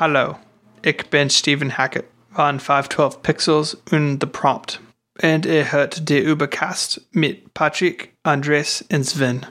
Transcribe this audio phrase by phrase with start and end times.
[0.00, 0.36] Hallo,
[0.82, 4.80] ich bin Stephen Hackett von 512 Pixels und The Prompt.
[5.20, 9.44] Und ihr hört der Übercast mit Patrick, Andres und Sven.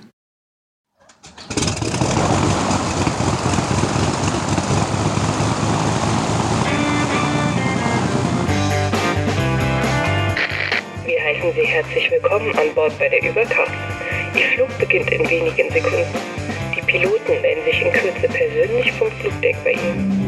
[11.06, 13.74] Wir heißen Sie herzlich willkommen an Bord bei der Übercast.
[14.34, 16.08] Ihr Flug beginnt in wenigen Sekunden.
[16.74, 20.27] Die Piloten melden sich in Kürze persönlich vom Flugdeck bei Ihnen.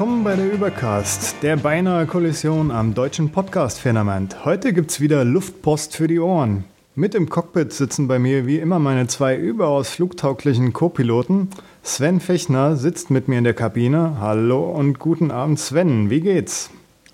[0.00, 4.46] Willkommen bei der Übercast, der beinahe Kollision am deutschen Podcast-Firmament.
[4.46, 6.64] Heute gibt's wieder Luftpost für die Ohren.
[6.94, 11.50] Mit im Cockpit sitzen bei mir wie immer meine zwei überaus flugtauglichen Co-Piloten.
[11.82, 14.16] Sven Fechner sitzt mit mir in der Kabine.
[14.20, 16.08] Hallo und guten Abend, Sven.
[16.08, 16.70] Wie geht's?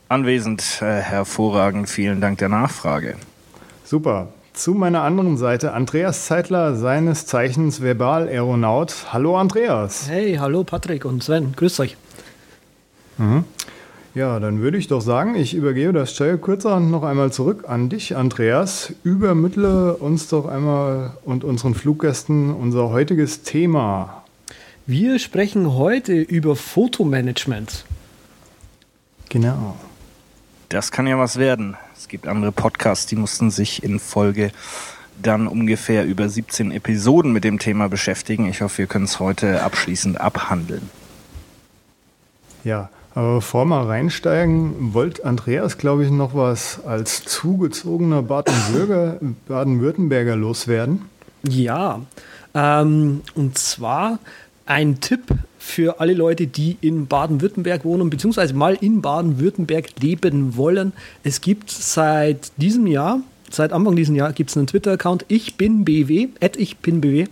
[0.09, 1.89] Anwesend, äh, hervorragend.
[1.89, 3.17] Vielen Dank der Nachfrage.
[3.83, 4.29] Super.
[4.53, 9.13] Zu meiner anderen Seite Andreas Zeitler, seines Zeichens Verbal-Aeronaut.
[9.13, 10.09] Hallo Andreas.
[10.09, 11.97] Hey, hallo Patrick und Sven, grüßt euch.
[14.17, 17.91] Ja, dann würde ich doch sagen, ich übergebe das Stell kurzerhand noch einmal zurück an
[17.91, 18.95] dich, Andreas.
[19.05, 24.25] Übermittle uns doch einmal und unseren Fluggästen unser heutiges Thema.
[24.87, 27.85] Wir sprechen heute über Fotomanagement.
[29.29, 29.77] Genau.
[30.71, 31.77] Das kann ja was werden.
[31.95, 34.51] Es gibt andere Podcasts, die mussten sich in Folge
[35.23, 38.49] dann ungefähr über 17 Episoden mit dem Thema beschäftigen.
[38.49, 40.89] Ich hoffe, wir können es heute abschließend abhandeln.
[42.65, 51.07] Ja, aber bevor wir reinsteigen, wollte Andreas, glaube ich, noch was als zugezogener Baden-Württemberger loswerden.
[51.49, 52.03] Ja,
[52.55, 54.19] ähm, und zwar
[54.67, 55.23] ein Tipp
[55.59, 60.93] für alle Leute, die in Baden-Württemberg wohnen, beziehungsweise mal in Baden-Württemberg leben wollen.
[61.25, 65.87] Es gibt seit diesem Jahr, seit Anfang dieses Jahr, gibt es einen Twitter-Account, ich bin
[65.87, 67.29] BW, at ich bin BW.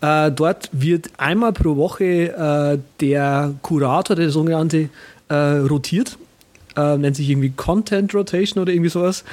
[0.00, 4.90] Äh, dort wird einmal pro Woche äh, der Kurator, der sogenannte,
[5.28, 6.18] äh, rotiert.
[6.76, 9.24] Äh, nennt sich irgendwie Content Rotation oder irgendwie sowas.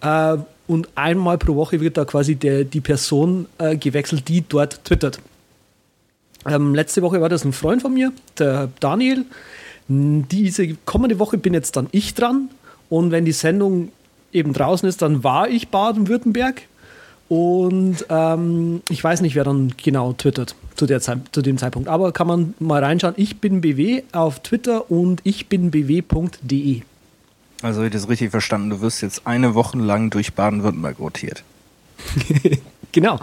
[0.00, 4.82] Äh, und einmal pro Woche wird da quasi der, die Person äh, gewechselt, die dort
[4.84, 5.20] twittert.
[6.46, 9.24] Ähm, letzte Woche war das ein Freund von mir, der Daniel.
[9.88, 12.48] Diese kommende Woche bin jetzt dann ich dran.
[12.88, 13.92] Und wenn die Sendung
[14.32, 16.62] eben draußen ist, dann war ich Baden-Württemberg.
[17.28, 21.88] Und ähm, ich weiß nicht, wer dann genau twittert zu, der Zeit, zu dem Zeitpunkt.
[21.88, 23.14] Aber kann man mal reinschauen.
[23.16, 26.82] Ich bin BW auf Twitter und ich bin bw.de.
[27.62, 28.70] Also habe ich das richtig verstanden.
[28.70, 31.42] Du wirst jetzt eine Woche lang durch Baden-Württemberg rotiert.
[32.92, 33.18] Genau.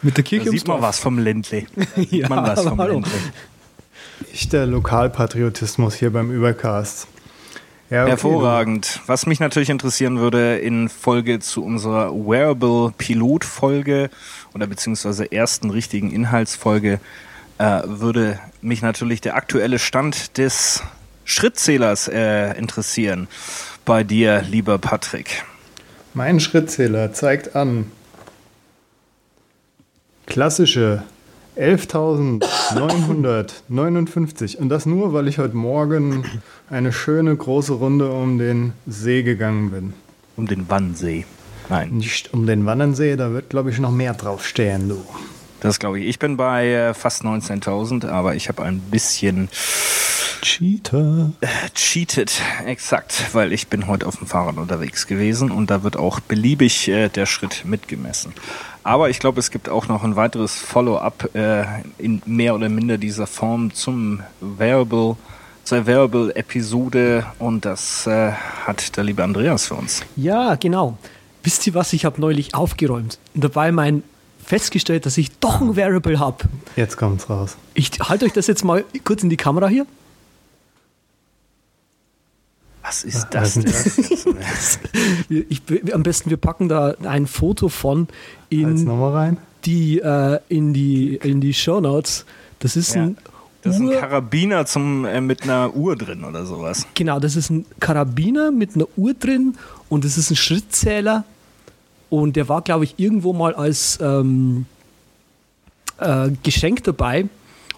[0.00, 1.66] Mit der Da Kirche ums sieht man was vom Ländle.
[1.76, 2.94] Da sieht Ja, man was vom hallo.
[2.94, 3.10] Ländle.
[4.32, 7.06] Echter Lokalpatriotismus hier beim Übercast.
[7.88, 9.00] Ja, okay, Hervorragend.
[9.06, 14.10] Was mich natürlich interessieren würde, in Folge zu unserer Wearable Pilot Folge
[14.54, 16.98] oder beziehungsweise ersten richtigen Inhaltsfolge
[17.58, 20.82] äh, würde mich natürlich der aktuelle Stand des
[21.24, 23.28] Schrittzählers äh, interessieren.
[23.84, 25.44] Bei dir, lieber Patrick.
[26.12, 27.92] Mein Schrittzähler zeigt an
[30.26, 31.04] klassische
[31.56, 36.24] 11.959 und das nur, weil ich heute Morgen
[36.68, 39.94] eine schöne große Runde um den See gegangen bin.
[40.36, 41.24] Um den Wannsee.
[41.68, 45.02] Nein, Nicht um den Wannernsee, da wird glaube ich noch mehr draufstehen, du.
[45.60, 46.06] das glaube ich.
[46.06, 49.48] Ich bin bei äh, fast 19.000, aber ich habe ein bisschen
[50.42, 51.32] Cheater.
[51.74, 52.30] cheated,
[52.66, 56.88] exakt, weil ich bin heute auf dem Fahrrad unterwegs gewesen und da wird auch beliebig
[56.88, 58.32] äh, der Schritt mitgemessen.
[58.86, 61.64] Aber ich glaube, es gibt auch noch ein weiteres Follow-up äh,
[61.98, 65.16] in mehr oder minder dieser Form zum Variable,
[65.64, 68.30] zur Variable-Episode und das äh,
[68.64, 70.02] hat der liebe Andreas für uns.
[70.14, 70.96] Ja, genau.
[71.42, 71.92] Wisst ihr was?
[71.94, 74.04] Ich habe neulich aufgeräumt und dabei mein
[74.44, 76.44] festgestellt, dass ich doch ein Variable habe.
[76.76, 77.56] Jetzt kommt's raus.
[77.74, 79.84] Ich halte euch das jetzt mal kurz in die Kamera hier.
[82.86, 83.64] Was ist Was das denn?
[85.48, 85.62] Ich,
[85.92, 88.06] am besten, wir packen da ein Foto von
[88.48, 88.88] in
[89.64, 92.24] die, äh, in die, in die Show Notes.
[92.60, 93.02] Das ist Ja.
[93.04, 93.16] ein
[93.62, 96.86] Das ist ein Karabiner zum, äh, mit einer Uhr drin oder sowas.
[96.94, 99.56] genau, das ist ein Karabiner mit einer Uhr drin
[99.88, 101.24] und das ist ein Schrittzähler
[102.08, 104.66] und der war, glaube ich, irgendwo mal als ähm,
[105.98, 107.26] äh, Geschenk dabei.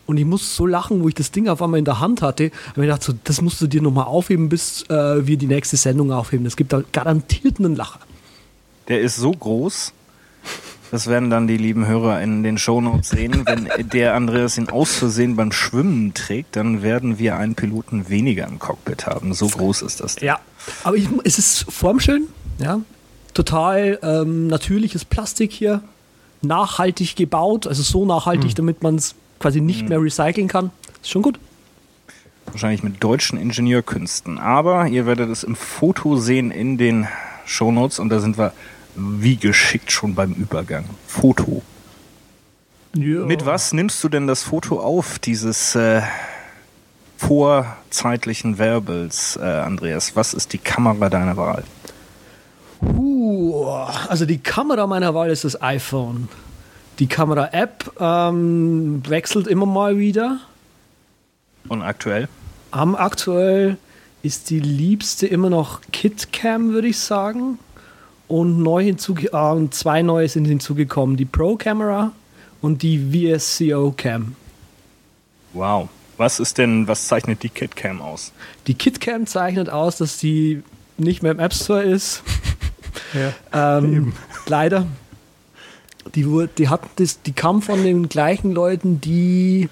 [0.09, 2.45] Und ich muss so lachen, wo ich das Ding auf einmal in der Hand hatte.
[2.45, 5.77] habe ich gedacht, so, das musst du dir nochmal aufheben, bis äh, wir die nächste
[5.77, 6.47] Sendung aufheben.
[6.47, 8.01] Es gibt da garantiert einen Lacher.
[8.89, 9.93] Der ist so groß,
[10.91, 13.45] Das werden dann die lieben Hörer in den Shownotes sehen.
[13.45, 18.47] Wenn der Andreas ihn aus Versehen beim Schwimmen trägt, dann werden wir einen Piloten weniger
[18.49, 19.35] im Cockpit haben.
[19.35, 20.17] So groß ist das.
[20.21, 20.41] Ja,
[20.85, 22.29] aber ich, es ist formschön,
[22.59, 22.81] ja.
[23.35, 25.83] Total ähm, natürliches Plastik hier,
[26.41, 30.71] nachhaltig gebaut, also so nachhaltig, damit man es quasi nicht mehr recyceln kann.
[31.03, 31.39] Ist schon gut.
[32.47, 34.39] Wahrscheinlich mit deutschen Ingenieurkünsten.
[34.39, 37.07] Aber ihr werdet es im Foto sehen in den
[37.45, 38.53] Shownotes und da sind wir
[38.95, 40.85] wie geschickt schon beim Übergang.
[41.07, 41.63] Foto.
[42.95, 43.25] Ja.
[43.27, 46.03] Mit was nimmst du denn das Foto auf, dieses äh,
[47.17, 50.17] vorzeitlichen Werbels, äh, Andreas?
[50.17, 51.65] Was ist die Kamera deiner Wahl?
[52.81, 53.67] Uh,
[54.09, 56.29] also die Kamera meiner Wahl ist das iPhone.
[56.99, 60.41] Die Kamera-App ähm, wechselt immer mal wieder.
[61.69, 62.29] Und aktuell?
[62.71, 63.77] Am aktuell
[64.23, 67.59] ist die liebste immer noch KitCam, würde ich sagen.
[68.27, 72.13] Und neu hinzuge äh, zwei neue sind hinzugekommen: die Pro-Kamera
[72.61, 74.35] und die VSCO-Cam.
[75.53, 75.89] Wow.
[76.17, 78.33] Was ist denn, was zeichnet die KitCam aus?
[78.67, 80.65] Die KitCam zeichnet aus, dass die
[80.97, 82.23] nicht mehr im App Store ist.
[83.15, 83.79] Ja.
[83.79, 84.13] Ähm,
[84.47, 84.87] leider.
[86.15, 89.69] Die, die, hatten das, die kam von den gleichen Leuten, die,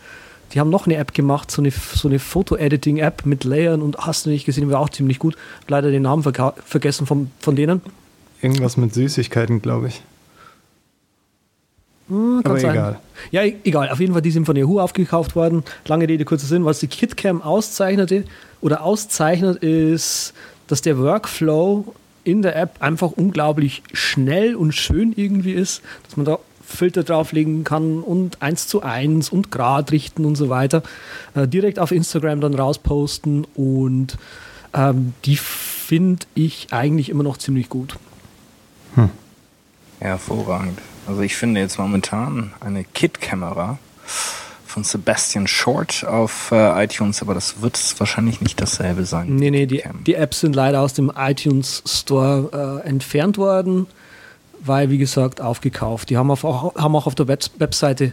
[0.53, 4.27] die haben noch eine App gemacht, so eine, so eine Foto-Editing-App mit Layern und hast
[4.27, 5.37] du nicht gesehen, war auch ziemlich gut.
[5.69, 7.81] Leider den Namen vergessen von, von denen.
[8.43, 10.03] Irgendwas mit Süßigkeiten, glaube ich.
[12.09, 12.71] Hm, Aber sein.
[12.71, 13.01] egal.
[13.31, 13.89] Ja, e- egal.
[13.91, 15.65] Auf jeden Fall, die sind von Yahoo aufgekauft worden.
[15.87, 16.65] Lange Rede, kurzer Sinn.
[16.65, 18.25] Was die KitCam auszeichnete
[18.61, 20.33] oder auszeichnet, ist,
[20.69, 21.95] dass der Workflow
[22.27, 27.63] in der App einfach unglaublich schnell und schön irgendwie ist, dass man da Filter drauflegen
[27.63, 30.83] kann und eins zu eins und Grad richten und so weiter.
[31.35, 34.19] Äh, direkt auf Instagram dann rausposten und
[34.75, 37.97] ähm, die finde ich eigentlich immer noch ziemlich gut.
[40.01, 40.81] Hervorragend.
[41.07, 43.79] Also ich finde jetzt momentan eine Kit-Kamera
[44.77, 49.35] von Sebastian Short auf äh, iTunes, aber das wird wahrscheinlich nicht dasselbe sein.
[49.35, 53.87] Nee, nee, die, die Apps sind leider aus dem iTunes Store äh, entfernt worden,
[54.61, 56.11] weil, wie gesagt, aufgekauft.
[56.11, 58.13] Die haben, auf, auch, haben auch auf der Web Webseite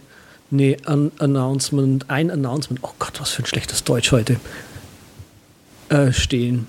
[0.54, 4.40] eine An Announcement, ein Announcement, oh Gott, was für ein schlechtes Deutsch heute,
[5.90, 6.68] äh, stehen.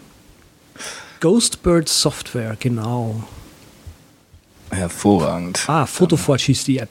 [1.21, 3.23] Ghostbird Software, genau.
[4.73, 5.63] Hervorragend.
[5.69, 6.91] Ah, Photoforge hieß die App.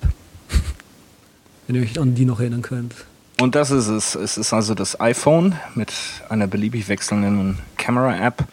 [1.68, 2.94] Wenn ihr euch an die noch erinnern könnt.
[3.40, 4.16] Und das ist es.
[4.16, 5.94] Es ist also das iPhone mit
[6.30, 8.46] einer beliebig wechselnden Camera-App.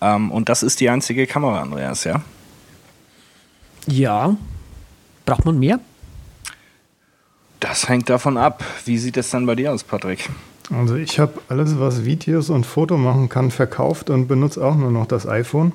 [0.00, 2.22] Ähm, und das ist die einzige Kamera, Andreas, ja?
[3.86, 4.36] Ja.
[5.24, 5.80] Braucht man mehr?
[7.60, 8.64] Das hängt davon ab.
[8.84, 10.28] Wie sieht es dann bei dir aus, Patrick?
[10.70, 14.90] Also ich habe alles, was Videos und Foto machen kann, verkauft und benutze auch nur
[14.90, 15.72] noch das iPhone.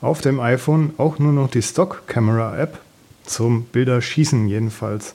[0.00, 2.78] Auf dem iPhone auch nur noch die Stock-Camera-App
[3.24, 5.14] zum Bilderschießen jedenfalls.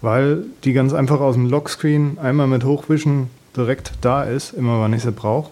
[0.00, 4.92] Weil die ganz einfach aus dem Lockscreen einmal mit Hochwischen direkt da ist, immer wann
[4.92, 5.50] ich sie brauche.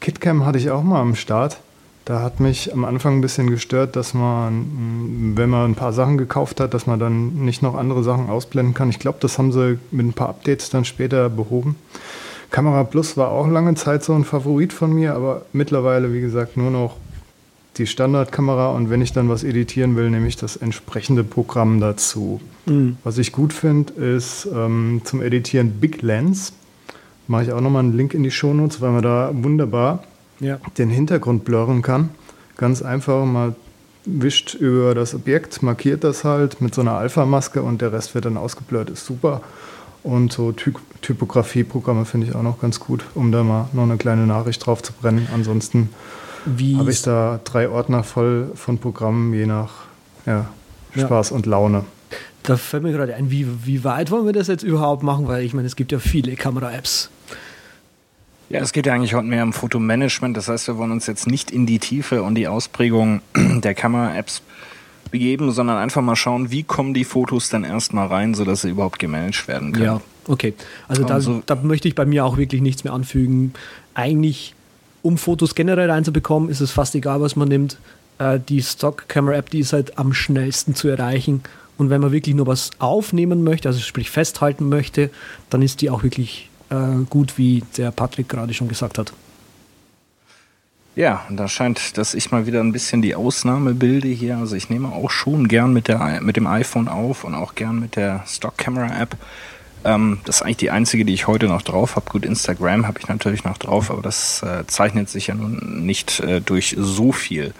[0.00, 1.58] KitCam hatte ich auch mal am Start.
[2.04, 5.92] Da hat mich am Anfang ein bisschen gestört, dass man, mh, wenn man ein paar
[5.92, 8.90] Sachen gekauft hat, dass man dann nicht noch andere Sachen ausblenden kann.
[8.90, 11.76] Ich glaube, das haben sie mit ein paar Updates dann später behoben.
[12.50, 16.56] Kamera Plus war auch lange Zeit so ein Favorit von mir, aber mittlerweile, wie gesagt,
[16.56, 16.96] nur noch
[17.76, 22.40] die Standardkamera und wenn ich dann was editieren will, nehme ich das entsprechende Programm dazu.
[23.04, 26.52] Was ich gut finde, ist ähm, zum Editieren Big Lens.
[27.26, 30.02] Mache ich auch nochmal einen Link in die Shownotes, weil man da wunderbar
[30.40, 30.58] Ja.
[30.78, 32.10] den Hintergrund blurren kann.
[32.56, 33.54] Ganz einfach mal
[34.04, 38.24] wischt über das Objekt, markiert das halt mit so einer Alpha-Maske und der Rest wird
[38.24, 39.42] dann ausgeblurrt, ist super.
[40.02, 40.72] Und so Ty
[41.02, 44.82] Typografie-Programme finde ich auch noch ganz gut, um da mal noch eine kleine Nachricht drauf
[44.82, 45.26] zu brennen.
[45.34, 45.90] Ansonsten
[46.46, 49.70] habe ich da drei Ordner voll von Programmen, je nach
[50.26, 50.46] ja,
[50.94, 51.06] Ja.
[51.06, 51.84] Spaß und Laune.
[52.42, 55.28] Da fällt mir gerade ein, wie, wie weit wollen wir das jetzt überhaupt machen?
[55.28, 57.10] Weil ich meine, es gibt ja viele Kamera-Apps.
[58.48, 60.36] Ja, es geht ja eigentlich heute mehr um Fotomanagement.
[60.36, 64.42] Das heißt, wir wollen uns jetzt nicht in die Tiefe und die Ausprägung der Kamera-Apps
[65.10, 68.98] begeben, sondern einfach mal schauen, wie kommen die Fotos dann erstmal rein, sodass sie überhaupt
[68.98, 69.84] gemanagt werden können.
[69.84, 70.54] Ja, okay.
[70.88, 73.52] Also da, Also- da möchte ich bei mir auch wirklich nichts mehr anfügen.
[73.94, 74.54] Eigentlich,
[75.02, 77.78] um Fotos generell reinzubekommen, ist es fast egal, was man nimmt.
[78.18, 81.42] Äh, die Stock-Camera-App, die ist halt am schnellsten zu erreichen.
[81.78, 85.10] Und wenn man wirklich nur was aufnehmen möchte, also sprich festhalten möchte,
[85.48, 89.12] dann ist die auch wirklich äh, gut, wie der Patrick gerade schon gesagt hat.
[90.96, 94.36] Ja, und da scheint, dass ich mal wieder ein bisschen die Ausnahme bilde hier.
[94.36, 97.78] Also ich nehme auch schon gern mit, der, mit dem iPhone auf und auch gern
[97.78, 99.16] mit der Stock Camera App.
[99.84, 102.10] Ähm, das ist eigentlich die einzige, die ich heute noch drauf habe.
[102.10, 106.20] Gut, Instagram habe ich natürlich noch drauf, aber das äh, zeichnet sich ja nun nicht
[106.20, 107.54] äh, durch so viel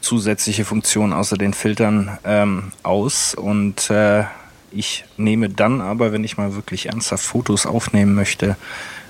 [0.00, 3.34] zusätzliche Funktionen außer den Filtern ähm, aus.
[3.34, 4.24] Und äh,
[4.70, 8.56] ich nehme dann aber, wenn ich mal wirklich ernsthaft Fotos aufnehmen möchte,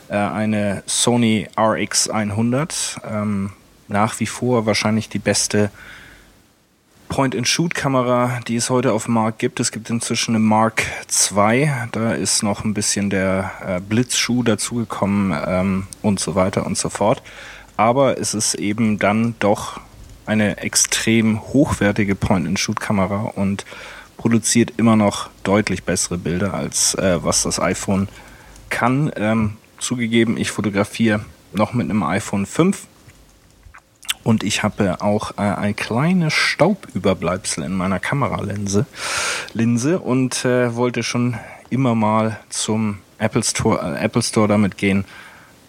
[0.09, 3.01] äh, eine Sony RX100.
[3.11, 3.51] Ähm,
[3.89, 5.71] nach wie vor wahrscheinlich die beste
[7.09, 9.61] Point-and-Shoot-Kamera, die es heute auf dem Markt gibt.
[9.61, 10.85] Es gibt inzwischen eine Mark
[11.35, 16.77] II, da ist noch ein bisschen der äh, Blitzschuh dazugekommen ähm, und so weiter und
[16.77, 17.23] so fort.
[17.77, 19.81] Aber es ist eben dann doch
[20.27, 23.65] eine extrem hochwertige Point-and-Shoot-Kamera und
[24.17, 28.09] produziert immer noch deutlich bessere Bilder, als äh, was das iPhone
[28.69, 29.11] kann.
[29.17, 32.87] Ähm, zugegeben, ich fotografiere noch mit einem iPhone 5
[34.29, 38.85] und ich habe auch äh, ein kleines Staubüberbleibsel in meiner Kameralinse
[39.55, 41.39] Linse und äh, wollte schon
[41.71, 45.07] immer mal zum Apple Store, äh, Apple Store damit gehen.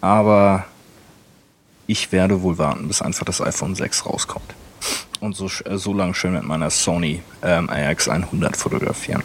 [0.02, 0.66] Aber
[1.86, 4.54] ich werde wohl warten, bis einfach das iPhone 6 rauskommt.
[5.20, 9.22] Und so, äh, so lange schön mit meiner Sony ähm, AX100 fotografieren.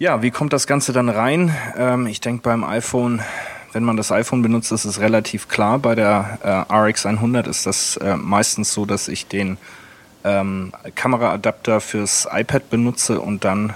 [0.00, 1.54] Ja, wie kommt das Ganze dann rein?
[1.76, 3.22] Ähm, ich denke beim iPhone
[3.74, 5.78] wenn man das iPhone benutzt, ist es relativ klar.
[5.78, 9.58] Bei der äh, RX100 ist das äh, meistens so, dass ich den
[10.22, 13.74] ähm, Kameraadapter fürs iPad benutze und dann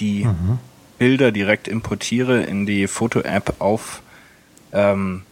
[0.00, 0.58] die mhm.
[0.98, 4.02] Bilder direkt importiere in die Foto-App auf,
[4.72, 5.22] ähm,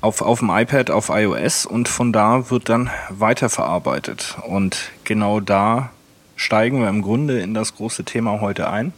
[0.00, 4.36] auf, auf dem iPad, auf iOS und von da wird dann weiterverarbeitet.
[4.46, 5.90] Und genau da
[6.36, 8.92] steigen wir im Grunde in das große Thema heute ein.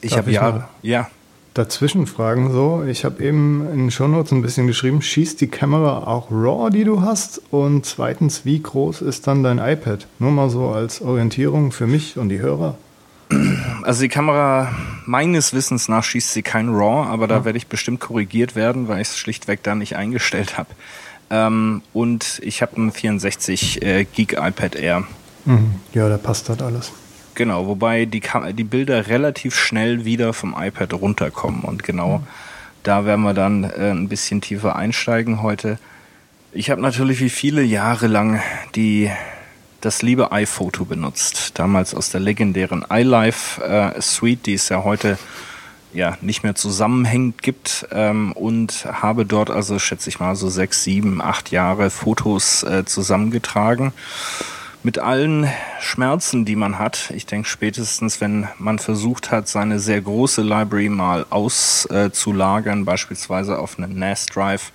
[0.00, 1.10] Ich habe ja, ja
[1.58, 2.84] dazwischen fragen so.
[2.86, 6.84] Ich habe eben in den Shownotes ein bisschen geschrieben, schießt die Kamera auch RAW, die
[6.84, 7.40] du hast?
[7.50, 10.06] Und zweitens, wie groß ist dann dein iPad?
[10.18, 12.76] Nur mal so als Orientierung für mich und die Hörer.
[13.82, 17.44] Also die Kamera meines Wissens nach schießt sie kein RAW, aber da ja.
[17.44, 20.68] werde ich bestimmt korrigiert werden, weil ich es schlichtweg da nicht eingestellt habe.
[21.30, 25.04] Ähm, und ich habe ein 64 äh, Gig iPad Air.
[25.44, 25.76] Mhm.
[25.92, 26.92] Ja, da passt das alles.
[27.36, 28.22] Genau, wobei die,
[28.54, 31.60] die Bilder relativ schnell wieder vom iPad runterkommen.
[31.60, 32.26] Und genau mhm.
[32.82, 35.78] da werden wir dann äh, ein bisschen tiefer einsteigen heute.
[36.52, 38.40] Ich habe natürlich wie viele Jahre lang
[38.74, 39.10] die,
[39.82, 41.58] das liebe iPhoto benutzt.
[41.58, 45.18] Damals aus der legendären iLife äh, Suite, die es ja heute
[45.92, 50.84] ja nicht mehr zusammenhängend gibt ähm, und habe dort also schätze ich mal so sechs,
[50.84, 53.92] sieben, acht Jahre Fotos äh, zusammengetragen
[54.86, 55.48] mit allen
[55.80, 57.10] Schmerzen, die man hat.
[57.12, 63.58] Ich denke spätestens, wenn man versucht hat, seine sehr große Library mal auszulagern, äh, beispielsweise
[63.58, 64.70] auf einen NAS-Drive,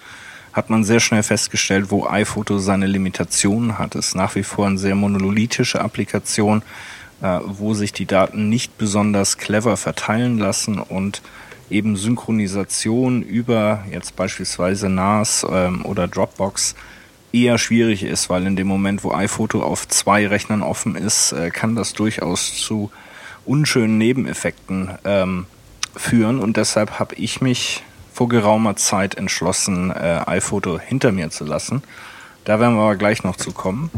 [0.51, 3.95] hat man sehr schnell festgestellt, wo iPhoto seine Limitationen hat.
[3.95, 6.61] Es ist nach wie vor eine sehr monolithische Applikation,
[7.21, 11.21] äh, wo sich die Daten nicht besonders clever verteilen lassen und
[11.69, 16.75] eben Synchronisation über jetzt beispielsweise NAS ähm, oder Dropbox
[17.33, 21.49] eher schwierig ist, weil in dem Moment, wo iPhoto auf zwei Rechnern offen ist, äh,
[21.49, 22.91] kann das durchaus zu
[23.45, 25.45] unschönen Nebeneffekten ähm,
[25.95, 26.39] führen.
[26.39, 27.83] Und deshalb habe ich mich
[28.13, 31.83] vor geraumer Zeit entschlossen, äh, iPhoto hinter mir zu lassen.
[32.43, 33.89] Da werden wir aber gleich noch zu kommen.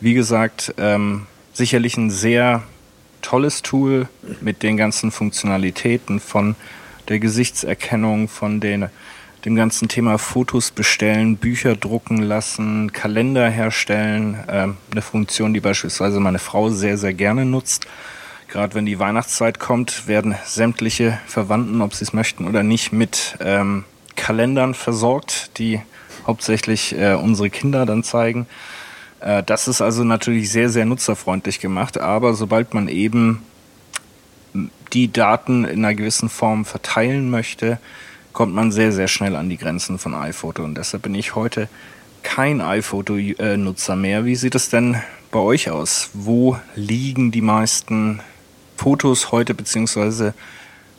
[0.00, 2.62] Wie gesagt, ähm, sicherlich ein sehr
[3.22, 4.08] tolles Tool
[4.40, 6.54] mit den ganzen Funktionalitäten von
[7.08, 8.88] der Gesichtserkennung, von den
[9.46, 14.42] dem ganzen Thema Fotos bestellen, Bücher drucken lassen, Kalender herstellen.
[14.48, 17.86] Ähm, eine Funktion, die beispielsweise meine Frau sehr, sehr gerne nutzt.
[18.48, 23.36] Gerade wenn die Weihnachtszeit kommt, werden sämtliche Verwandten, ob sie es möchten oder nicht, mit
[23.38, 23.84] ähm,
[24.16, 25.80] Kalendern versorgt, die
[26.26, 28.48] hauptsächlich äh, unsere Kinder dann zeigen.
[29.20, 33.44] Äh, das ist also natürlich sehr, sehr nutzerfreundlich gemacht, aber sobald man eben
[34.92, 37.78] die Daten in einer gewissen Form verteilen möchte,
[38.36, 40.62] kommt man sehr, sehr schnell an die Grenzen von iPhoto.
[40.62, 41.70] Und deshalb bin ich heute
[42.22, 44.26] kein iPhoto-Nutzer mehr.
[44.26, 45.00] Wie sieht es denn
[45.30, 46.10] bei euch aus?
[46.12, 48.20] Wo liegen die meisten
[48.76, 50.34] Fotos heute, beziehungsweise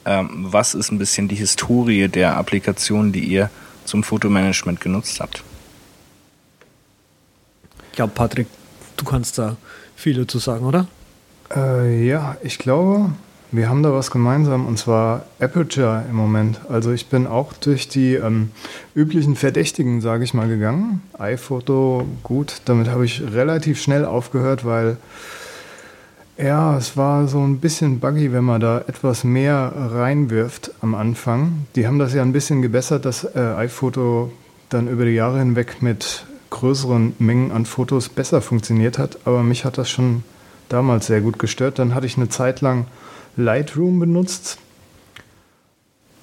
[0.04, 3.52] ähm, was ist ein bisschen die Historie der Applikationen, die ihr
[3.86, 5.44] zum Fotomanagement genutzt habt?
[7.92, 8.48] Ich glaube, Patrick,
[8.96, 9.58] du kannst da
[9.96, 10.88] viel dazu sagen, oder?
[11.56, 13.12] Äh, ja, ich glaube,
[13.52, 16.60] wir haben da was gemeinsam und zwar Aperture im Moment.
[16.70, 18.52] Also ich bin auch durch die ähm,
[18.94, 21.02] üblichen Verdächtigen, sage ich mal, gegangen.
[21.18, 24.98] iPhoto, gut, damit habe ich relativ schnell aufgehört, weil
[26.38, 31.66] ja, es war so ein bisschen buggy, wenn man da etwas mehr reinwirft am Anfang.
[31.76, 34.32] Die haben das ja ein bisschen gebessert, dass äh, iPhoto
[34.70, 39.18] dann über die Jahre hinweg mit größeren Mengen an Fotos besser funktioniert hat.
[39.26, 40.24] Aber mich hat das schon
[40.70, 41.80] damals sehr gut gestört.
[41.80, 42.86] Dann hatte ich eine Zeit lang
[43.38, 44.58] Lightroom benutzt,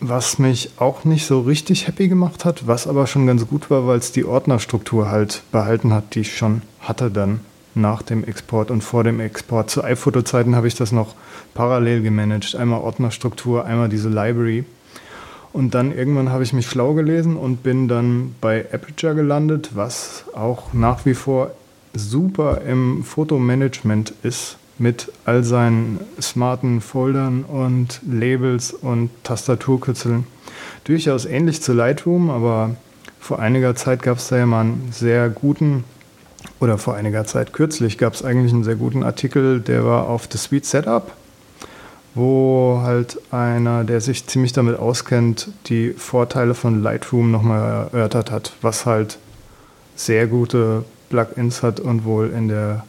[0.00, 3.87] was mich auch nicht so richtig happy gemacht hat, was aber schon ganz gut war,
[3.87, 7.40] weil es die Ordnerstruktur halt behalten hat, die ich schon hatte dann
[7.76, 9.71] nach dem Export und vor dem Export.
[9.71, 11.14] Zu iPhoto-Zeiten habe ich das noch
[11.54, 12.56] parallel gemanagt.
[12.56, 14.64] Einmal Ordnerstruktur, einmal diese Library.
[15.52, 20.25] Und dann irgendwann habe ich mich schlau gelesen und bin dann bei Aperture gelandet, was
[20.35, 21.52] auch nach wie vor
[21.94, 30.26] super im Fotomanagement ist mit all seinen smarten Foldern und Labels und Tastaturkürzeln.
[30.85, 32.76] Durchaus ähnlich zu Lightroom, aber
[33.21, 35.85] vor einiger Zeit gab es da ja mal einen sehr guten,
[36.61, 40.28] oder vor einiger Zeit kürzlich gab es eigentlich einen sehr guten Artikel, der war auf
[40.31, 41.12] The Suite Setup,
[42.14, 48.52] wo halt einer, der sich ziemlich damit auskennt, die Vorteile von Lightroom nochmal erörtert hat,
[48.61, 49.19] was halt
[49.97, 52.85] sehr gute Plugins hat und wohl in der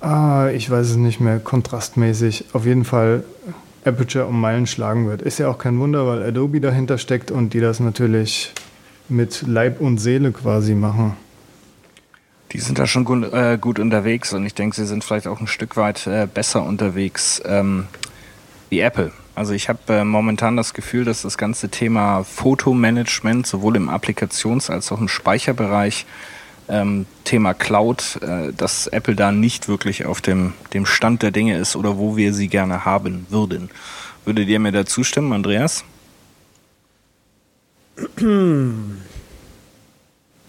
[0.00, 2.46] Ah, ich weiß es nicht mehr, kontrastmäßig.
[2.52, 3.24] Auf jeden Fall
[3.84, 5.22] Aperture um Meilen schlagen wird.
[5.22, 8.52] Ist ja auch kein Wunder, weil Adobe dahinter steckt und die das natürlich
[9.08, 11.16] mit Leib und Seele quasi machen.
[12.52, 15.40] Die sind da schon gut, äh, gut unterwegs und ich denke, sie sind vielleicht auch
[15.40, 17.86] ein Stück weit äh, besser unterwegs ähm,
[18.70, 19.12] wie Apple.
[19.34, 24.70] Also ich habe äh, momentan das Gefühl, dass das ganze Thema Fotomanagement sowohl im Applikations-
[24.70, 26.06] als auch im Speicherbereich
[26.68, 31.56] ähm, Thema Cloud, äh, dass Apple da nicht wirklich auf dem, dem Stand der Dinge
[31.56, 33.70] ist oder wo wir sie gerne haben würden.
[34.24, 35.84] Würdet ihr mir da zustimmen, Andreas?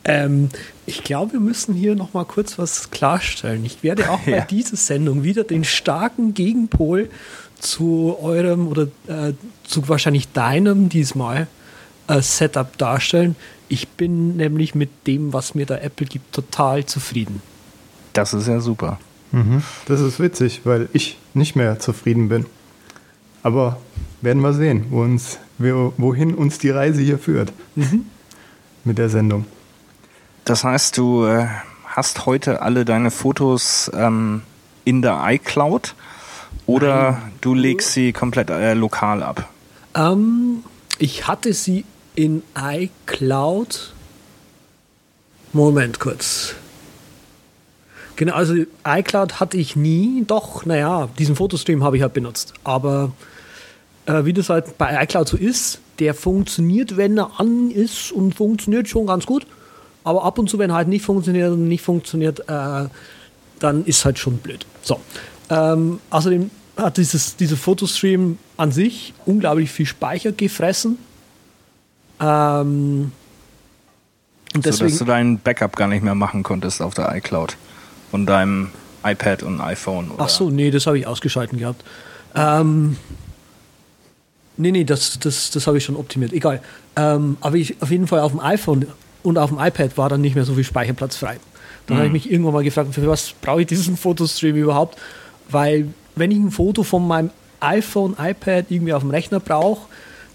[0.07, 0.49] Ähm,
[0.85, 3.65] ich glaube, wir müssen hier noch mal kurz was klarstellen.
[3.65, 7.09] Ich werde auch bei dieser Sendung wieder den starken Gegenpol
[7.59, 9.33] zu eurem oder äh,
[9.65, 11.47] zu wahrscheinlich deinem diesmal
[12.07, 13.35] äh, Setup darstellen.
[13.69, 17.41] Ich bin nämlich mit dem, was mir da Apple gibt, total zufrieden.
[18.13, 18.99] Das ist ja super.
[19.31, 19.63] Mhm.
[19.85, 22.45] Das ist witzig, weil ich nicht mehr zufrieden bin.
[23.43, 23.77] Aber
[24.21, 27.51] werden wir sehen, wo uns, wohin uns die Reise hier führt.
[27.75, 28.05] Mhm.
[28.83, 29.45] Mit der Sendung.
[30.45, 31.47] Das heißt, du äh,
[31.85, 34.43] hast heute alle deine Fotos ähm,
[34.85, 35.93] in der iCloud
[36.65, 37.31] oder Nein.
[37.41, 39.49] du legst sie komplett äh, lokal ab?
[39.93, 40.63] Ähm,
[40.99, 41.83] ich hatte sie
[42.17, 43.93] in iCloud.
[45.53, 46.55] Moment kurz.
[48.15, 48.55] Genau, also
[48.85, 50.23] iCloud hatte ich nie.
[50.25, 52.53] Doch, naja, diesen Fotostream habe ich halt benutzt.
[52.63, 53.11] Aber
[54.07, 58.33] äh, wie das halt bei iCloud so ist, der funktioniert, wenn er an ist und
[58.33, 59.45] funktioniert schon ganz gut.
[60.03, 62.87] Aber ab und zu, wenn halt nicht funktioniert und nicht funktioniert, äh,
[63.59, 64.65] dann ist halt schon blöd.
[64.81, 64.99] So.
[65.51, 70.97] Ähm, außerdem hat dieses, dieser Fotostream an sich unglaublich viel Speicher gefressen.
[72.19, 73.11] Ähm,
[74.53, 77.57] und deswegen, so, dass du deinen Backup gar nicht mehr machen konntest auf der iCloud
[78.11, 78.69] von deinem
[79.03, 80.11] iPad und iPhone.
[80.11, 80.23] Oder?
[80.23, 81.83] Ach so, nee, das habe ich ausgeschalten gehabt.
[82.35, 82.97] Ähm,
[84.57, 86.33] nee, nee, das, das, das habe ich schon optimiert.
[86.33, 86.61] Egal.
[86.95, 88.87] Ähm, aber ich auf jeden Fall auf dem iPhone
[89.23, 91.37] und auf dem iPad war dann nicht mehr so viel Speicherplatz frei.
[91.85, 91.99] Dann mhm.
[91.99, 94.97] habe ich mich irgendwann mal gefragt, für was brauche ich diesen Fotostream überhaupt?
[95.49, 99.87] Weil wenn ich ein Foto von meinem iPhone, iPad irgendwie auf dem Rechner brauche,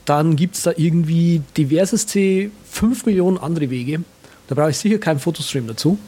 [0.04, 4.02] dann gibt es da irgendwie diverseste 5 Millionen andere Wege.
[4.48, 5.98] Da brauche ich sicher keinen Fotostream dazu.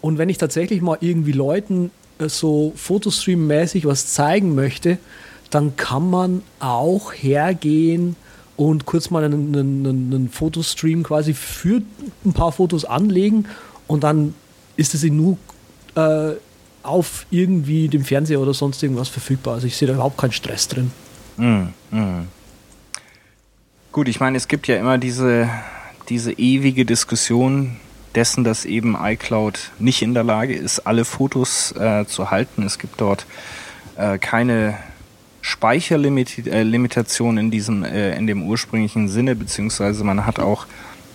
[0.00, 4.98] Und wenn ich tatsächlich mal irgendwie Leuten äh, so Fotostream-mäßig was zeigen möchte,
[5.50, 8.16] dann kann man auch hergehen
[8.56, 11.82] und kurz mal einen, einen, einen, Fotostream quasi für
[12.24, 13.46] ein paar Fotos anlegen
[13.86, 14.34] und dann
[14.76, 15.38] ist es nur
[15.96, 16.32] äh,
[16.82, 19.54] auf irgendwie dem Fernseher oder sonst irgendwas verfügbar.
[19.54, 20.90] Also ich sehe da überhaupt keinen Stress drin.
[21.36, 22.28] Mm, mm.
[23.94, 25.48] Gut, ich meine, es gibt ja immer diese,
[26.08, 27.76] diese ewige Diskussion
[28.16, 32.64] dessen, dass eben iCloud nicht in der Lage ist, alle Fotos äh, zu halten.
[32.64, 33.24] Es gibt dort
[33.96, 34.76] äh, keine
[35.42, 40.66] Speicherlimitation in diesem, äh, in dem ursprünglichen Sinne, beziehungsweise man hat auch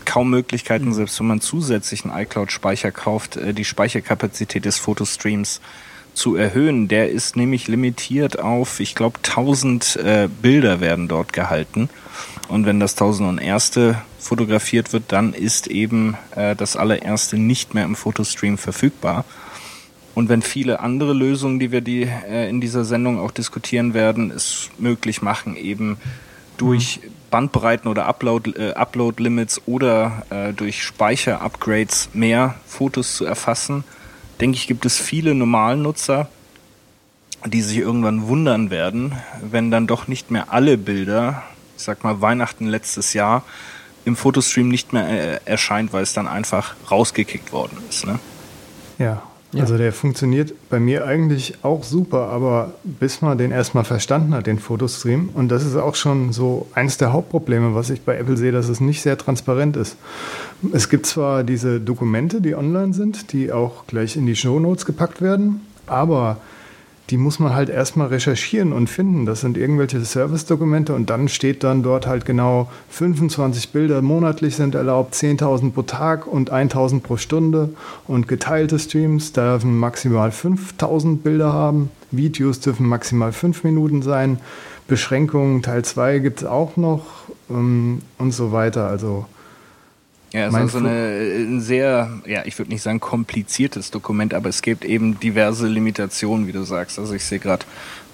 [0.05, 5.59] kaum Möglichkeiten, selbst wenn man zusätzlichen iCloud-Speicher kauft, äh, die Speicherkapazität des Fotostreams
[6.13, 6.87] zu erhöhen.
[6.87, 11.89] Der ist nämlich limitiert auf, ich glaube, 1000 äh, Bilder werden dort gehalten.
[12.49, 13.79] Und wenn das 1001.
[14.17, 19.23] fotografiert wird, dann ist eben äh, das allererste nicht mehr im Fotostream verfügbar.
[20.15, 24.31] Und wenn viele andere Lösungen, die wir die, äh, in dieser Sendung auch diskutieren werden,
[24.31, 25.97] es möglich machen, eben
[26.57, 33.83] durch Bandbreiten oder Upload, äh, Upload Limits oder äh, durch Speicher-Upgrades mehr Fotos zu erfassen,
[34.41, 36.29] denke ich, gibt es viele Normalnutzer,
[37.45, 41.43] die sich irgendwann wundern werden, wenn dann doch nicht mehr alle Bilder
[41.79, 43.43] ich sag mal, Weihnachten letztes Jahr
[44.05, 48.05] im Fotostream nicht mehr äh, erscheint, weil es dann einfach rausgekickt worden ist.
[48.05, 48.19] Ne?
[48.97, 49.61] Ja, Ja.
[49.61, 54.45] Also der funktioniert bei mir eigentlich auch super, aber bis man den erstmal verstanden hat,
[54.45, 58.37] den Fotostream, und das ist auch schon so eins der Hauptprobleme, was ich bei Apple
[58.37, 59.97] sehe, dass es nicht sehr transparent ist.
[60.71, 65.19] Es gibt zwar diese Dokumente, die online sind, die auch gleich in die Shownotes gepackt
[65.19, 66.37] werden, aber
[67.09, 69.25] die muss man halt erstmal recherchieren und finden.
[69.25, 74.75] Das sind irgendwelche Service-Dokumente und dann steht dann dort halt genau 25 Bilder monatlich sind
[74.75, 77.69] erlaubt, 10.000 pro Tag und 1.000 pro Stunde
[78.07, 84.39] und geteilte Streams dürfen maximal 5.000 Bilder haben, Videos dürfen maximal 5 Minuten sein,
[84.87, 87.05] Beschränkungen Teil 2 gibt es auch noch
[87.49, 88.87] ähm, und so weiter.
[88.87, 89.25] Also
[90.31, 93.89] Ja, es ist Mein also Fu- eine, ein sehr, ja, ich würde nicht sagen kompliziertes
[93.89, 96.99] Dokument, aber es gibt eben diverse Limitationen, wie du sagst.
[96.99, 97.65] Also ich sehe gerade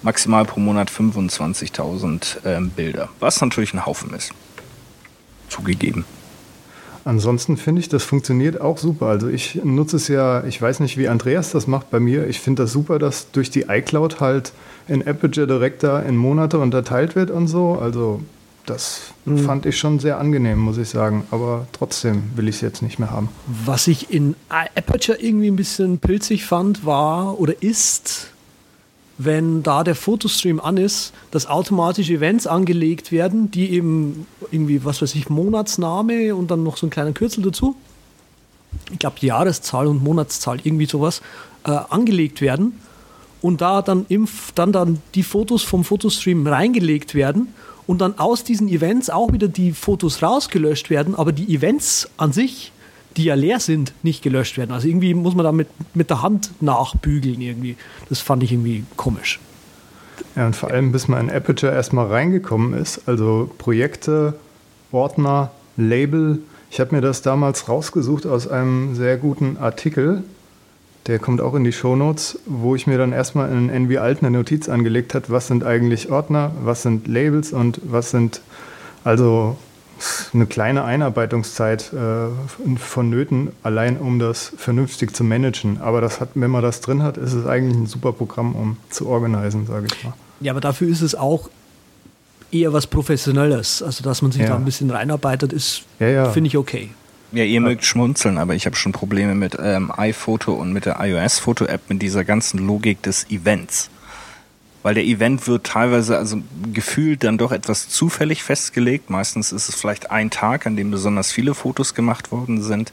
[0.02, 4.32] maximal pro Monat 25.000 ähm, Bilder, was natürlich ein Haufen ist.
[5.48, 6.04] Zugegeben.
[7.04, 9.06] Ansonsten finde ich, das funktioniert auch super.
[9.06, 12.26] Also ich nutze es ja, ich weiß nicht, wie Andreas das macht bei mir.
[12.26, 14.52] Ich finde das super, dass durch die iCloud halt
[14.88, 17.78] in Aperture direkt da in Monate unterteilt wird und so.
[17.80, 18.22] Also
[18.66, 19.12] das
[19.44, 21.26] fand ich schon sehr angenehm, muss ich sagen.
[21.30, 23.28] Aber trotzdem will ich es jetzt nicht mehr haben.
[23.64, 28.28] Was ich in Aperture irgendwie ein bisschen pilzig fand, war oder ist,
[29.18, 35.00] wenn da der Fotostream an ist, dass automatisch Events angelegt werden, die eben irgendwie, was
[35.00, 37.76] weiß ich, Monatsname und dann noch so ein kleiner Kürzel dazu.
[38.92, 41.22] Ich glaube, Jahreszahl und Monatszahl, irgendwie sowas,
[41.64, 42.80] äh, angelegt werden.
[43.40, 47.54] Und da dann, im, dann, dann die Fotos vom Fotostream reingelegt werden
[47.86, 52.32] und dann aus diesen Events auch wieder die Fotos rausgelöscht werden, aber die Events an
[52.32, 52.72] sich,
[53.16, 54.72] die ja leer sind, nicht gelöscht werden.
[54.72, 57.76] Also irgendwie muss man da mit, mit der Hand nachbügeln irgendwie.
[58.08, 59.40] Das fand ich irgendwie komisch.
[60.34, 64.34] Ja, und vor allem, bis man in Aperture erstmal reingekommen ist, also Projekte,
[64.92, 66.40] Ordner, Label.
[66.70, 70.24] Ich habe mir das damals rausgesucht aus einem sehr guten Artikel.
[71.06, 74.30] Der kommt auch in die Shownotes, wo ich mir dann erstmal in Envy Alt eine
[74.36, 78.40] Notiz angelegt hat, was sind eigentlich Ordner, was sind Labels und was sind
[79.04, 79.56] also
[80.34, 85.78] eine kleine Einarbeitungszeit äh, vonnöten, allein um das vernünftig zu managen.
[85.80, 88.76] Aber das hat, wenn man das drin hat, ist es eigentlich ein super Programm, um
[88.90, 90.12] zu organisieren, sage ich mal.
[90.40, 91.48] Ja, aber dafür ist es auch
[92.50, 93.82] eher was Professionelles.
[93.82, 94.48] Also, dass man sich Ja.
[94.48, 96.30] da ein bisschen reinarbeitet, ist, Ja, ja.
[96.30, 96.90] finde ich okay.
[97.32, 100.98] Ja, ihr mögt schmunzeln, aber ich habe schon Probleme mit ähm, iPhoto und mit der
[101.00, 103.90] iOS-Foto-App, mit dieser ganzen Logik des Events.
[104.82, 106.38] Weil der Event wird teilweise, also
[106.72, 109.10] gefühlt dann doch etwas zufällig festgelegt.
[109.10, 112.92] Meistens ist es vielleicht ein Tag, an dem besonders viele Fotos gemacht worden sind.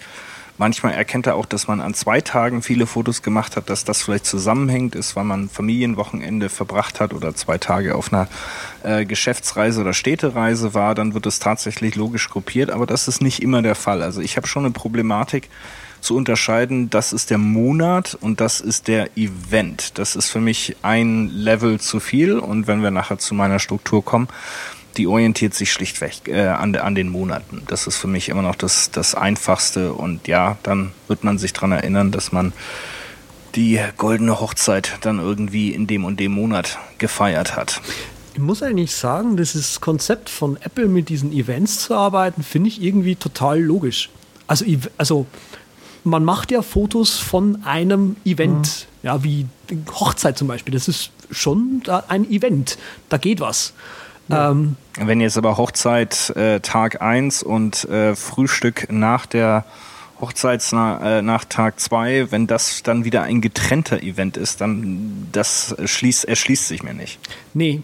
[0.58, 4.04] Manchmal erkennt er auch, dass man an zwei Tagen viele Fotos gemacht hat, dass das
[4.04, 8.28] vielleicht zusammenhängt ist, weil man Familienwochenende verbracht hat oder zwei Tage auf einer
[8.84, 13.42] äh, Geschäftsreise oder Städtereise war, dann wird es tatsächlich logisch gruppiert, aber das ist nicht
[13.42, 14.04] immer der Fall.
[14.04, 15.50] Also ich habe schon eine Problematik
[16.02, 19.98] zu unterscheiden, das ist der Monat und das ist der Event.
[19.98, 24.04] Das ist für mich ein Level zu viel und wenn wir nachher zu meiner Struktur
[24.04, 24.28] kommen,
[24.98, 27.64] die orientiert sich schlichtweg äh, an, an den Monaten.
[27.68, 29.94] Das ist für mich immer noch das, das Einfachste.
[29.94, 32.54] Und ja, dann wird man sich dran erinnern, dass man
[33.56, 37.82] die goldene Hochzeit dann irgendwie in dem und dem Monat gefeiert hat.
[38.34, 42.82] Ich muss eigentlich sagen, dieses Konzept von Apple mit diesen Events zu arbeiten, finde ich
[42.82, 44.10] irgendwie total logisch.
[44.48, 44.66] Also,
[44.98, 45.28] also
[46.04, 49.46] man macht ja Fotos von einem Event, ja, wie
[49.92, 50.74] Hochzeit zum Beispiel.
[50.74, 52.78] Das ist schon ein Event.
[53.10, 53.74] Da geht was.
[54.30, 59.66] Ähm, Wenn jetzt aber Hochzeit äh, Tag 1 und äh, Frühstück nach der
[60.22, 65.76] Hochzeitsna äh, nach Tag 2, wenn das dann wieder ein getrennter Event ist, dann das
[65.84, 67.20] schließt, erschließt sich mir nicht.
[67.54, 67.82] nee,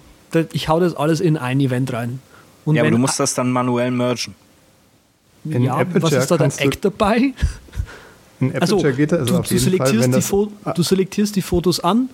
[0.53, 2.19] ich hau das alles in ein Event rein.
[2.63, 4.35] Und ja, aber du musst das dann manuell mergen.
[5.43, 7.33] In ja, was Aperture ist da dein Eck dabei?
[8.39, 10.73] In Also, Aperture geht das du, auf du, jeden Fall, selektierst wenn die das, Ah,
[10.73, 12.09] du selektierst die Fotos an,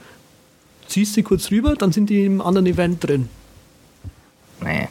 [0.87, 3.29] ziehst sie kurz rüber, dann sind die im anderen Event drin.
[4.61, 4.87] Nee.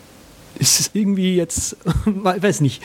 [0.59, 2.83] Ist es irgendwie jetzt, weiß nicht.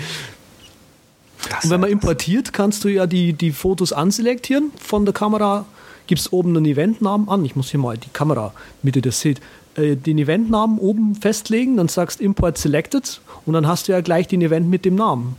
[1.49, 5.65] Das, Und wenn man importiert, kannst du ja die, die Fotos anselektieren von der Kamera.
[6.07, 7.45] Gibst oben einen Eventnamen an.
[7.45, 9.39] Ich muss hier mal die Kamera, damit ihr das seht,
[9.75, 11.77] äh, den Eventnamen oben festlegen.
[11.77, 15.35] Dann sagst Import Selected und dann hast du ja gleich den Event mit dem Namen.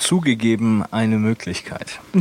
[0.00, 2.00] Zugegeben eine Möglichkeit.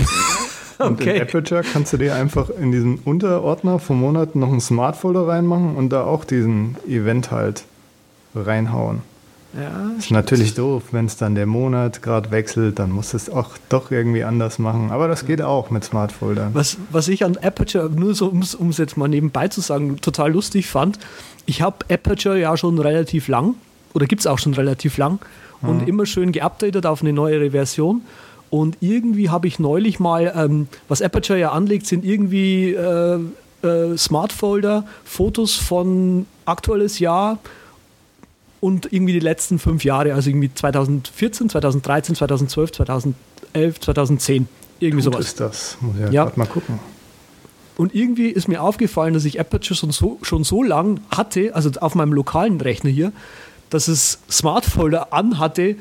[0.79, 5.27] Und in Aperture kannst du dir einfach in diesen Unterordner vom Monat noch ein Smart-Folder
[5.27, 7.65] reinmachen und da auch diesen Event halt
[8.33, 9.01] reinhauen.
[9.53, 13.29] Ja, Ist natürlich doof, wenn es dann der Monat gerade wechselt, dann musst du es
[13.29, 14.91] auch doch irgendwie anders machen.
[14.91, 16.53] Aber das geht auch mit Smart-Foldern.
[16.53, 20.31] Was, was ich an Aperture, nur so, um es jetzt mal nebenbei zu sagen, total
[20.31, 20.99] lustig fand,
[21.47, 23.55] ich habe Aperture ja schon relativ lang,
[23.93, 25.19] oder gibt es auch schon relativ lang,
[25.61, 28.01] und immer schön geupdatet auf eine neuere Version.
[28.49, 33.19] Und irgendwie habe ich neulich mal, ähm, was Aperture ja anlegt, sind irgendwie äh,
[33.61, 37.37] äh, Smartfolder, Fotos von aktuelles Jahr
[38.59, 44.47] und irgendwie die letzten fünf Jahre, also irgendwie 2014, 2013, 2012, 2011, 2010.
[44.79, 45.25] Irgendwie Gut sowas.
[45.27, 45.77] ist das.
[45.81, 46.31] Muss ich ja, Ja.
[46.35, 46.79] mal gucken.
[47.77, 51.69] Und irgendwie ist mir aufgefallen, dass ich Aperture schon so, schon so lang hatte, also
[51.79, 53.13] auf meinem lokalen Rechner hier,
[53.69, 55.75] dass es Smartfolder anhatte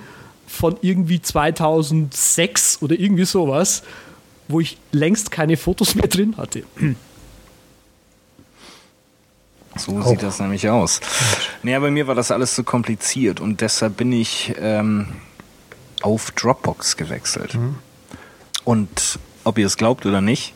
[0.47, 3.83] von irgendwie 2006 oder irgendwie sowas,
[4.49, 6.65] wo ich längst keine Fotos mehr drin hatte.
[9.77, 11.01] So sieht das nämlich aus.
[11.63, 15.09] Naja, bei mir war das alles zu kompliziert und deshalb bin ich ähm,
[16.03, 17.57] auf Dropbox gewechselt.
[18.65, 20.53] Und ob ihr es glaubt oder nicht,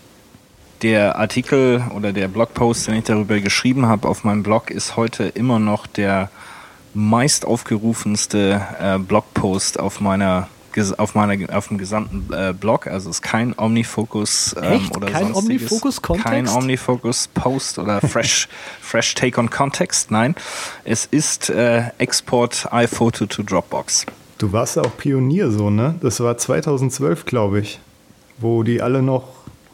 [0.83, 5.25] der Artikel oder der Blogpost, den ich darüber geschrieben habe auf meinem Blog, ist heute
[5.25, 6.31] immer noch der
[6.95, 10.49] meist aufgerufenste äh, Blogpost auf meiner
[10.97, 15.35] auf meiner auf dem gesamten äh, Blog, also es ist kein Omnifocus ähm, oder Kein
[15.35, 15.71] sonstiges.
[15.71, 16.25] Omnifocus-Kontext?
[16.27, 18.49] kein Omnifocus Post oder Fresh
[18.81, 20.35] Fresh Take on Context, nein,
[20.85, 24.07] es ist äh, Export iPhoto to Dropbox.
[24.39, 25.97] Du warst ja auch Pionier so, ne?
[26.01, 27.79] Das war 2012, glaube ich,
[28.39, 29.25] wo die alle noch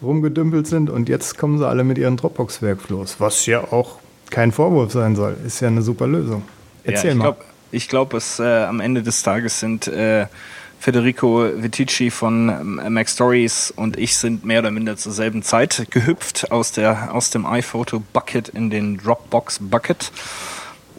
[0.02, 4.00] rumgedümpelt sind und jetzt kommen sie alle mit ihren Dropbox-Workflows, was ja auch
[4.30, 5.36] kein Vorwurf sein soll.
[5.46, 6.42] Ist ja eine super Lösung.
[6.88, 7.24] Erzähl ja, ich mal.
[7.24, 10.26] glaube, ich glaub, es äh, am Ende des Tages sind äh,
[10.80, 15.86] Federico Vitici von ähm, Mac Stories und ich sind mehr oder minder zur selben Zeit
[15.90, 20.12] gehüpft aus, der, aus dem iPhoto Bucket in den Dropbox Bucket.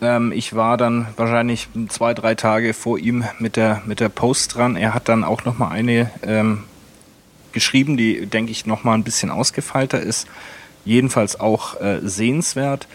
[0.01, 4.55] Ähm, ich war dann wahrscheinlich zwei, drei Tage vor ihm mit der, mit der Post
[4.55, 4.75] dran.
[4.75, 6.63] Er hat dann auch noch mal eine ähm,
[7.51, 10.27] geschrieben, die, denke ich, noch mal ein bisschen ausgefeilter ist.
[10.85, 12.87] Jedenfalls auch äh, sehenswert.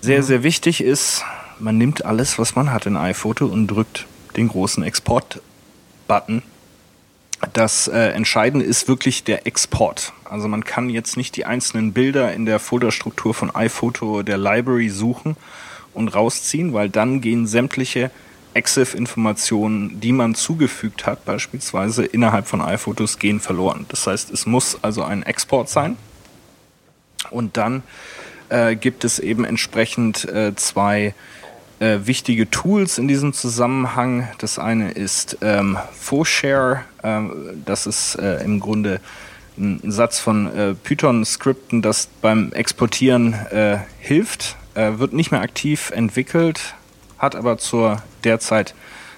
[0.00, 1.24] Sehr, sehr wichtig ist,
[1.60, 6.42] man nimmt alles, was man hat in iPhoto und drückt den großen Export-Button.
[7.52, 10.12] Das äh, Entscheidende ist wirklich der Export.
[10.24, 14.88] Also man kann jetzt nicht die einzelnen Bilder in der Folderstruktur von iPhoto der Library
[14.88, 15.36] suchen
[15.94, 18.10] und rausziehen, weil dann gehen sämtliche
[18.54, 23.86] EXIF-Informationen, die man zugefügt hat, beispielsweise innerhalb von iPhotos, gehen verloren.
[23.88, 25.96] Das heißt, es muss also ein Export sein.
[27.30, 27.82] Und dann
[28.48, 31.14] äh, gibt es eben entsprechend äh, zwei
[31.80, 34.28] äh, wichtige Tools in diesem Zusammenhang.
[34.38, 36.84] Das eine ist ähm, FoShare.
[37.02, 39.00] Ähm, das ist äh, im Grunde
[39.56, 44.56] ein Satz von äh, Python-Skripten, das beim Exportieren äh, hilft.
[44.74, 46.74] Äh, wird nicht mehr aktiv entwickelt,
[47.18, 48.74] hat aber zur derzeit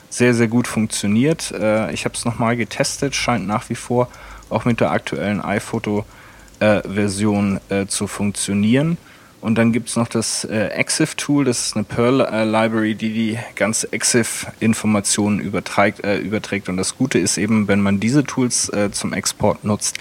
[0.08, 1.52] sehr, sehr gut funktioniert.
[1.52, 4.08] Äh, ich habe es nochmal getestet, scheint nach wie vor
[4.48, 8.98] auch mit der aktuellen iPhoto-Version zu funktionieren.
[9.40, 13.90] Und dann gibt es noch das äh, EXIF-Tool, das ist eine Perl-Library, die die ganze
[13.90, 16.68] EXIF-Informationen überträgt, äh, überträgt.
[16.68, 19.98] Und das Gute ist eben, wenn man diese Tools äh, zum Export nutzt,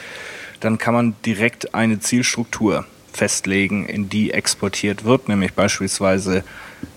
[0.60, 6.44] dann kann man direkt eine Zielstruktur festlegen, in die exportiert wird, nämlich beispielsweise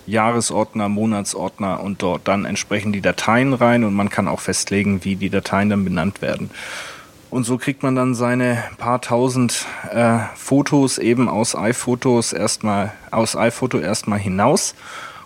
[0.06, 5.16] Jahresordner, Monatsordner und dort dann entsprechend die Dateien rein und man kann auch festlegen, wie
[5.16, 6.50] die Dateien dann benannt werden.
[7.32, 13.36] Und so kriegt man dann seine paar tausend äh, Fotos eben aus iPhotos erstmal, aus
[13.36, 14.74] iPhoto erstmal hinaus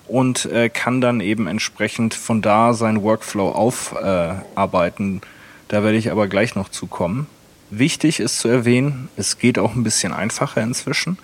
[0.07, 5.21] und äh, kann dann eben entsprechend von da seinen Workflow aufarbeiten.
[5.67, 7.27] da werde ich aber gleich noch zukommen.
[7.71, 11.19] Wichtig ist zu erwähnen, es geht auch ein bisschen einfacher inzwischen.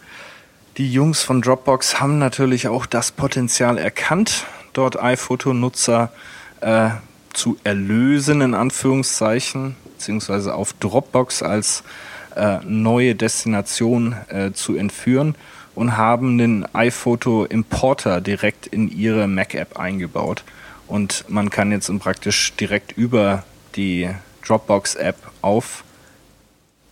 [0.78, 6.10] Die Jungs von Dropbox haben natürlich auch das Potenzial erkannt, dort iPhoto-Nutzer
[6.60, 6.88] äh,
[7.32, 11.84] zu erlösen, in Anführungszeichen, beziehungsweise auf Dropbox als
[12.34, 15.36] äh, neue Destination äh, zu entführen
[15.76, 20.42] und haben den iPhoto Importer direkt in ihre Mac-App eingebaut.
[20.88, 23.44] Und man kann jetzt praktisch direkt über
[23.76, 24.10] die
[24.44, 25.84] Dropbox-App auf,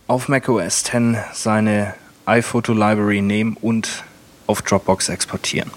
[0.07, 1.93] auf macOS 10 seine
[2.25, 4.05] iPhoto Library nehmen und
[4.47, 5.69] auf Dropbox exportieren.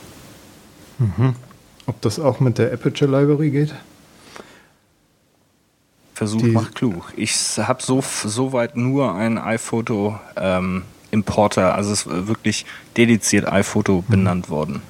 [1.87, 3.75] Ob das auch mit der Aperture Library geht?
[6.15, 7.13] Versuch Die- macht klug.
[7.17, 14.05] Ich habe so soweit nur einen iPhoto ähm, Importer, also es ist wirklich dediziert iPhoto
[14.09, 14.83] benannt worden.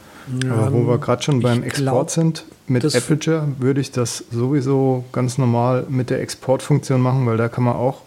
[0.48, 4.24] Aber wo wir gerade schon beim ich Export glaub, sind, mit Aperture würde ich das
[4.30, 8.00] sowieso ganz normal mit der Exportfunktion machen, weil da kann man auch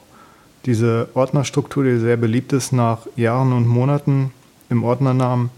[0.66, 4.32] diese Ordnerstruktur, die sehr beliebt ist, nach Jahren und Monaten
[4.70, 5.50] im Ordnernamen,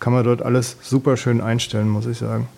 [0.00, 2.48] kann man dort alles super schön einstellen, muss ich sagen.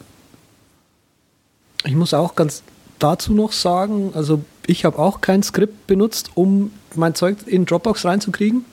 [1.85, 2.63] Ich muss auch ganz
[2.99, 8.05] dazu noch sagen, also ich habe auch kein Skript benutzt, um mein Zeug in Dropbox
[8.05, 8.65] reinzukriegen,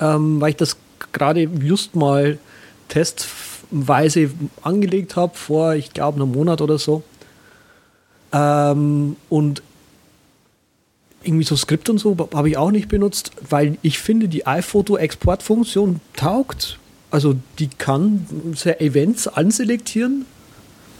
[0.00, 0.76] ähm, weil ich das
[1.12, 2.38] gerade just mal
[2.88, 4.30] testweise
[4.62, 7.02] angelegt habe, vor, ich glaube, einem Monat oder so.
[8.32, 9.62] Ähm, und
[11.22, 16.00] irgendwie so Skript und so habe ich auch nicht benutzt, weil ich finde, die iPhoto-Exportfunktion
[16.14, 16.78] taugt.
[17.10, 18.26] Also die kann
[18.78, 20.26] Events anselektieren.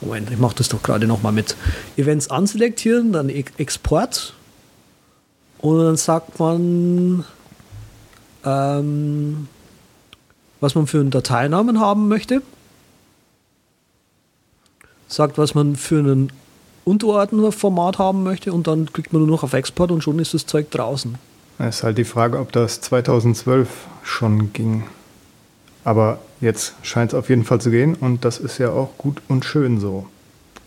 [0.04, 1.56] Moment, ich mache das doch gerade nochmal mit.
[1.96, 4.34] Events anselektieren, dann Export.
[5.58, 7.24] Und dann sagt man,
[8.44, 9.48] ähm,
[10.60, 12.42] was man für einen Dateinamen haben möchte.
[15.08, 16.32] Sagt, was man für einen
[16.84, 20.46] Unterordnerformat haben möchte und dann klickt man nur noch auf Export und schon ist das
[20.46, 21.16] Zeug draußen.
[21.58, 23.68] Es ist halt die Frage, ob das 2012
[24.02, 24.84] schon ging.
[25.84, 29.20] Aber jetzt scheint es auf jeden Fall zu gehen und das ist ja auch gut
[29.28, 30.06] und schön so.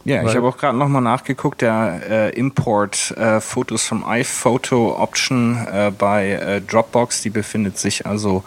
[0.05, 5.57] Ja, ich habe auch gerade nochmal nachgeguckt, der äh, Import äh, Fotos vom iPhoto Option
[5.69, 8.45] äh, bei äh, Dropbox, die befindet sich also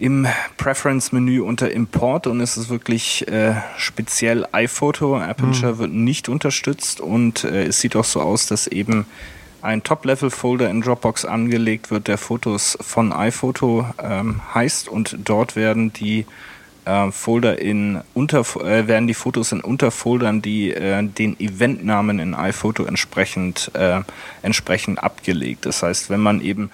[0.00, 0.26] im
[0.56, 5.16] Preference-Menü unter Import und es ist wirklich äh, speziell iPhoto.
[5.16, 5.78] Aperture mhm.
[5.78, 9.06] wird nicht unterstützt und äh, es sieht auch so aus, dass eben
[9.62, 15.92] ein Top-Level-Folder in Dropbox angelegt wird, der Fotos von iPhoto ähm, heißt und dort werden
[15.92, 16.26] die
[16.84, 22.34] äh, Folder in unter äh, werden die Fotos in Unterfoldern, die äh, den Eventnamen in
[22.34, 24.00] iPhoto entsprechend äh,
[24.42, 25.66] entsprechend abgelegt.
[25.66, 26.70] Das heißt, wenn man eben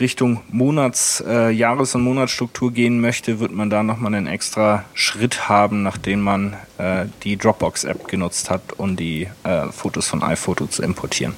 [0.00, 5.48] Richtung Monats, äh, Jahres- und Monatsstruktur gehen möchte, wird man da nochmal einen extra Schritt
[5.48, 9.28] haben, nachdem man äh, die Dropbox-App genutzt hat, um die
[9.70, 11.34] Fotos von iPhoto zu importieren.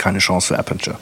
[0.00, 0.96] Keine Chance für Aperture.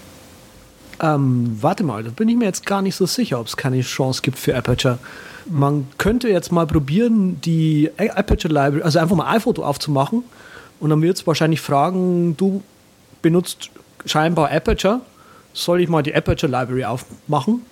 [1.01, 3.81] Ähm, warte mal, da bin ich mir jetzt gar nicht so sicher, ob es keine
[3.81, 4.99] Chance gibt für Aperture.
[5.47, 10.25] Man könnte jetzt mal probieren, die Aperture Library, also einfach mal iPhoto aufzumachen
[10.81, 12.65] und dann wird es wahrscheinlich fragen, du
[13.23, 13.71] benutzt
[14.05, 15.01] scheinbar Aperture
[15.53, 17.63] soll ich mal die Aperture Library aufmachen.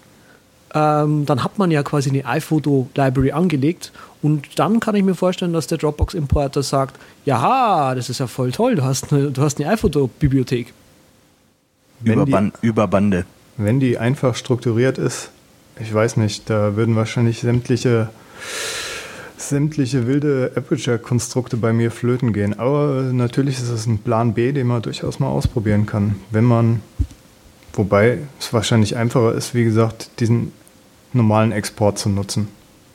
[0.74, 3.90] Ähm, dann hat man ja quasi eine iPhoto Library angelegt
[4.22, 8.28] und dann kann ich mir vorstellen, dass der Dropbox Importer sagt, ja, das ist ja
[8.28, 10.72] voll toll, du hast eine, du hast eine iPhoto Bibliothek.
[12.04, 13.24] Über, Ban über Bande.
[13.56, 15.30] Wenn die einfach strukturiert ist,
[15.80, 18.10] ich weiß nicht, da würden wahrscheinlich sämtliche
[19.38, 22.58] sämtliche wilde Aperture-Konstrukte bei mir flöten gehen.
[22.58, 26.80] Aber natürlich ist es ein Plan B, den man durchaus mal ausprobieren kann, wenn man
[27.76, 30.52] Wobei es wahrscheinlich einfacher ist, wie gesagt, diesen
[31.12, 32.48] normalen Export zu nutzen.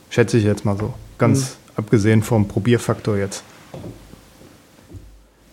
[0.09, 0.93] Schätze ich jetzt mal so.
[1.19, 1.71] Ganz mhm.
[1.75, 3.43] abgesehen vom Probierfaktor jetzt.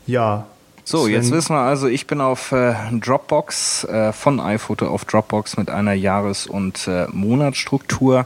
[0.06, 0.46] Ja.
[0.88, 1.12] So, Sven.
[1.12, 5.68] jetzt wissen wir also, ich bin auf äh, Dropbox, äh, von iPhoto auf Dropbox mit
[5.68, 8.24] einer Jahres- und äh, Monatsstruktur.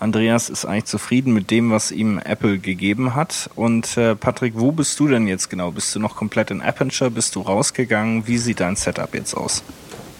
[0.00, 3.50] Andreas ist eigentlich zufrieden mit dem, was ihm Apple gegeben hat.
[3.56, 5.70] Und äh, Patrick, wo bist du denn jetzt genau?
[5.70, 7.10] Bist du noch komplett in Aperture?
[7.10, 8.26] Bist du rausgegangen?
[8.26, 9.62] Wie sieht dein Setup jetzt aus?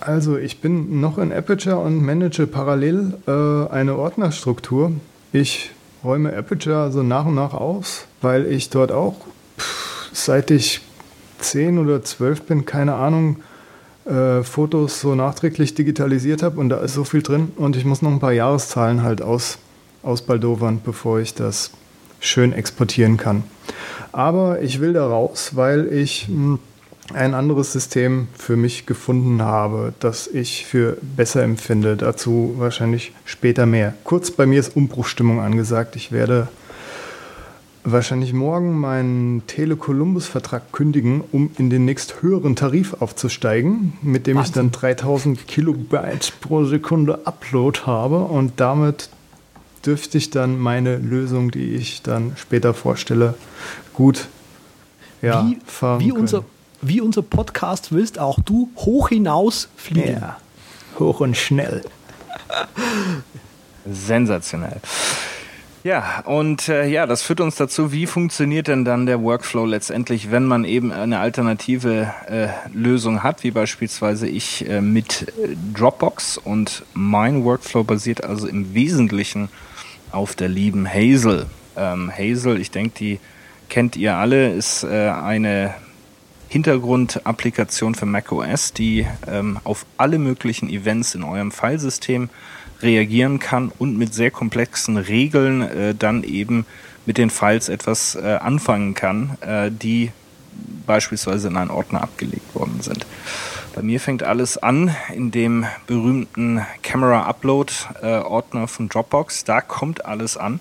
[0.00, 4.92] Also ich bin noch in Aperture und manage parallel äh, eine Ordnerstruktur.
[5.32, 5.70] Ich
[6.04, 9.16] räume Aperture so nach und nach aus, weil ich dort auch,
[9.58, 10.82] pff, seit ich
[11.38, 13.36] 10 oder 12 bin, keine Ahnung,
[14.04, 18.02] äh, Fotos so nachträglich digitalisiert habe und da ist so viel drin und ich muss
[18.02, 19.58] noch ein paar Jahreszahlen halt aus,
[20.02, 21.70] ausbaldowern, bevor ich das
[22.20, 23.44] schön exportieren kann.
[24.12, 26.26] Aber ich will da raus, weil ich...
[26.28, 26.58] Hm,
[27.14, 31.96] ein anderes System für mich gefunden habe, das ich für besser empfinde.
[31.96, 33.94] Dazu wahrscheinlich später mehr.
[34.04, 35.96] Kurz bei mir ist Umbruchstimmung angesagt.
[35.96, 36.48] Ich werde
[37.84, 44.50] wahrscheinlich morgen meinen Tele-Columbus-Vertrag kündigen, um in den nächst höheren Tarif aufzusteigen, mit dem Wahnsinn.
[44.50, 49.08] ich dann 3000 Kilobyte pro Sekunde Upload habe und damit
[49.84, 53.34] dürfte ich dann meine Lösung, die ich dann später vorstelle,
[53.94, 54.28] gut
[55.22, 56.44] ja, wie, fahren wie unser,
[56.82, 60.18] wie unser Podcast willst auch du hoch hinaus fliegen.
[60.20, 60.36] Ja,
[60.98, 61.82] hoch und schnell.
[63.90, 64.80] Sensationell.
[65.84, 70.30] Ja, und äh, ja, das führt uns dazu, wie funktioniert denn dann der Workflow letztendlich,
[70.30, 75.32] wenn man eben eine alternative äh, Lösung hat, wie beispielsweise ich äh, mit
[75.74, 76.36] Dropbox.
[76.36, 79.50] Und mein Workflow basiert also im Wesentlichen
[80.10, 81.46] auf der lieben Hazel.
[81.76, 83.20] Ähm, Hazel, ich denke, die
[83.68, 85.74] kennt ihr alle, ist äh, eine
[86.48, 92.30] Hintergrundapplikation für macOS, die ähm, auf alle möglichen Events in eurem Filesystem
[92.82, 96.66] reagieren kann und mit sehr komplexen Regeln äh, dann eben
[97.06, 100.12] mit den Files etwas äh, anfangen kann, äh, die
[100.86, 103.06] beispielsweise in einen Ordner abgelegt worden sind.
[103.74, 109.44] Bei mir fängt alles an in dem berühmten Camera Upload äh, Ordner von Dropbox.
[109.44, 110.60] Da kommt alles an.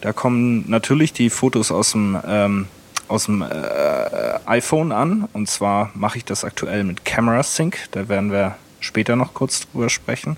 [0.00, 2.66] Da kommen natürlich die Fotos aus dem ähm,
[3.08, 5.28] aus dem äh, iPhone an.
[5.32, 7.78] Und zwar mache ich das aktuell mit Camera Sync.
[7.90, 10.36] Da werden wir später noch kurz drüber sprechen.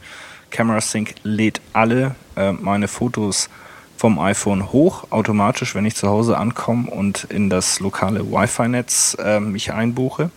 [0.56, 3.50] Camera Sync lädt alle äh, meine Fotos
[3.98, 9.38] vom iPhone hoch, automatisch, wenn ich zu Hause ankomme und in das lokale Wi-Fi-Netz äh,
[9.38, 10.30] mich einbuche.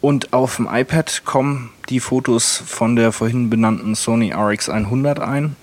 [0.00, 5.56] Und auf dem iPad kommen die Fotos von der vorhin benannten Sony RX100 ein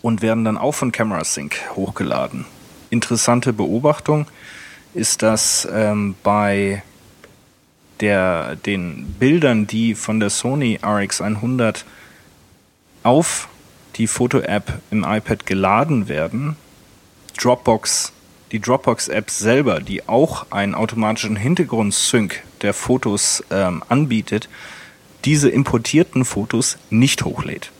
[0.00, 2.46] und werden dann auch von CameraSync hochgeladen.
[2.88, 4.26] Interessante Beobachtung
[4.94, 6.82] ist, dass ähm, bei
[8.00, 11.84] der, den Bildern, die von der Sony RX100
[13.02, 13.48] auf
[13.96, 16.56] die Foto-App im iPad geladen werden,
[17.38, 18.12] Dropbox,
[18.52, 24.48] die Dropbox-App selber, die auch einen automatischen Hintergrund-Sync der Fotos ähm, anbietet,
[25.24, 27.70] diese importierten Fotos nicht hochlädt.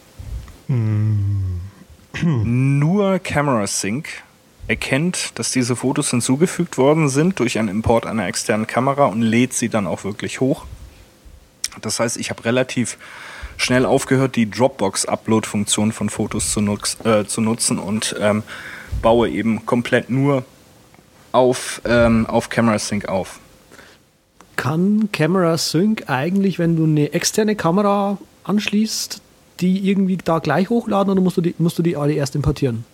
[2.23, 4.09] Nur Camera Sync
[4.71, 9.53] erkennt, dass diese Fotos hinzugefügt worden sind durch einen Import einer externen Kamera und lädt
[9.53, 10.65] sie dann auch wirklich hoch.
[11.83, 12.97] Das heißt, ich habe relativ
[13.57, 18.45] schnell aufgehört, die Dropbox-Upload-Funktion von Fotos zu, nutz, äh, zu nutzen und ähm,
[19.03, 20.45] baue eben komplett nur
[21.33, 23.41] auf, ähm, auf Camera Sync auf.
[24.55, 29.21] Kann Camera Sync eigentlich, wenn du eine externe Kamera anschließt,
[29.59, 32.85] die irgendwie da gleich hochladen oder musst du die, musst du die alle erst importieren?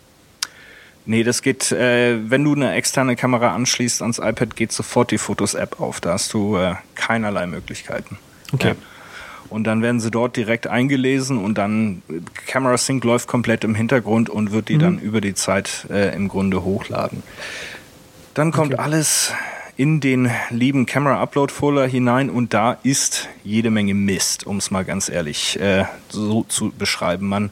[1.07, 5.19] Nee, das geht, äh, wenn du eine externe Kamera anschließt ans iPad, geht sofort die
[5.19, 6.01] Fotos-App auf.
[6.01, 8.19] Da hast du äh, keinerlei Möglichkeiten.
[8.53, 8.69] Okay.
[8.71, 8.75] Ja.
[9.49, 12.15] Und dann werden sie dort direkt eingelesen und dann äh,
[12.47, 14.81] Camera Sync läuft komplett im Hintergrund und wird die Mhm.
[14.81, 17.23] dann über die Zeit äh, im Grunde hochladen.
[18.35, 18.83] Dann kommt Okay.
[18.83, 19.33] alles
[19.77, 24.71] in den lieben Camera Upload Folder hinein und da ist jede Menge Mist, um es
[24.73, 27.29] mal ganz ehrlich äh, so zu beschreiben.
[27.29, 27.51] Man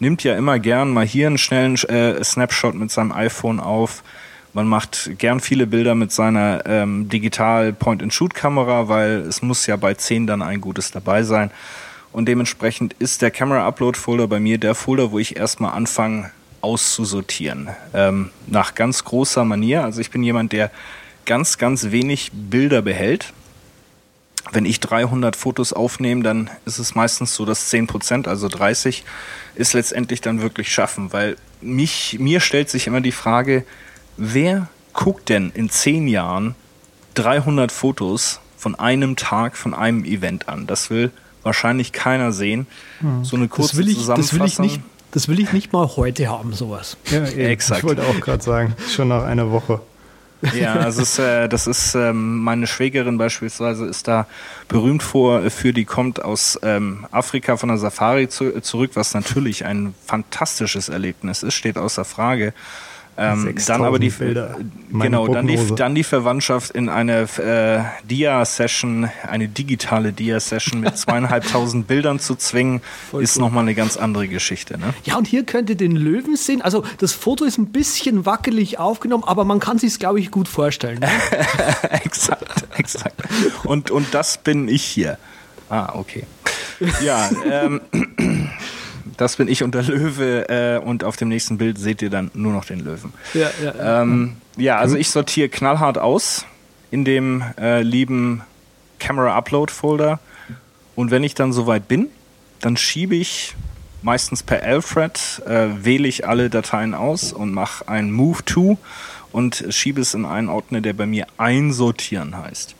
[0.00, 4.02] nimmt ja immer gern mal hier einen schnellen äh, Snapshot mit seinem iPhone auf.
[4.52, 9.94] Man macht gern viele Bilder mit seiner ähm, digital Point-and-Shoot-Kamera, weil es muss ja bei
[9.94, 11.50] 10 dann ein gutes dabei sein.
[12.12, 16.30] Und dementsprechend ist der Camera Upload Folder bei mir der Folder, wo ich erstmal anfange
[16.62, 17.68] auszusortieren.
[17.92, 19.84] Ähm, nach ganz großer Manier.
[19.84, 20.70] Also ich bin jemand, der
[21.26, 23.34] ganz, ganz wenig Bilder behält.
[24.52, 29.04] Wenn ich 300 Fotos aufnehme, dann ist es meistens so, dass 10 Prozent, also 30,
[29.56, 33.64] ist letztendlich dann wirklich schaffen, weil mich, mir stellt sich immer die Frage,
[34.16, 36.54] wer guckt denn in 10 Jahren
[37.14, 40.66] 300 Fotos von einem Tag, von einem Event an?
[40.66, 41.10] Das will
[41.42, 42.66] wahrscheinlich keiner sehen.
[43.22, 44.66] So eine kurze Das will, ich, das, will ich Zusammenfassung.
[44.66, 44.80] nicht,
[45.12, 46.96] das will ich nicht mal heute haben, sowas.
[47.10, 47.24] Ja.
[47.24, 47.80] Exakt.
[47.80, 49.80] Ich wollte auch gerade sagen, schon nach einer Woche.
[50.54, 54.26] Ja, also es, äh, das ist ähm, meine Schwägerin beispielsweise ist da
[54.68, 59.64] berühmt vor für, die kommt aus ähm, Afrika von der Safari zu, zurück, was natürlich
[59.64, 62.52] ein fantastisches Erlebnis ist, steht außer Frage.
[63.18, 64.56] Ähm, 6000 dann aber die Bilder.
[64.92, 71.86] Genau dann die, dann die Verwandtschaft in eine äh, Dia-Session, eine digitale Dia-Session mit zweieinhalbtausend
[71.86, 73.42] Bildern zu zwingen, Voll ist cool.
[73.42, 74.78] noch mal eine ganz andere Geschichte.
[74.78, 74.94] Ne?
[75.04, 76.62] Ja, und hier könnt ihr den Löwen sehen.
[76.62, 80.48] Also das Foto ist ein bisschen wackelig aufgenommen, aber man kann sich glaube ich, gut
[80.48, 80.98] vorstellen.
[81.00, 81.08] Ne?
[82.04, 83.22] exakt, exakt.
[83.64, 85.18] Und, und das bin ich hier.
[85.68, 86.24] Ah, okay.
[87.02, 87.80] Ja, ähm,
[89.16, 92.30] das bin ich und der Löwe äh, und auf dem nächsten Bild seht ihr dann
[92.34, 93.12] nur noch den Löwen.
[93.34, 94.02] Ja, ja.
[94.02, 96.46] Ähm, ja, also ich sortiere knallhart aus
[96.90, 98.42] in dem äh, lieben
[98.98, 100.20] Camera Upload Folder
[100.94, 102.08] und wenn ich dann soweit bin,
[102.60, 103.54] dann schiebe ich
[104.02, 108.78] meistens per Alfred, äh, wähle ich alle Dateien aus und mache ein Move to
[109.32, 112.74] und schiebe es in einen Ordner, der bei mir einsortieren heißt.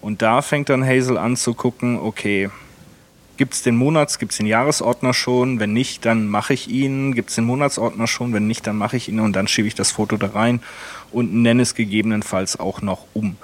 [0.00, 2.50] Und da fängt dann Hazel an zu gucken, okay,
[3.36, 5.58] Gibt es den Monats-, gibt es den Jahresordner schon?
[5.60, 7.14] Wenn nicht, dann mache ich ihn.
[7.14, 8.32] Gibt es den Monatsordner schon?
[8.32, 10.60] Wenn nicht, dann mache ich ihn und dann schiebe ich das Foto da rein
[11.10, 13.36] und nenne es gegebenenfalls auch noch um.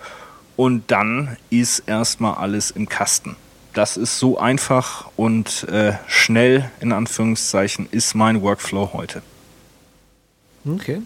[0.56, 3.36] Und dann ist erstmal alles im Kasten.
[3.72, 9.22] Das ist so einfach und äh, schnell, in Anführungszeichen, ist mein Workflow heute.
[10.66, 11.02] Okay.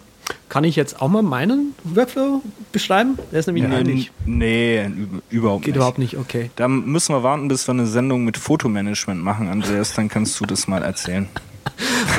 [0.48, 2.40] Kann ich jetzt auch mal meinen Workflow
[2.72, 3.18] beschreiben?
[3.32, 4.10] Der ist nämlich ähnlich.
[4.24, 5.76] Nee, üb- überhaupt Geht nicht.
[5.76, 6.50] überhaupt nicht, okay.
[6.56, 9.94] Da müssen wir warten, bis wir eine Sendung mit Fotomanagement machen, Andreas.
[9.94, 11.28] Dann kannst du das mal erzählen.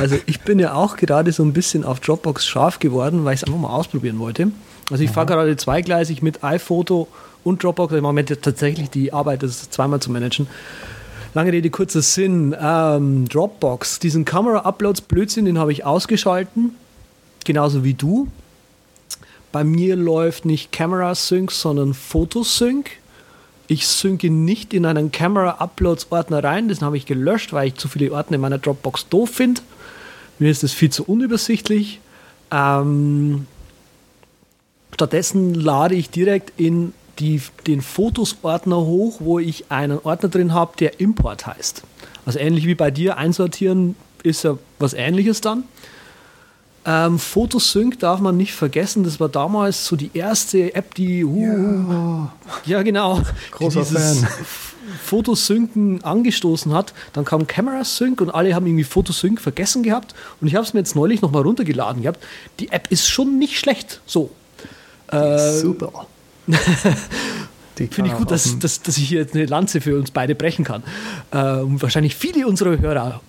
[0.01, 3.41] Also ich bin ja auch gerade so ein bisschen auf Dropbox scharf geworden, weil ich
[3.41, 4.51] es einfach mal ausprobieren wollte.
[4.91, 7.07] Also ich fahre gerade zweigleisig mit iPhoto
[7.45, 7.93] und Dropbox.
[7.93, 10.47] Ich mache mir tatsächlich die Arbeit, das zweimal zu managen.
[11.33, 12.53] Lange Rede, kurzer Sinn.
[12.59, 16.75] Ähm, Dropbox, diesen Kamera-Uploads Blödsinn, den habe ich ausgeschalten.
[17.45, 18.27] Genauso wie du.
[19.53, 22.89] Bei mir läuft nicht Camera Sync, sondern Fotosync.
[23.67, 26.67] Ich synke nicht in einen Camera Uploads Ordner rein.
[26.67, 29.61] Das habe ich gelöscht, weil ich zu viele Ordner in meiner Dropbox doof finde.
[30.39, 32.01] Mir ist das viel zu unübersichtlich.
[32.51, 33.47] Ähm,
[34.93, 40.75] stattdessen lade ich direkt in die, den Fotos-Ordner hoch, wo ich einen Ordner drin habe,
[40.77, 41.83] der Import heißt.
[42.25, 45.63] Also ähnlich wie bei dir, einsortieren ist ja was ähnliches dann.
[46.87, 51.25] Ähm, Photosync darf man nicht vergessen, das war damals so die erste App, die.
[51.25, 52.27] Uh,
[52.65, 52.83] ja.
[52.83, 53.21] genau.
[53.51, 54.29] Großer die dieses Fan.
[55.03, 56.93] Fotosynken angestoßen hat.
[57.13, 60.13] Dann kam Camera Sync und alle haben irgendwie Photosync vergessen gehabt.
[60.41, 62.23] Und ich habe es mir jetzt neulich nochmal runtergeladen gehabt.
[62.59, 64.01] Die App ist schon nicht schlecht.
[64.05, 64.29] So.
[65.07, 66.07] Äh, Super.
[67.75, 70.63] Finde ich gut, dass, dass, dass ich hier jetzt eine Lanze für uns beide brechen
[70.63, 70.83] kann.
[71.31, 73.21] Äh, und wahrscheinlich viele unserer Hörer.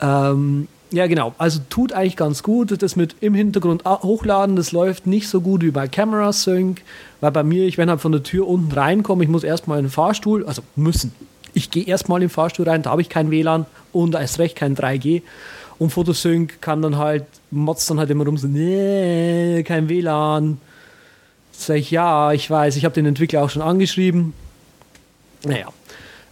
[0.00, 1.34] Ähm, ja, genau.
[1.36, 2.82] Also tut eigentlich ganz gut.
[2.82, 6.82] Das mit im Hintergrund hochladen, das läuft nicht so gut wie bei Camera Sync.
[7.20, 9.86] Weil bei mir, ich wenn halt von der Tür unten reinkomme, ich muss erstmal in
[9.86, 11.12] den Fahrstuhl, also müssen.
[11.52, 14.56] Ich gehe erstmal in den Fahrstuhl rein, da habe ich kein WLAN und erst recht
[14.56, 15.22] kein 3G.
[15.78, 20.58] Und Photosync kann dann halt, motzt dann halt immer rum so, nee, kein WLAN.
[21.52, 24.32] Sag ich, ja, ich weiß, ich habe den Entwickler auch schon angeschrieben.
[25.44, 25.68] Naja.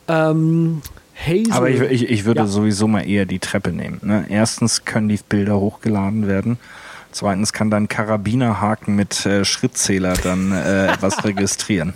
[0.08, 0.82] Ähm,
[1.18, 1.52] Hazel.
[1.52, 2.46] Aber ich, ich, ich würde Ja.
[2.46, 4.00] sowieso mal eher die Treppe nehmen.
[4.02, 4.26] Ne?
[4.28, 6.58] Erstens können die Bilder hochgeladen werden.
[7.12, 11.94] Zweitens kann dein Karabinerhaken mit äh, Schrittzähler dann äh, was registrieren.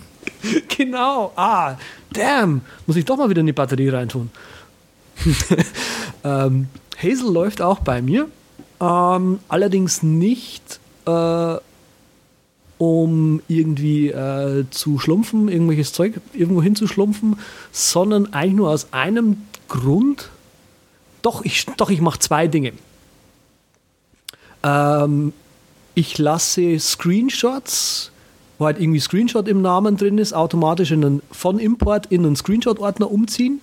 [0.75, 1.31] Genau.
[1.35, 1.75] Ah,
[2.13, 2.61] damn.
[2.87, 4.31] Muss ich doch mal wieder in die Batterie reintun.
[6.23, 6.67] ähm,
[6.97, 8.27] Hazel läuft auch bei mir.
[8.79, 11.55] Ähm, allerdings nicht, äh,
[12.81, 17.37] um irgendwie äh, zu schlumpfen, irgendwelches Zeug irgendwo hinzuschlumpfen,
[17.71, 20.29] sondern eigentlich nur aus einem Grund.
[21.21, 22.73] Doch, ich, doch, ich mache zwei Dinge.
[24.63, 25.31] Ähm,
[25.93, 28.11] ich lasse Screenshots,
[28.57, 32.35] wo halt irgendwie Screenshot im Namen drin ist, automatisch in einen, von Import in einen
[32.35, 33.61] Screenshot-Ordner umziehen.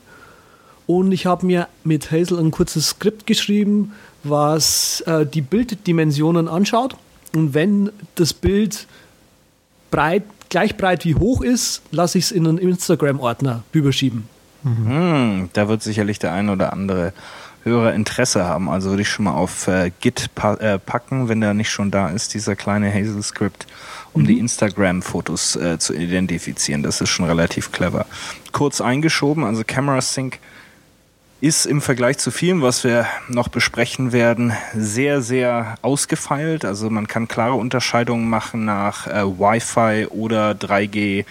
[0.86, 6.94] Und ich habe mir mit Hazel ein kurzes Skript geschrieben, was äh, die Bilddimensionen anschaut.
[7.34, 8.86] Und wenn das Bild
[9.90, 14.28] breit, gleich breit wie hoch ist, lasse ich es in einen Instagram-Ordner rüberschieben.
[14.62, 17.12] Hm, da wird sicherlich der ein oder andere
[17.64, 18.68] Hörer Interesse haben.
[18.68, 21.90] Also würde ich schon mal auf äh, Git pa äh, packen, wenn der nicht schon
[21.90, 23.66] da ist, dieser kleine Hazel-Script,
[24.12, 26.82] um die Instagram-Fotos äh, zu identifizieren.
[26.82, 28.06] Das ist schon relativ clever.
[28.52, 30.38] Kurz eingeschoben, also Camera Sync
[31.40, 36.64] ist im Vergleich zu vielem, was wir noch besprechen werden, sehr, sehr ausgefeilt.
[36.64, 41.24] Also man kann klare Unterscheidungen machen nach äh, Wi-Fi oder 3G.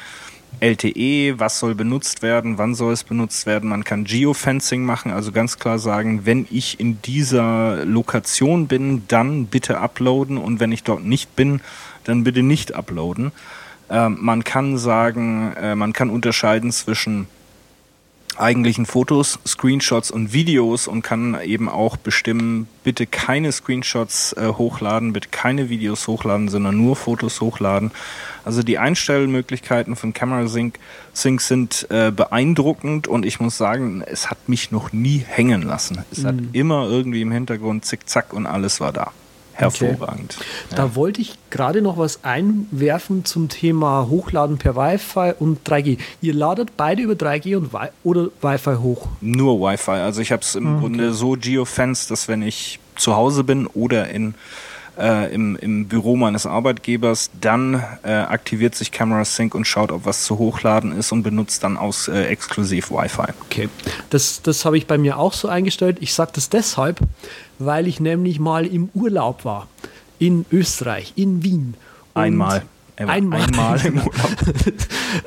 [0.60, 3.70] LTE, was soll benutzt werden, wann soll es benutzt werden.
[3.70, 9.46] Man kann Geofencing machen, also ganz klar sagen, wenn ich in dieser Lokation bin, dann
[9.46, 11.62] bitte uploaden und wenn ich dort nicht bin,
[12.06, 13.34] dann bitte nicht uploaden.
[13.90, 17.28] Ähm, man kann sagen, äh, man kann unterscheiden zwischen
[18.40, 25.14] eigentlichen Fotos, Screenshots und Videos und kann eben auch bestimmen, bitte keine Screenshots äh, hochladen,
[25.14, 27.92] bitte keine Videos hochladen, sondern nur Fotos hochladen.
[28.46, 30.80] Also die Einstellmöglichkeiten von Camera Sync,
[31.14, 36.04] Sync sind äh, beeindruckend und ich muss sagen, es hat mich noch nie hängen lassen.
[36.12, 39.12] Es hat immer irgendwie im Hintergrund zick-zack und alles war da.
[39.58, 40.38] Hervorragend.
[40.76, 45.98] Da wollte ich gerade noch was einwerfen zum Thema Hochladen per Wi-Fi und 3G.
[46.22, 49.08] Ihr ladet beide über 3G und Wi oder Wi-Fi hoch.
[49.20, 49.92] Nur Wi-Fi.
[49.92, 54.10] Also ich habe es im Grunde so geofenced, dass wenn ich zu Hause bin oder
[54.10, 54.36] in,
[54.98, 60.06] äh, im, im Büro meines Arbeitgebers, dann äh, aktiviert sich Camera Sync und schaut, ob
[60.06, 63.34] was zu hochladen ist und benutzt dann aus äh, exklusiv Wi-Fi.
[63.46, 63.70] Okay.
[64.10, 65.98] Das, das habe ich bei mir auch so eingestellt.
[66.02, 67.00] Ich sage das deshalb,
[67.60, 69.68] weil ich nämlich mal im Urlaub war.
[70.20, 71.76] In Österreich, in Wien.
[72.14, 72.64] Und Einmal.
[72.96, 73.42] Einmal.
[73.42, 74.36] einmal im Urlaub.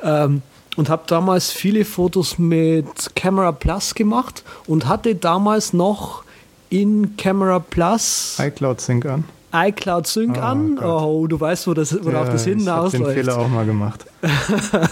[0.03, 0.41] ähm,
[0.75, 6.23] und habe damals viele Fotos mit Camera Plus gemacht und hatte damals noch
[6.69, 9.25] in Camera Plus iCloud Sync an.
[9.53, 10.75] iCloud Sync Oh an.
[10.75, 11.03] Gott.
[11.03, 13.13] Oh, du weißt, wo das, worauf Ja, das ich hab den hinausläuft.
[13.13, 14.05] Fehler auch mal gemacht.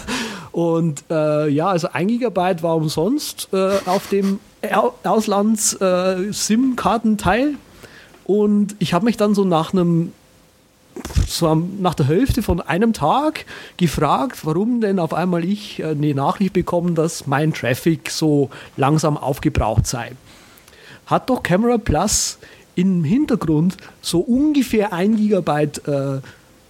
[0.52, 4.40] Und äh, ja, also ein Gigabyte war umsonst äh, auf dem
[5.04, 7.54] Auslands-SIM-Kartenteil.
[8.24, 10.12] und ich habe mich dann so nach einem
[11.26, 13.46] so nach der Hälfte von einem Tag
[13.76, 19.16] gefragt, warum denn auf einmal ich äh, eine Nachricht bekomme, dass mein Traffic so langsam
[19.16, 20.12] aufgebraucht sei.
[21.06, 22.38] Hat doch Camera Plus
[22.74, 26.20] im Hintergrund so ungefähr ein Gigabyte äh,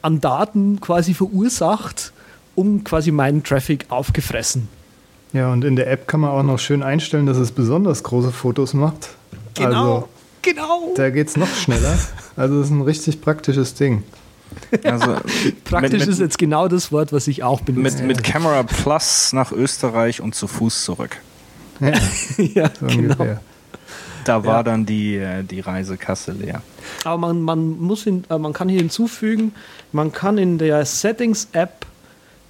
[0.03, 2.12] an Daten quasi verursacht,
[2.55, 4.68] um quasi meinen Traffic aufgefressen.
[5.32, 8.32] Ja, und in der App kann man auch noch schön einstellen, dass es besonders große
[8.32, 9.11] Fotos macht.
[9.59, 10.09] Also,
[10.42, 10.92] genau.
[10.96, 11.98] da geht es noch schneller.
[12.36, 14.03] Also, das ist ein richtig praktisches Ding.
[14.84, 15.07] Also
[15.64, 17.98] Praktisch mit, mit, ist jetzt genau das Wort, was ich auch benutze.
[17.98, 21.18] mit, mit Camera Plus nach Österreich und zu Fuß zurück.
[21.80, 21.88] Ja,
[22.38, 23.12] ja, so genau.
[23.12, 23.40] ungefähr.
[24.25, 24.62] Da war Ja.
[24.62, 26.62] dann die, äh, die Reisekasse leer.
[27.05, 29.53] Aber man, man, muss hin, äh, man kann hier hinzufügen,
[29.93, 31.87] man kann in der Settings-App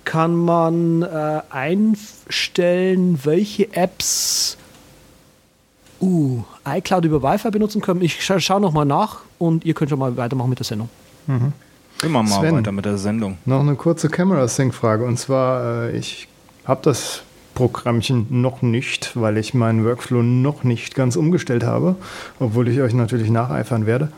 [0.05, 4.57] kann man äh, einstellen, welche Apps
[6.01, 8.01] uh, iCloud über Wi-Fi benutzen können.
[8.03, 10.89] Ich scha schaue nochmal nach und ihr könnt schon mal weitermachen mit der Sendung.
[12.03, 12.57] Immer mal Sven.
[12.57, 13.39] weiter mit der Sendung.
[13.45, 16.29] Noch eine kurze Camera Sync Frage und zwar äh, ich
[16.65, 17.23] habe das
[17.61, 21.97] Programmchen noch nicht, weil ich meinen Workflow noch nicht ganz umgestellt habe,
[22.39, 24.11] obwohl ich euch natürlich nacheifern werde.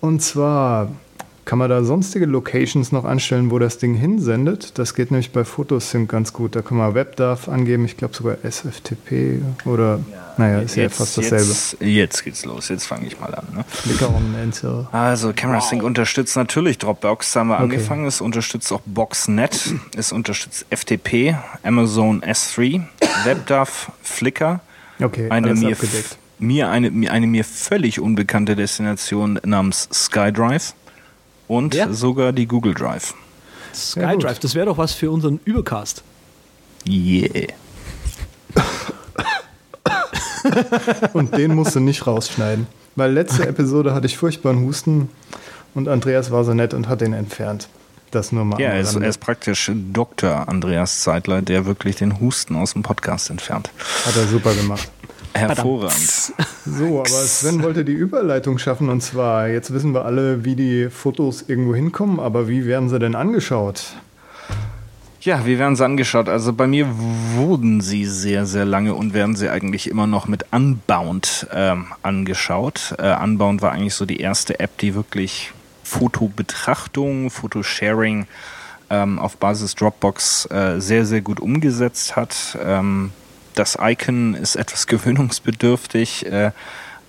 [0.00, 0.90] Und zwar
[1.44, 4.78] kann man da sonstige Locations noch anstellen, wo das Ding hinsendet.
[4.78, 6.56] Das geht nämlich bei Photosync ganz gut.
[6.56, 10.00] Da kann man WebDAV angeben, ich glaube sogar SFTP oder
[10.36, 11.44] naja, ist ja fast dasselbe.
[11.44, 12.68] Jetzt, jetzt geht's los.
[12.68, 13.44] Jetzt fange ich mal an.
[13.54, 13.64] Ne?
[13.68, 14.88] Flickr und Enter.
[14.90, 17.62] Also Camera Sync unterstützt natürlich Dropbox, haben wir Okay.
[17.64, 18.06] angefangen.
[18.06, 22.82] Es unterstützt auch Boxnet, es unterstützt FTP, Amazon S3,
[23.24, 24.60] WebDAV, Flickr.
[25.00, 26.16] Okay, Eine alles mir, abgedeckt.
[26.38, 30.74] mir eine, mir- eine mir völlig unbekannte Destination namens SkyDrive
[31.48, 31.92] und Ja.
[31.92, 33.14] sogar die Google Drive.
[33.96, 34.10] Ja.
[34.10, 36.02] SkyDrive, das wäre doch was für unseren Übercast.
[36.88, 37.48] Yeah.
[41.12, 42.66] Und den musst du nicht rausschneiden.
[42.96, 45.08] Weil letzte Episode hatte ich furchtbaren Husten
[45.74, 47.68] und Andreas war so nett und hat den entfernt.
[48.10, 48.60] Das nur mal.
[48.60, 50.48] Ja, er ist, er ist praktisch Dr.
[50.48, 53.70] Andreas Zeitler, der wirklich den Husten aus dem Podcast entfernt.
[54.06, 54.88] Hat er super gemacht.
[55.34, 56.32] Hervorragend.
[56.64, 60.88] So, aber Sven wollte die Überleitung schaffen und zwar, jetzt wissen wir alle, wie die
[60.90, 63.96] Fotos irgendwo hinkommen, aber wie werden sie denn angeschaut?
[65.20, 66.28] Ja, wie werden sie angeschaut?
[66.28, 66.86] Also bei mir
[67.34, 72.94] wurden sie sehr, sehr lange und werden sie eigentlich immer noch mit Unbound ähm, angeschaut.
[72.98, 78.26] Äh, Unbound war eigentlich so die erste App, die wirklich Fotobetrachtung, Fotosharing
[78.90, 82.58] ähm, auf Basis Dropbox äh, sehr, sehr gut umgesetzt hat.
[82.62, 83.10] Ähm,
[83.54, 86.52] das Icon ist etwas gewöhnungsbedürftig, äh,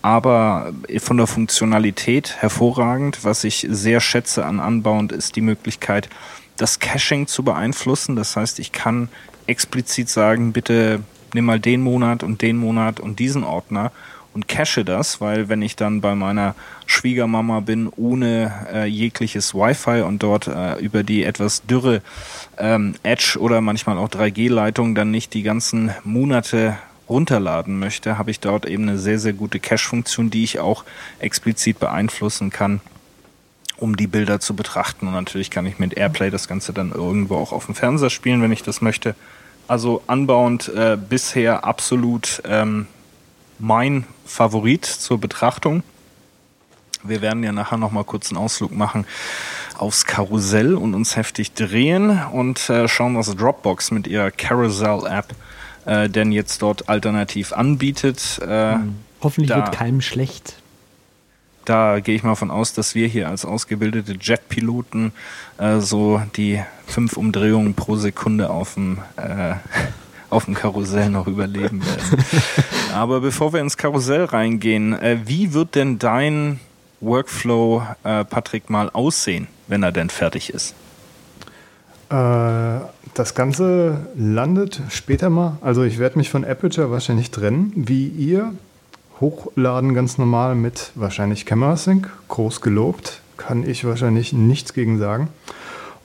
[0.01, 3.23] aber von der Funktionalität hervorragend.
[3.23, 6.09] Was ich sehr schätze an Unbound ist die Möglichkeit,
[6.57, 8.15] das Caching zu beeinflussen.
[8.15, 9.09] Das heißt, ich kann
[9.47, 11.01] explizit sagen, bitte
[11.33, 13.91] nimm mal den Monat und den Monat und diesen Ordner
[14.35, 16.55] und cache das, weil wenn ich dann bei meiner
[16.85, 22.01] Schwiegermama bin ohne äh, jegliches Wi-Fi und dort äh, über die etwas dürre
[22.57, 26.77] ähm, Edge oder manchmal auch 3G-Leitung dann nicht die ganzen Monate
[27.07, 30.83] runterladen möchte, habe ich dort eben eine sehr, sehr gute Cache-Funktion, die ich auch
[31.19, 32.81] explizit beeinflussen kann
[33.77, 35.05] um die Bilder zu betrachten.
[35.07, 38.41] Und natürlich kann ich mit Airplay das Ganze dann irgendwo auch auf dem Fernseher spielen,
[38.41, 39.15] wenn ich das möchte.
[39.67, 42.87] Also Unbound äh, bisher absolut ähm,
[43.59, 45.83] mein Favorit zur Betrachtung.
[47.03, 49.05] Wir werden ja nachher noch mal kurz einen Ausflug machen
[49.77, 55.35] aufs Karussell und uns heftig drehen und äh, schauen, was Dropbox mit ihrer Carousel-App
[55.85, 58.39] äh, denn jetzt dort alternativ anbietet.
[58.41, 58.77] Äh,
[59.21, 59.57] Hoffentlich Da.
[59.57, 60.55] wird keinem schlecht.
[61.65, 65.11] da gehe ich mal von aus, dass wir hier als ausgebildete Jetpiloten
[65.57, 69.55] äh, so die fünf Umdrehungen pro Sekunde auf dem, äh,
[70.29, 72.25] auf dem Karussell noch überleben werden.
[72.93, 76.59] Aber bevor wir ins Karussell reingehen, äh, wie wird denn dein
[77.01, 80.73] Workflow, äh, Patrick, mal aussehen, wenn er denn fertig ist?
[82.09, 82.79] Äh,
[83.13, 85.57] das Ganze landet später mal.
[85.61, 88.53] Also ich werde mich von Aperture wahrscheinlich trennen, wie ihr.
[89.21, 93.21] Hochladen ganz normal mit wahrscheinlich Camera Sync, groß gelobt.
[93.37, 95.29] Kann ich wahrscheinlich nichts gegen sagen.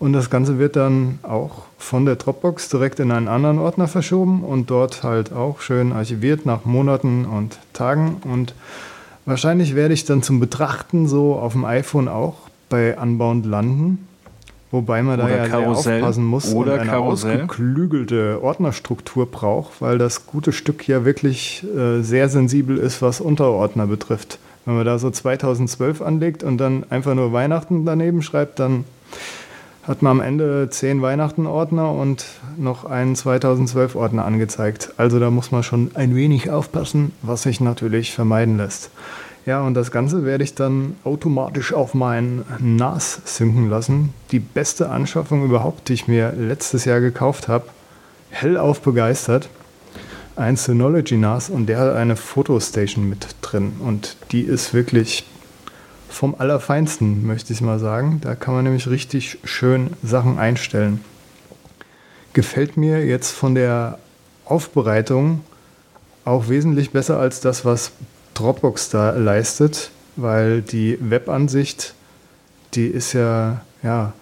[0.01, 4.43] Und das Ganze wird dann auch von der Dropbox direkt in einen anderen Ordner verschoben
[4.43, 8.17] und dort halt auch schön archiviert nach Monaten und Tagen.
[8.25, 8.55] Und
[9.27, 12.37] wahrscheinlich werde ich dann zum Betrachten so auf dem iPhone auch
[12.71, 14.09] bei Unbound landen.
[14.71, 16.01] Wobei man da Oder ja Karussell.
[16.01, 17.43] aufpassen muss Oder und eine Karussell.
[17.43, 23.87] ausgeklügelte Ordnerstruktur braucht, weil das gute Stück ja wirklich äh, sehr sensibel ist, was Unterordner
[23.87, 24.39] betrifft.
[24.65, 28.85] Wenn man da so 2012 anlegt und dann einfach nur Weihnachten daneben schreibt, dann
[29.91, 32.25] hat man am Ende zehn Weihnachten-Ordner und
[32.57, 34.95] noch einen 2012-Ordner angezeigt.
[34.99, 38.91] Also da muss man schon ein wenig aufpassen, was sich natürlich vermeiden lässt.
[39.47, 44.15] Ja, und das Ganze werde ich dann automatisch auf mein NAS synken lassen.
[44.31, 47.65] Die beste Anschaffung überhaupt, die ich mir letztes Jahr gekauft habe.
[48.31, 49.49] Hellauf begeistert.
[50.37, 53.73] Ein Synology NAS und der hat eine Fotostation mit drin.
[53.85, 55.25] Und die ist wirklich
[56.11, 58.21] vom Allerfeinsten, möchte ich mal sagen.
[58.23, 61.03] Da kann man nämlich richtig schön Sachen einstellen.
[62.33, 63.99] Gefällt mir jetzt von der
[64.45, 65.41] Aufbereitung
[66.25, 67.93] auch wesentlich besser als das, was
[68.35, 71.95] Dropbox da leistet, weil die Webansicht,
[72.75, 74.13] die ist ja, ja,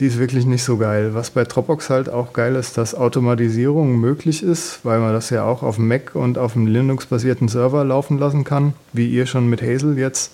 [0.00, 1.14] die ist wirklich nicht so geil.
[1.14, 5.44] Was bei Dropbox halt auch geil ist, dass Automatisierung möglich ist, weil man das ja
[5.44, 9.48] auch auf dem Mac und auf dem Linux-basierten Server laufen lassen kann, wie ihr schon
[9.48, 10.32] mit Hazel jetzt.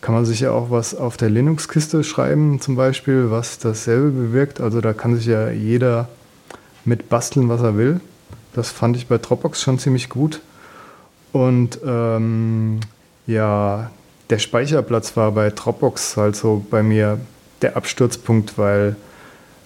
[0.00, 4.60] Kann man sich ja auch was auf der Linux-Kiste schreiben, zum Beispiel, was dasselbe bewirkt.
[4.60, 6.08] Also da kann sich ja jeder
[6.84, 8.00] mit basteln, was er will.
[8.54, 10.40] Das fand ich bei Dropbox schon ziemlich gut.
[11.32, 12.80] Und ähm,
[13.26, 13.90] ja,
[14.30, 17.20] der Speicherplatz war bei Dropbox halt so bei mir
[17.62, 18.96] der Absturzpunkt, weil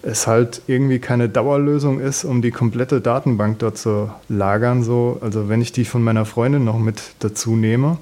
[0.01, 4.83] es halt irgendwie keine Dauerlösung ist, um die komplette Datenbank dort zu lagern.
[4.83, 5.17] So.
[5.21, 7.97] Also wenn ich die von meiner Freundin noch mit dazu nehme,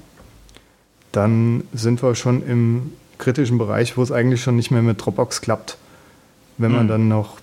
[1.16, 5.40] dann sind wir schon im kritischen Bereich, wo es eigentlich schon nicht mehr mit Dropbox
[5.40, 5.78] klappt.
[6.58, 6.88] Wenn man mhm.
[6.88, 7.38] dann noch,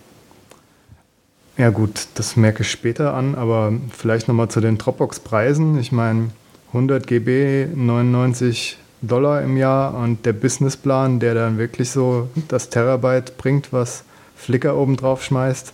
[1.58, 5.80] ja gut, das merke ich später an, aber vielleicht nochmal zu den Dropbox-Preisen.
[5.80, 6.30] Ich meine,
[6.68, 13.38] 100 GB, 99 Dollar im Jahr und der Businessplan, der dann wirklich so das Terabyte
[13.38, 14.04] bringt, was
[14.36, 15.74] Flickr oben drauf schmeißt,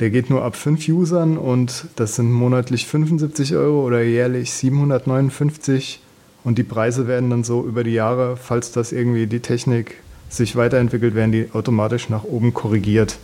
[0.00, 6.00] der geht nur ab 5 Usern und das sind monatlich 75 Euro oder jährlich 759
[6.44, 9.96] und die Preise werden dann so über die Jahre, falls das irgendwie die Technik
[10.28, 13.18] sich weiterentwickelt, werden die automatisch nach oben korrigiert.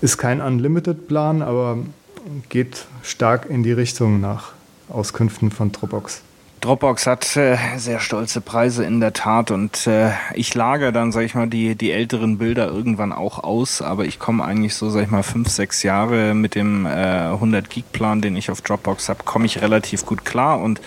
[0.00, 1.78] Ist kein Unlimited-Plan, aber
[2.48, 4.52] geht stark in die Richtung nach
[4.88, 6.22] Auskünften von Dropbox.
[6.60, 11.22] Dropbox hat äh, sehr stolze Preise in der Tat und äh, ich lagere dann, sag
[11.22, 15.04] ich mal, die, die älteren Bilder irgendwann auch aus, aber ich komme eigentlich so, sag
[15.04, 19.08] ich mal, fünf, sechs Jahre mit dem äh, 100 Gig Plan, den ich auf Dropbox
[19.08, 20.80] habe, komme ich relativ gut klar und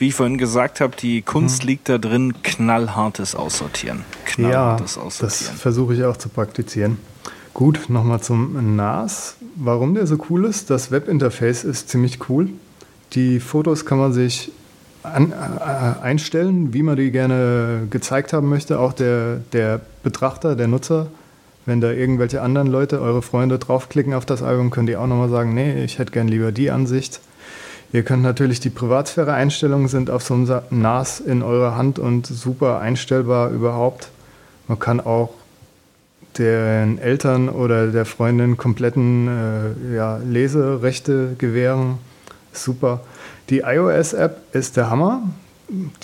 [0.00, 1.68] wie ich vorhin gesagt habe, die Kunst hm.
[1.68, 4.04] liegt da drin, knallhartes Aussortieren.
[4.24, 5.52] Knallhartes ja, Aussortieren.
[5.52, 6.96] Das versuche ich auch zu praktizieren.
[7.52, 9.36] Gut, nochmal zum NAS.
[9.56, 10.70] Warum der so cool ist?
[10.70, 12.48] Das Webinterface ist ziemlich cool.
[13.12, 14.52] Die Fotos kann man sich
[15.02, 18.78] an, äh, einstellen, wie man die gerne gezeigt haben möchte.
[18.78, 21.08] Auch der, der Betrachter, der Nutzer,
[21.66, 25.28] wenn da irgendwelche anderen Leute, eure Freunde draufklicken auf das Album, könnt ihr auch nochmal
[25.28, 27.20] sagen, nee, ich hätte gern lieber die Ansicht.
[27.92, 32.78] Ihr könnt natürlich die Privatsphäre-Einstellungen sind auf so einem NAS in eurer Hand und super
[32.78, 34.10] einstellbar überhaupt.
[34.68, 35.30] Man kann auch
[36.38, 41.98] den Eltern oder der Freundin kompletten äh, ja, Leserechte gewähren.
[42.52, 43.00] Super.
[43.48, 45.22] Die iOS-App ist der Hammer.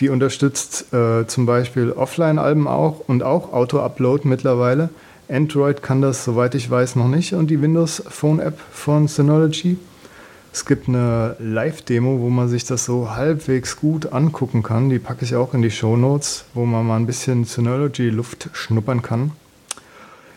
[0.01, 4.89] Die unterstützt äh, zum Beispiel Offline-Alben auch und auch Auto-Upload mittlerweile.
[5.28, 9.76] Android kann das, soweit ich weiß, noch nicht und die Windows Phone App von Synology.
[10.57, 14.88] Es gibt eine Live-Demo, wo man sich das so halbwegs gut angucken kann.
[14.88, 19.02] Die packe ich auch in die Show Notes, wo man mal ein bisschen Synology-Luft schnuppern
[19.02, 19.32] kann.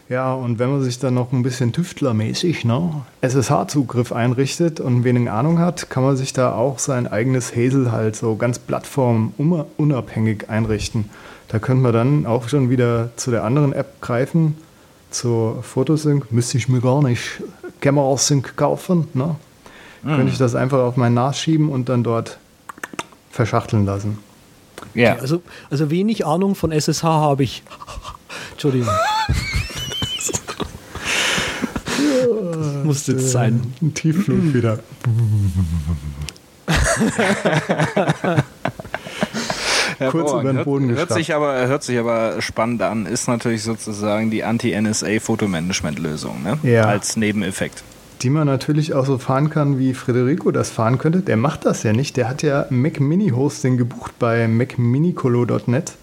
[0.09, 5.32] Ja, und wenn man sich dann noch ein bisschen tüftlermäßig ne, SSH-Zugriff einrichtet und wenig
[5.32, 11.09] Ahnung hat, kann man sich da auch sein eigenes Hazel halt so ganz plattformunabhängig einrichten.
[11.47, 14.57] Da könnte man dann auch schon wieder zu der anderen App greifen,
[15.11, 16.30] zur Photosync.
[16.30, 17.41] Müsste ich mir gar nicht
[17.80, 19.07] Camera Sync kaufen.
[19.13, 19.38] Ne?
[20.04, 20.16] Mhm.
[20.16, 22.39] könnte ich das einfach auf mein NAS schieben und dann dort
[23.32, 24.18] verschachteln lassen.
[24.93, 25.14] Ja.
[25.14, 27.64] Okay, also, also wenig Ahnung von SSH habe ich.
[28.52, 28.89] Entschuldigung.
[32.52, 33.74] das muss jetzt sein.
[33.82, 34.80] Ein Tiefflug wieder.
[40.12, 43.06] Kurz über den Boden hört, hört sich aber Hört sich aber spannend an.
[43.06, 46.58] Ist natürlich sozusagen die Anti-NSA-Fotomanagement-Lösung ne?
[46.64, 46.86] ja.
[46.86, 47.84] als Nebeneffekt
[48.22, 51.22] die man natürlich auch so fahren kann, wie Federico das fahren könnte.
[51.22, 52.17] Der macht das ja nicht.
[52.17, 55.93] Der hat ja Mac Mini Hosting gebucht bei macminicolo.net,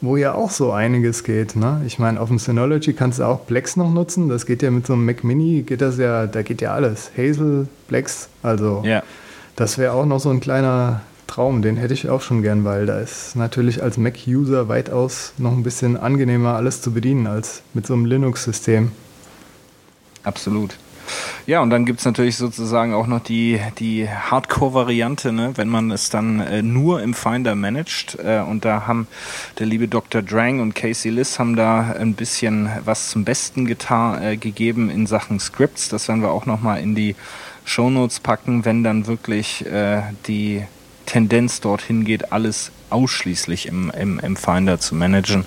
[0.00, 1.54] wo ja auch so einiges geht.
[1.54, 1.82] Ne?
[1.86, 4.28] Ich meine, auf dem Synology kannst du auch Plex noch nutzen.
[4.28, 7.12] Das geht ja mit so einem Mac Mini, geht das ja, da geht ja alles.
[7.16, 9.02] Hazel, Plex, also ja.
[9.54, 12.86] das wäre auch noch so ein kleiner Traum, den hätte ich auch schon gern, weil
[12.86, 17.86] da ist natürlich als Mac-User weitaus noch ein bisschen angenehmer alles zu bedienen als mit
[17.86, 18.90] so einem Linux-System.
[20.24, 20.76] Absolut.
[21.46, 25.90] Ja, und dann gibt es natürlich sozusagen auch noch die, die Hardcore-Variante, ne, wenn man
[25.90, 28.18] es dann äh, nur im Finder managt.
[28.18, 29.06] Äh, und da haben
[29.58, 30.22] der liebe Dr.
[30.22, 35.06] Drang und Casey Liss haben da ein bisschen was zum Besten getan, äh, gegeben in
[35.06, 35.88] Sachen Scripts.
[35.88, 37.16] Das werden wir auch nochmal in die
[37.64, 40.62] Shownotes packen, wenn dann wirklich äh, die
[41.06, 45.44] Tendenz dorthin geht, alles ausschließlich im, im, im Finder zu managen,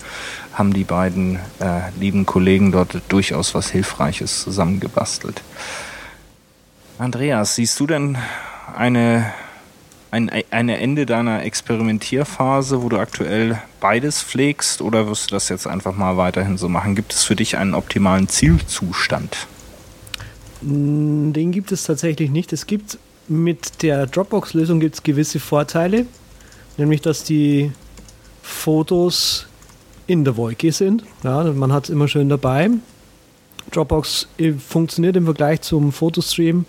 [0.53, 5.41] haben die beiden äh, lieben Kollegen dort durchaus was Hilfreiches zusammengebastelt.
[6.99, 8.17] Andreas, siehst du denn
[8.75, 9.33] eine,
[10.11, 15.67] ein eine Ende deiner Experimentierphase, wo du aktuell beides pflegst, oder wirst du das jetzt
[15.67, 16.95] einfach mal weiterhin so machen?
[16.95, 19.47] Gibt es für dich einen optimalen Zielzustand?
[20.61, 22.53] Den gibt es tatsächlich nicht.
[22.53, 26.05] Es gibt mit der Dropbox-Lösung gibt es gewisse Vorteile,
[26.77, 27.71] nämlich dass die
[28.41, 29.47] Fotos
[30.07, 31.03] in der Wolke sind.
[31.23, 32.69] Ja, man hat es immer schön dabei.
[33.71, 36.65] Dropbox äh, funktioniert im Vergleich zum Fotostream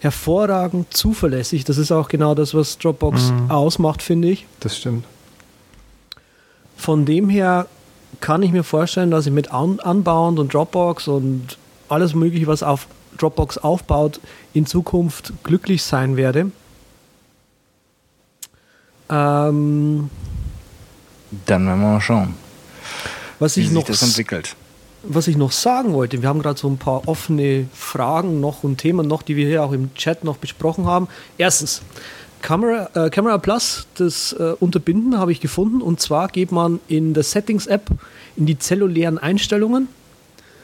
[0.00, 1.64] hervorragend zuverlässig.
[1.64, 3.50] Das ist auch genau das, was Dropbox mhm.
[3.50, 4.46] ausmacht, finde ich.
[4.60, 5.04] Das stimmt.
[6.76, 7.66] Von dem her
[8.20, 11.58] kann ich mir vorstellen, dass ich mit Unbound und Dropbox und
[11.88, 12.86] alles Mögliche, was auf
[13.18, 14.20] Dropbox aufbaut,
[14.54, 16.50] in Zukunft glücklich sein werde.
[19.10, 20.08] Ähm,
[21.46, 22.34] Dann werden wir mal schauen,
[23.38, 24.54] was wie ich sich noch das entwickelt.
[25.02, 28.78] was ich noch sagen wollte, wir haben gerade so ein paar offene Fragen noch und
[28.78, 31.08] Themen noch, die wir hier auch im Chat noch besprochen haben.
[31.38, 31.82] Erstens,
[32.42, 37.12] Camera, äh, Camera Plus, das äh, Unterbinden habe ich gefunden und zwar geht man in
[37.14, 37.90] der Settings-App
[38.36, 39.88] in die zellulären Einstellungen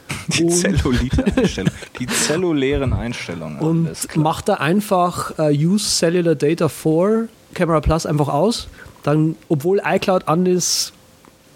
[0.28, 0.44] Die
[1.36, 1.72] Einstellung.
[1.98, 3.58] Die zellulären Einstellungen.
[3.58, 7.24] und macht da einfach äh, Use Cellular Data for
[7.56, 8.68] Camera Plus einfach aus.
[9.02, 10.92] Dann, obwohl iCloud an ist,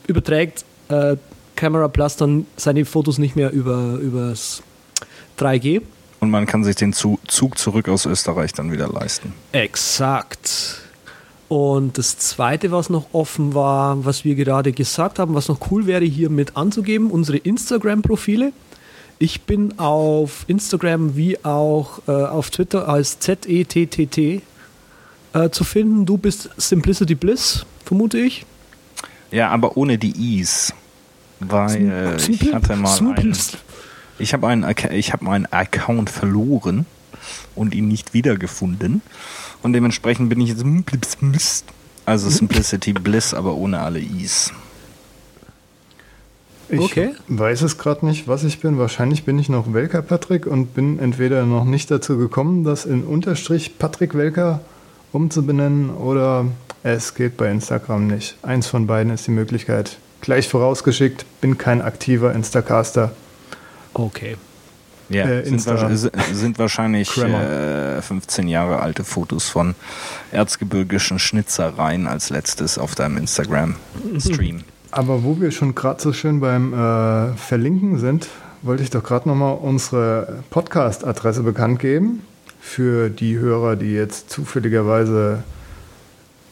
[0.07, 1.17] überträgt äh,
[1.57, 4.63] Camera Plus dann seine Fotos nicht mehr über übers
[5.39, 5.83] 3G.
[6.21, 9.33] Und man kann sich den Zu- Zug zurück aus Österreich dann wieder leisten.
[9.53, 10.81] Exakt.
[11.49, 15.87] Und das zweite, was noch offen war, was wir gerade gesagt haben, was noch cool
[15.87, 18.53] wäre, hier mit anzugeben, unsere Instagram-Profile.
[19.19, 24.43] Ich bin auf Instagram wie auch äh, auf Twitter als ZETTT
[25.33, 26.07] äh, zu finden.
[26.07, 28.47] Du bist Simplicity Bliss, vermute ich.
[29.31, 30.73] Ja, aber ohne die Is.
[31.41, 33.35] Weil äh, ich hatte mal einen,
[34.19, 36.85] ich habe einen, ich habe meinen Account verloren
[37.55, 39.03] und ihn nicht wiedergefunden.
[39.63, 40.65] Und dementsprechend bin ich jetzt
[41.23, 41.65] Mist.
[42.07, 44.53] also Simplicity Bliss, aber ohne alle Is.
[46.69, 47.15] Ich Okay.
[47.29, 48.79] weiß es gerade nicht, was ich bin.
[48.79, 53.03] Wahrscheinlich bin ich noch Welker Patrick und bin entweder noch nicht dazu gekommen, das in
[53.03, 54.61] Unterstrich Patrick Welker
[55.13, 56.47] umzubenennen oder
[56.83, 58.37] es geht bei Instagram nicht.
[58.43, 59.99] Eins von beiden ist die Möglichkeit.
[60.21, 63.13] Gleich vorausgeschickt, bin kein aktiver Instacaster.
[63.95, 64.37] Okay.
[65.09, 69.75] Ja, Äh, sind, Insta- wa- si- sind wahrscheinlich äh, 15 Jahre alte Fotos von
[70.31, 74.63] erzgebirgischen Schnitzereien als letztes auf deinem Instagram-Stream.
[74.93, 78.29] Aber wo wir schon gerade so schön beim äh, Verlinken sind,
[78.63, 82.23] wollte ich doch gerade nochmal unsere Podcast-Adresse bekannt geben.
[82.61, 85.43] Für die Hörer, die jetzt zufälligerweise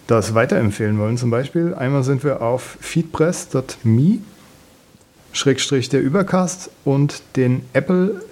[0.07, 1.19] das weiterempfehlen wollen.
[1.19, 4.19] Zum Beispiel, einmal sind wir auf feedpress.me
[5.33, 8.23] Schrägstrich der Übercast und den Apple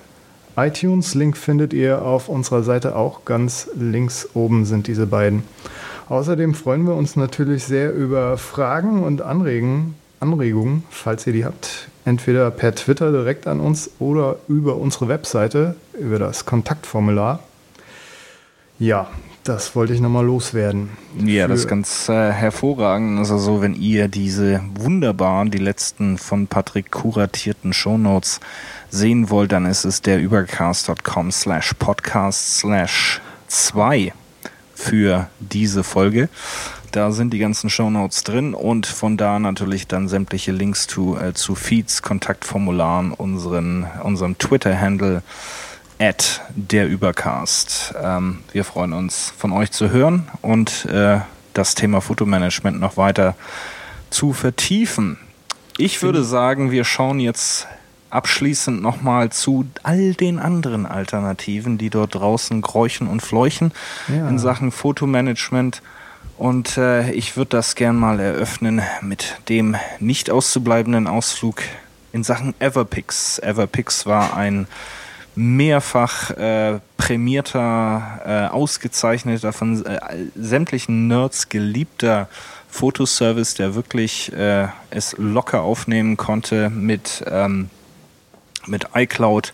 [0.56, 5.42] iTunes Link findet ihr auf unserer Seite auch ganz links oben sind diese beiden.
[6.08, 11.88] Außerdem freuen wir uns natürlich sehr über Fragen und Anregen, Anregungen, falls ihr die habt.
[12.06, 17.40] Entweder per Twitter direkt an uns oder über unsere Webseite, über das Kontaktformular.
[18.78, 19.08] Ja,
[19.42, 20.90] das wollte ich nochmal loswerden.
[21.24, 23.18] Ja, das ist ganz äh, hervorragend.
[23.18, 28.40] Also so, wenn ihr diese wunderbaren, die letzten von Patrick kuratierten Shownotes
[28.90, 34.12] sehen wollt, dann ist es der übercast.com slash podcast slash 2
[34.74, 36.28] für diese Folge.
[36.92, 41.34] Da sind die ganzen Shownotes drin und von da natürlich dann sämtliche Links zu, äh,
[41.34, 45.22] zu Feeds, Kontaktformularen, unseren, unserem Twitter-Handle
[45.98, 47.94] at der Übercast.
[48.02, 51.20] Ähm, wir freuen uns von euch zu hören und äh,
[51.54, 53.34] das Thema Fotomanagement noch weiter
[54.10, 55.18] zu vertiefen.
[55.78, 57.66] Ich würde sagen, wir schauen jetzt
[58.10, 63.72] abschließend nochmal zu all den anderen Alternativen, die dort draußen kräuchen und fleuchen
[64.08, 64.28] Ja.
[64.28, 65.82] in Sachen Fotomanagement.
[66.38, 71.62] Und äh, ich würde das gern mal eröffnen mit dem nicht auszubleibenden Ausflug
[72.12, 73.38] in Sachen Everpix.
[73.38, 74.66] Everpix war ein
[75.36, 79.98] mehrfach äh, prämierter, äh, ausgezeichneter, von äh,
[80.34, 82.28] sämtlichen Nerds geliebter
[82.68, 87.70] Fotoservice, der wirklich äh, es locker aufnehmen konnte mit, ähm,
[88.66, 89.52] mit iCloud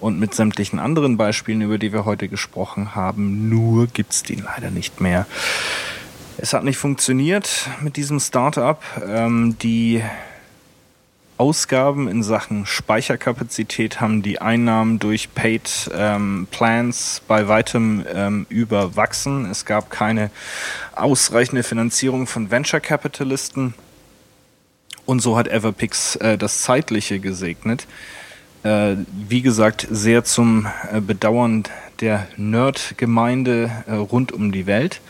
[0.00, 3.48] und mit sämtlichen anderen Beispielen, über die wir heute gesprochen haben.
[3.48, 5.26] Nur gibt's den leider nicht mehr.
[6.38, 8.82] Es hat nicht funktioniert mit diesem Startup.
[9.06, 10.02] Ähm, die
[11.40, 19.46] Ausgaben in Sachen Speicherkapazität haben die Einnahmen durch Paid ähm, Plans bei weitem ähm, überwachsen.
[19.46, 20.30] Es gab keine
[20.94, 23.72] ausreichende Finanzierung von Venture Capitalisten.
[25.06, 27.86] Und so hat Everpix äh, das Zeitliche gesegnet.
[28.62, 31.64] Äh, wie gesagt, sehr zum äh, Bedauern
[32.02, 35.00] der Nerd-Gemeinde äh, rund um die Welt.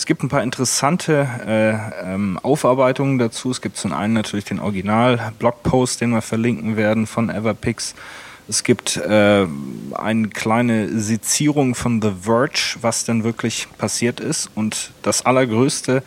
[0.00, 3.50] Es gibt ein paar interessante äh, ähm, Aufarbeitungen dazu.
[3.50, 7.94] Es gibt zum einen natürlich den Original-Blogpost, den wir verlinken werden von Everpix.
[8.48, 9.46] Es gibt äh,
[9.92, 14.50] eine kleine Sezierung von The Verge, was denn wirklich passiert ist.
[14.54, 16.02] Und das Allergrößte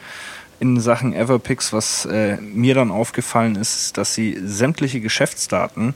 [0.59, 5.93] in Sachen Everpix, was äh, mir dann aufgefallen ist, ist, dass sie sämtliche Geschäftsdaten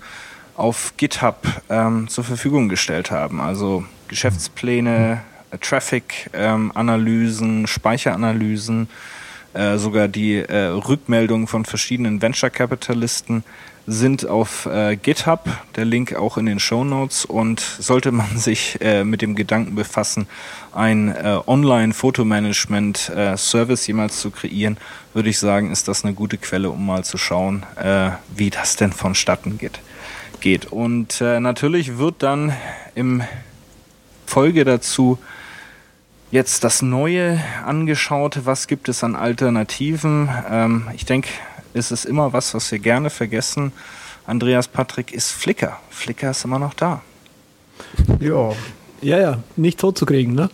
[0.56, 3.42] auf GitHub ähm, zur Verfügung gestellt haben.
[3.42, 5.24] Also Geschäftspläne,
[5.62, 8.90] Traffic-Analysen, Speicheranalysen,
[9.54, 13.44] äh, sogar die äh, Rückmeldung von verschiedenen Venture-Capitalisten
[13.88, 18.78] sind auf äh, GitHub, der Link auch in den Show Notes und sollte man sich
[18.82, 20.28] äh, mit dem Gedanken befassen,
[20.74, 24.76] ein äh, Online-Fotomanagement-Service äh, jemals zu kreieren,
[25.14, 28.76] würde ich sagen, ist das eine gute Quelle, um mal zu schauen, äh, wie das
[28.76, 29.80] denn vonstatten geht.
[30.42, 30.66] geht.
[30.66, 32.52] Und äh, natürlich wird dann
[32.94, 33.24] im
[34.26, 35.18] Folge dazu
[36.32, 38.42] jetzt das Neue angeschaut.
[38.46, 40.30] Was gibt es an Alternativen?
[40.50, 41.30] Ähm, ich denke,
[41.74, 43.72] es ist immer was, was wir gerne vergessen.
[44.26, 45.80] Andreas Patrick ist Flickr.
[45.90, 47.02] Flickr ist immer noch da.
[48.20, 48.52] Ja.
[49.02, 50.50] Ja, ja, nicht tot zu kriegen, ne?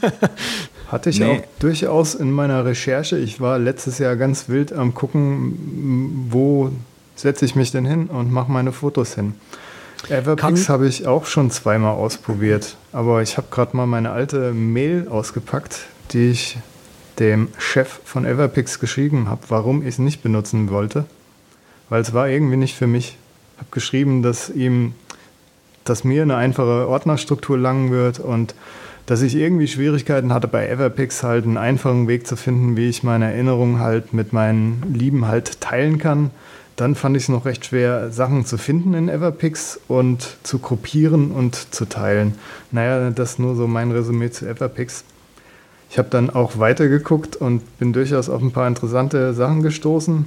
[0.88, 1.26] Hatte ich nee.
[1.26, 3.16] auch durchaus in meiner Recherche.
[3.18, 6.72] Ich war letztes Jahr ganz wild am gucken, wo
[7.14, 9.34] setze ich mich denn hin und mache meine Fotos hin.
[10.08, 15.08] Everpix habe ich auch schon zweimal ausprobiert, aber ich habe gerade mal meine alte Mail
[15.08, 15.80] ausgepackt,
[16.12, 16.58] die ich
[17.18, 21.04] dem Chef von Everpix geschrieben habe, warum ich es nicht benutzen wollte,
[21.88, 23.16] weil es war irgendwie nicht für mich.
[23.54, 24.94] Ich habe geschrieben, dass ihm,
[25.84, 28.54] dass mir eine einfache Ordnerstruktur langen wird und
[29.06, 33.02] dass ich irgendwie Schwierigkeiten hatte bei Everpix halt einen einfachen Weg zu finden, wie ich
[33.02, 36.30] meine Erinnerungen halt mit meinen Lieben halt teilen kann
[36.76, 41.30] dann fand ich es noch recht schwer, Sachen zu finden in Everpix und zu gruppieren
[41.30, 42.34] und zu teilen.
[42.70, 45.04] Naja, das ist nur so mein Resümee zu Everpix.
[45.90, 50.24] Ich habe dann auch weitergeguckt und bin durchaus auf ein paar interessante Sachen gestoßen.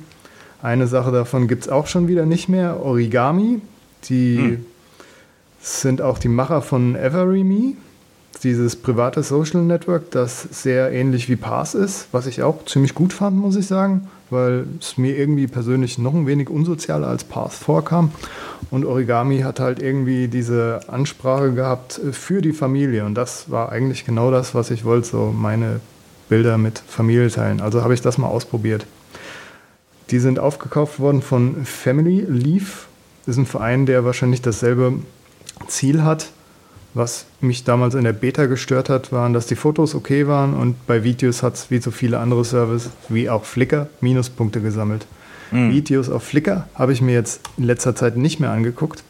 [0.61, 3.61] Eine Sache davon gibt es auch schon wieder nicht mehr, Origami.
[4.05, 4.65] Die hm.
[5.61, 7.73] sind auch die Macher von Everyme,
[8.43, 13.13] dieses private Social Network, das sehr ähnlich wie Pass ist, was ich auch ziemlich gut
[13.13, 17.53] fand, muss ich sagen weil es mir irgendwie persönlich noch ein wenig unsozialer als Path
[17.53, 18.11] vorkam.
[18.71, 23.05] Und Origami hat halt irgendwie diese Ansprache gehabt für die Familie.
[23.05, 25.79] Und das war eigentlich genau das, was ich wollte, so meine
[26.27, 27.61] Bilder mit Familie teilen.
[27.61, 28.85] Also habe ich das mal ausprobiert.
[30.09, 32.87] Die sind aufgekauft worden von Family Leaf.
[33.25, 34.93] Das ist ein Verein, der wahrscheinlich dasselbe
[35.67, 36.31] Ziel hat
[36.93, 40.85] was mich damals in der Beta gestört hat, waren, dass die Fotos okay waren und
[40.85, 45.05] bei Videos hat es wie so viele andere Services, wie auch Flickr, Minuspunkte gesammelt.
[45.51, 45.71] Mhm.
[45.71, 49.03] Videos auf Flickr habe ich mir jetzt in letzter Zeit nicht mehr angeguckt.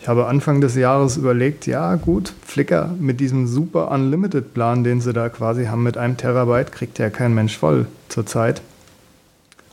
[0.00, 5.14] Ich habe Anfang des Jahres überlegt, ja gut, Flickr mit diesem super Unlimited-Plan, den sie
[5.14, 8.60] da quasi haben mit einem Terabyte, kriegt ja kein Mensch voll zurzeit.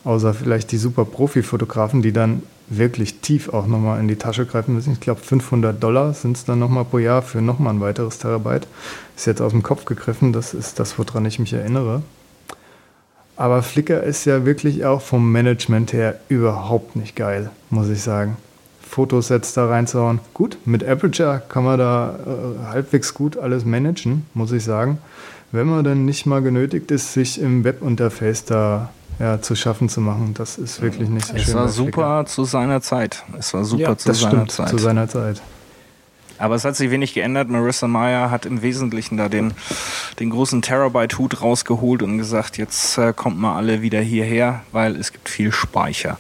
[0.06, 2.44] Außer vielleicht die super Profi-Fotografen, die dann
[2.78, 4.94] wirklich tief auch nochmal in die Tasche greifen müssen.
[4.94, 8.68] Ich glaube, 500 Dollar sind es dann nochmal pro Jahr für nochmal ein weiteres Terabyte.
[9.16, 12.02] Ist jetzt aus dem Kopf gegriffen, das ist das, woran ich mich erinnere.
[13.36, 18.38] Aber Flickr ist ja wirklich auch vom Management her überhaupt nicht geil, muss ich sagen.
[18.88, 20.20] Fotosets da reinzuhauen.
[20.34, 24.98] Gut, mit Aperture kann man da äh, halbwegs gut alles managen, muss ich sagen.
[25.52, 30.02] Wenn man dann nicht mal genötigt ist, sich im Webinterface da ja, zu schaffen zu
[30.02, 30.34] machen.
[30.34, 31.52] Das ist wirklich nicht so es schön.
[31.52, 33.24] Es war super zu seiner Zeit.
[33.38, 34.70] Es war super ja, zu seiner stimmt, Zeit.
[34.70, 35.42] Zu seiner Zeit.
[36.42, 37.50] Aber es hat sich wenig geändert.
[37.50, 39.54] Marissa Meyer hat im Wesentlichen da den,
[40.20, 45.12] den großen Terabyte-Hut rausgeholt und gesagt, jetzt äh, kommt mal alle wieder hierher, weil es
[45.12, 46.18] gibt viel Speicher.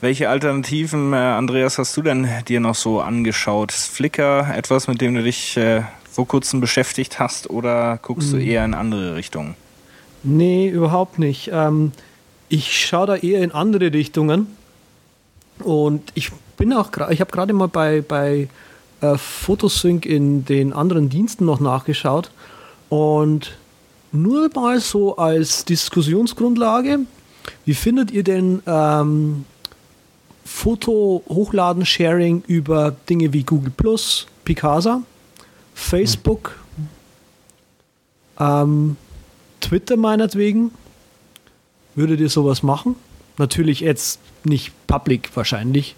[0.00, 3.70] Welche Alternativen, äh, Andreas, hast du denn dir noch so angeschaut?
[3.70, 8.38] Ist Flickr etwas, mit dem du dich äh, vor kurzem beschäftigt hast oder guckst mhm.
[8.38, 9.56] du eher in andere Richtungen?
[10.22, 11.50] Nee, überhaupt nicht.
[11.52, 11.92] Ähm,
[12.50, 14.48] ich schaue da eher in andere Richtungen.
[15.60, 18.48] Und ich bin auch gerade, ich habe gerade mal bei, bei
[19.00, 22.30] äh, Photosync in den anderen Diensten noch nachgeschaut.
[22.88, 23.56] Und
[24.12, 27.00] nur mal so als Diskussionsgrundlage,
[27.64, 29.44] wie findet ihr denn ähm,
[30.44, 35.02] Foto-Hochladen, Sharing über Dinge wie Google Plus, Picasa,
[35.74, 36.58] Facebook,
[38.40, 38.96] ähm,
[39.60, 40.72] Twitter meinetwegen?
[41.94, 42.96] Würdet ihr sowas machen?
[43.38, 45.96] Natürlich jetzt nicht public wahrscheinlich,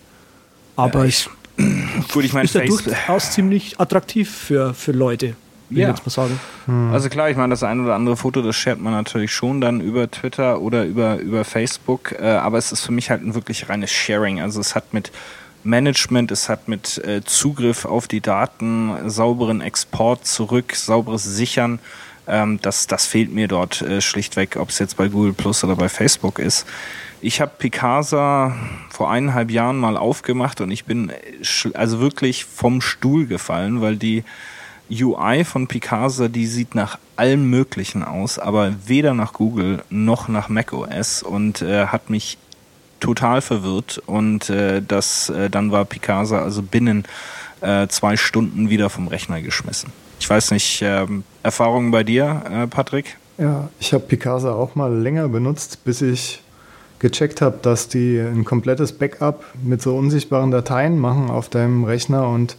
[0.77, 1.29] aber ja, ich,
[2.13, 5.35] gut, ich mein, ist ja durchaus ziemlich attraktiv für, für Leute,
[5.71, 5.89] will ja.
[5.89, 6.41] jetzt mal sagen.
[6.67, 6.93] Hm.
[6.93, 9.81] Also klar, ich meine, das ein oder andere Foto, das shared man natürlich schon dann
[9.81, 13.69] über Twitter oder über, über Facebook, äh, aber es ist für mich halt ein wirklich
[13.69, 14.41] reines Sharing.
[14.41, 15.11] Also es hat mit
[15.65, 21.79] Management, es hat mit äh, Zugriff auf die Daten, sauberen Export zurück, sauberes Sichern
[22.27, 25.77] ähm, das, das fehlt mir dort äh, schlichtweg, ob es jetzt bei Google Plus oder
[25.77, 26.67] bei Facebook ist.
[27.21, 28.57] Ich habe Picasa
[28.91, 31.15] vor eineinhalb Jahren mal aufgemacht und ich bin äh,
[31.75, 34.25] also wirklich vom Stuhl gefallen, weil die
[34.91, 40.49] UI von Picasa, die sieht nach allem Möglichen aus, aber weder nach Google noch nach
[40.49, 42.39] macOS und äh, hat mich
[43.01, 47.05] total verwirrt und äh, das äh, dann war Picasa also binnen
[47.61, 49.93] äh, zwei Stunden wieder vom Rechner geschmissen.
[50.23, 53.17] Ich weiß nicht, ähm, Erfahrungen bei dir, äh, Patrick?
[53.39, 56.41] Ja, ich habe Picasa auch mal länger benutzt, bis ich
[57.01, 62.29] gecheckt habe, dass die ein komplettes Backup mit so unsichtbaren Dateien machen auf deinem Rechner
[62.29, 62.57] und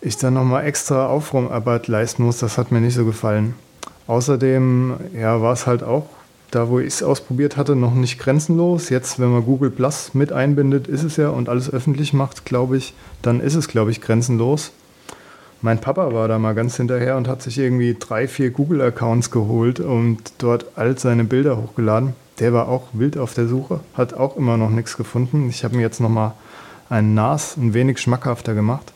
[0.00, 3.54] ich dann nochmal extra Aufräumarbeit leisten muss, das hat mir nicht so gefallen.
[4.06, 6.06] Außerdem ja, war es halt auch,
[6.52, 8.88] da wo ich es ausprobiert hatte, noch nicht grenzenlos.
[8.88, 12.78] Jetzt, wenn man Google Plus mit einbindet, ist es ja und alles öffentlich macht, glaube
[12.78, 14.72] ich, dann ist es, glaube ich, grenzenlos.
[15.64, 19.78] Mein Papa war da mal ganz hinterher und hat sich irgendwie drei, vier Google-Accounts geholt
[19.78, 22.14] und dort all seine Bilder hochgeladen.
[22.40, 25.48] Der war auch wild auf der Suche, hat auch immer noch nichts gefunden.
[25.48, 26.32] Ich habe mir jetzt nochmal
[26.90, 28.92] ein NAS ein wenig schmackhafter gemacht.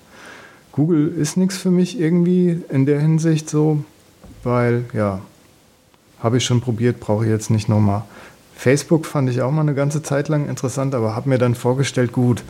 [0.72, 3.84] Google ist nichts für mich irgendwie in der Hinsicht so,
[4.42, 5.20] weil ja,
[6.18, 8.02] habe ich schon probiert, brauche ich jetzt nicht nochmal.
[8.56, 12.12] Facebook fand ich auch mal eine ganze Zeit lang interessant, aber habe mir dann vorgestellt,
[12.12, 12.42] gut,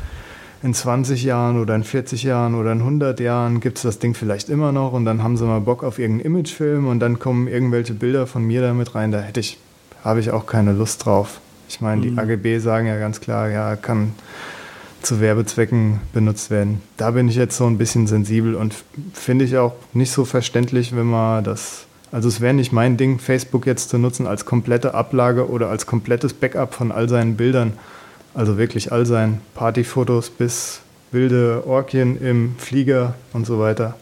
[0.63, 4.15] in 20 Jahren oder in 40 Jahren oder in 100 Jahren gibt es das Ding
[4.15, 7.47] vielleicht immer noch und dann haben sie mal Bock auf irgendeinen Imagefilm und dann kommen
[7.47, 9.13] irgendwelche Bilder von mir damit rein.
[9.13, 9.59] Da hätte ich,
[10.03, 11.41] habe ich auch keine Lust drauf.
[11.69, 12.19] Ich meine, die mhm.
[12.19, 14.13] AGB sagen ja ganz klar, ja, kann
[15.03, 16.83] zu Werbezwecken benutzt werden.
[16.97, 18.75] Da bin ich jetzt so ein bisschen sensibel und
[19.13, 21.87] finde ich auch nicht so verständlich, wenn man das.
[22.13, 25.87] Also es wäre nicht mein Ding, Facebook jetzt zu nutzen als komplette Ablage oder als
[25.87, 27.75] komplettes Backup von all seinen Bildern.
[28.37, 30.81] Also wirklich all seinen Partyfotos bis
[31.11, 33.97] wilde Orkien im Flieger und so weiter.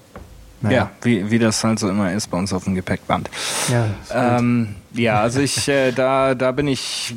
[0.60, 0.76] Naja.
[0.76, 3.30] Ja, wie, wie das halt so immer ist bei uns auf dem Gepäckband.
[3.70, 7.14] Ja, ähm, ja also ich, äh, da, da bin ich,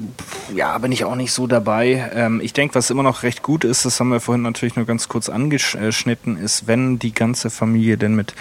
[0.54, 2.12] ja, bin ich auch nicht so dabei.
[2.14, 4.86] Ähm, ich denke, was immer noch recht gut ist, das haben wir vorhin natürlich nur
[4.86, 8.36] ganz kurz angeschnitten, ist, wenn die ganze Familie denn mit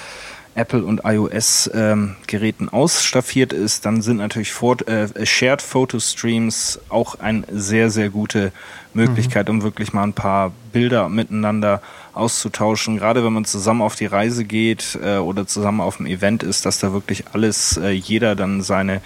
[0.57, 6.81] Apple und iOS ähm, Geräten ausstaffiert ist, dann sind natürlich Fort, äh, Shared Photo Streams
[6.89, 8.53] auch eine sehr, sehr gute
[8.95, 9.57] Möglichkeit, mhm.
[9.57, 11.83] um wirklich mal ein paar Bilder miteinander
[12.15, 12.97] auszutauschen.
[12.97, 16.65] Gerade wenn man zusammen auf die Reise geht äh, oder zusammen auf dem Event ist,
[16.65, 19.03] dass da wirklich alles, äh, jeder dann seine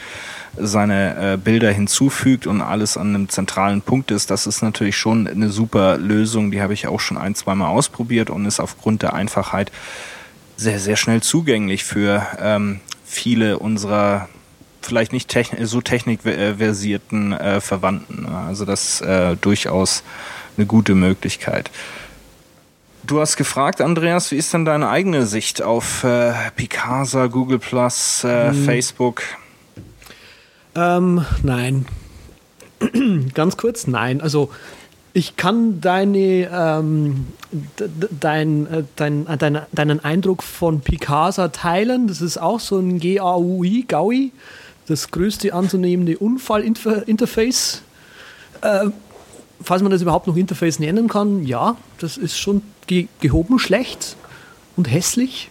[0.57, 5.29] seine äh, Bilder hinzufügt und alles an einem zentralen Punkt ist, das ist natürlich schon
[5.29, 6.51] eine super Lösung.
[6.51, 9.71] Die habe ich auch schon ein, zwei Mal ausprobiert und ist aufgrund der Einfachheit
[10.61, 14.29] sehr, sehr schnell zugänglich für ähm, viele unserer
[14.83, 18.27] vielleicht nicht techn so technikversierten äh, Verwandten.
[18.27, 20.03] Also das äh, durchaus
[20.57, 21.71] eine gute Möglichkeit.
[23.05, 28.25] Du hast gefragt, Andreas, wie ist denn deine eigene Sicht auf äh, Picasa, Google Plus,
[28.25, 28.65] äh, hm.
[28.65, 29.23] Facebook?
[30.75, 31.87] Ähm, nein.
[33.35, 34.21] Ganz kurz, nein.
[34.21, 34.51] Also
[35.13, 37.27] ich kann deine, ähm,
[38.21, 42.07] dein, äh, dein, äh, dein, deinen Eindruck von Picasa teilen.
[42.07, 44.33] Das ist auch so ein GAUI, GAUI,
[44.87, 47.83] das größte anzunehmende Unfallinterface.
[48.61, 48.91] Äh,
[49.63, 54.17] falls man das überhaupt noch Interface nennen kann, ja, das ist schon ge gehoben schlecht
[54.77, 55.51] und hässlich.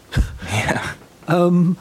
[1.27, 1.45] Ja.
[1.45, 1.75] ähm,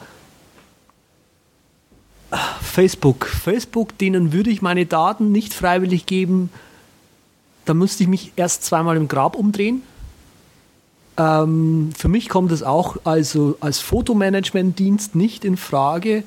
[2.61, 3.25] Facebook.
[3.25, 6.49] Facebook, denen würde ich meine Daten nicht freiwillig geben,
[7.69, 9.83] da müsste ich mich erst zweimal im Grab umdrehen.
[11.17, 16.23] Ähm, für mich kommt es auch also als Fotomanagement-Dienst nicht in Frage.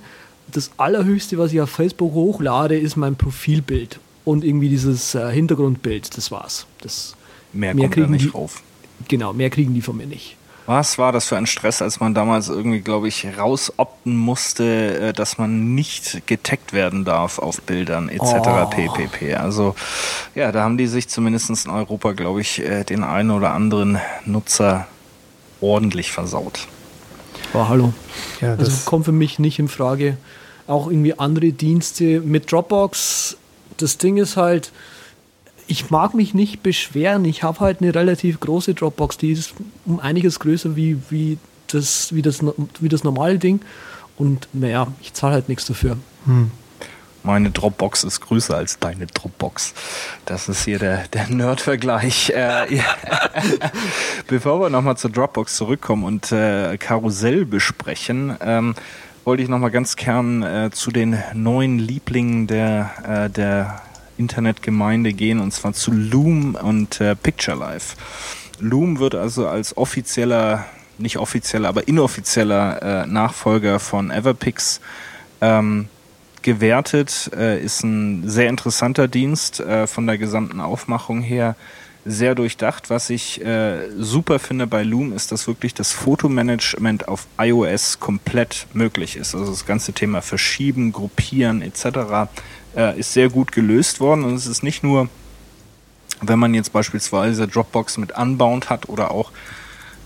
[0.53, 6.17] Das Allerhöchste, was ich auf Facebook hochlade, ist mein Profilbild und irgendwie dieses äh, Hintergrundbild.
[6.17, 6.67] Das war's.
[6.81, 7.17] Das,
[7.53, 8.63] mehr, mehr kriegen da nicht die, rauf.
[9.09, 10.37] Genau, mehr kriegen die von mir nicht.
[10.75, 15.13] Was war das für ein Stress, als man damals irgendwie, glaube ich, rausopten musste, äh,
[15.13, 18.23] dass man nicht getaggt werden darf auf Bildern etc.
[18.23, 18.67] Oh.
[18.71, 19.35] ppp.
[19.35, 19.75] Also
[20.35, 24.01] ja, da haben die sich zumindest in Europa, glaube ich, äh, den einen oder anderen
[24.25, 24.87] Nutzer
[25.61, 26.67] ordentlich versaut.
[27.53, 27.93] Oh, hallo.
[28.41, 30.17] Ja, also kommt für mich nicht in Frage.
[30.67, 33.37] Auch irgendwie andere Dienste mit Dropbox.
[33.77, 34.73] Das Ding ist halt,
[35.67, 37.25] ich mag mich nicht beschweren.
[37.25, 39.55] Ich habe halt eine relativ große Dropbox, die ist
[39.87, 41.39] um einiges größer wie, wie,
[41.69, 42.41] das, wie, das,
[42.81, 43.61] wie das normale Ding.
[44.17, 45.97] Und naja, ich zahle halt nichts dafür.
[46.27, 46.51] Hm.
[47.25, 49.75] Meine Dropbox ist größer als deine Dropbox.
[50.27, 52.31] Das ist hier der, der Nerd-Vergleich.
[52.31, 52.85] Äh, ja.
[54.27, 58.75] Bevor wir nochmal zur Dropbox zurückkommen und äh, Karussell besprechen, ähm,
[59.25, 63.81] wollte ich nochmal ganz gern äh, zu den neuen Lieblingen der, äh, der
[64.23, 67.97] Internetgemeinde gehen, und zwar zu Loom und äh, Picturelife.
[68.61, 70.65] Loom wird also als offizieller,
[70.99, 74.81] nicht offizieller, aber inoffizieller äh, Nachfolger von Everpix
[75.41, 75.89] ähm,
[76.43, 77.31] gewertet.
[77.37, 81.57] Äh, ist ein sehr interessanter Dienst äh, von der gesamten Aufmachung her.
[82.05, 82.91] Sehr durchdacht.
[82.91, 88.67] Was ich äh, super finde bei Loom ist, dass wirklich das Fotomanagement auf iOS komplett
[88.73, 89.35] möglich ist.
[89.37, 92.29] Also das ganze Thema Verschieben, Gruppieren etc
[92.77, 94.25] äh, ist sehr gut gelöst worden.
[94.25, 95.09] Und es ist nicht nur,
[96.21, 99.33] wenn man jetzt beispielsweise Dropbox mit Unbound hat oder auch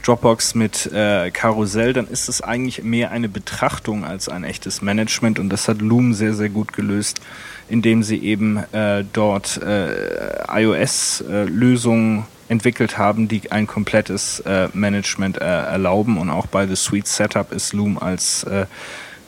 [0.06, 5.38] Dropbox mit äh, Karussell, dann ist es eigentlich mehr eine Betrachtung als ein echtes Management.
[5.38, 7.20] Und das hat Loom sehr, sehr gut gelöst,
[7.68, 15.44] indem sie eben äh, dort äh, iOS-Lösungen entwickelt haben, die ein komplettes äh, Management äh,
[15.44, 16.18] erlauben.
[16.18, 18.66] Und auch bei The Suite Setup ist Loom als äh,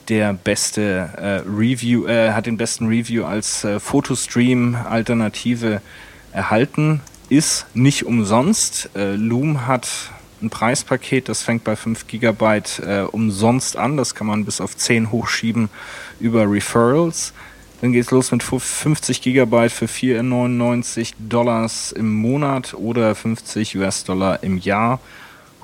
[0.09, 5.81] der beste äh, Review, äh, hat den besten Review als äh, Fotostream-Alternative
[6.33, 7.01] erhalten.
[7.29, 8.91] Ist nicht umsonst.
[8.97, 9.89] Äh, Loom hat
[10.41, 13.97] ein Preispaket, das fängt bei 5 GB äh, umsonst an.
[13.97, 15.69] Das kann man bis auf 10 hochschieben
[16.21, 17.33] über Referrals.
[17.81, 24.43] Dann geht es los mit 50 GB für 4,99 Dollars im Monat oder 50 US-Dollar
[24.43, 25.01] im Jahr.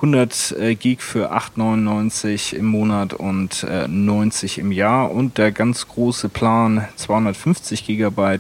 [0.05, 5.11] 100 äh, Gig für 8,99 im Monat und äh, 90 im Jahr.
[5.11, 8.39] Und der ganz große Plan 250 GB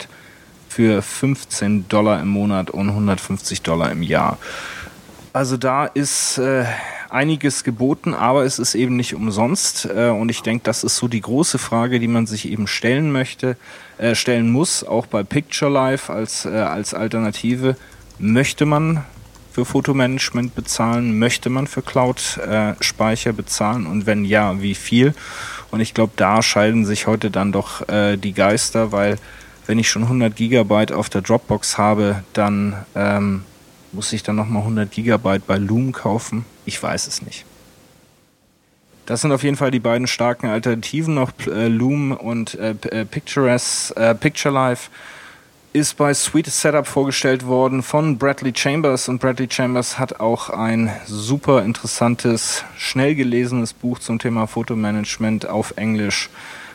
[0.68, 4.36] für 15 Dollar im Monat und 150 Dollar im Jahr.
[5.32, 6.66] Also da ist äh,
[7.08, 9.86] einiges geboten, aber es ist eben nicht umsonst.
[9.86, 13.10] Äh, und ich denke, das ist so die große Frage, die man sich eben stellen
[13.10, 13.56] möchte,
[13.96, 17.76] äh, stellen muss, auch bei Picture Life als, äh, als Alternative.
[18.18, 19.02] Möchte man
[19.54, 21.16] für Fotomanagement bezahlen?
[21.18, 23.86] Möchte man für Cloud-Speicher bezahlen?
[23.86, 25.14] Und wenn ja, wie viel?
[25.70, 29.16] Und ich glaube, da scheiden sich heute dann doch äh, die Geister, weil
[29.66, 33.44] wenn ich schon 100 Gigabyte auf der Dropbox habe, dann ähm,
[33.92, 36.44] muss ich dann nochmal 100 Gigabyte bei Loom kaufen?
[36.66, 37.44] Ich weiß es nicht.
[39.06, 43.04] Das sind auf jeden Fall die beiden starken Alternativen noch äh, Loom und äh, äh
[43.04, 44.90] Pictures, äh, Picture Life
[45.74, 50.92] ist bei Sweet Setup vorgestellt worden von Bradley Chambers und Bradley Chambers hat auch ein
[51.04, 56.30] super interessantes, schnell gelesenes Buch zum Thema Fotomanagement auf Englisch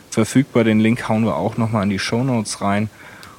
[0.09, 0.65] verfügbar.
[0.65, 2.89] Den Link hauen wir auch nochmal in die Show Notes rein.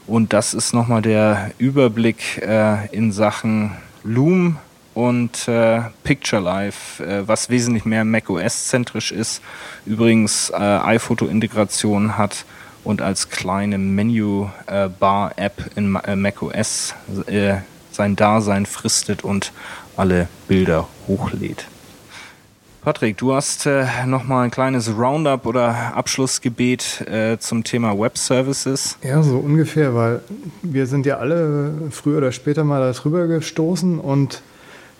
[0.06, 4.56] Und das ist nochmal der Überblick äh, in Sachen Loom
[4.94, 9.42] und äh, Picture Life, äh, was wesentlich mehr macOS-zentrisch ist.
[9.84, 12.46] Übrigens äh, iPhoto-Integration hat
[12.84, 16.94] und als kleine Menü-Bar-App äh, in äh, macOS
[17.26, 17.56] äh,
[17.90, 19.52] sein Dasein fristet und
[19.96, 21.66] alle Bilder hochlädt.
[22.82, 27.04] Patrick, du hast äh, nochmal ein kleines Roundup oder Abschlussgebet
[27.40, 28.96] zum Thema Web Services.
[29.02, 30.20] Ja, so ungefähr, weil
[30.62, 34.40] wir sind ja alle früher oder später mal darüber gestoßen und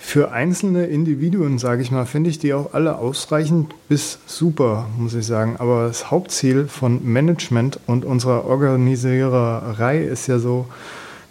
[0.03, 5.15] für einzelne Individuen, sage ich mal, finde ich die auch alle ausreichend bis super, muss
[5.15, 5.57] ich sagen.
[5.59, 10.67] Aber das Hauptziel von Management und unserer Organisiererei ist ja so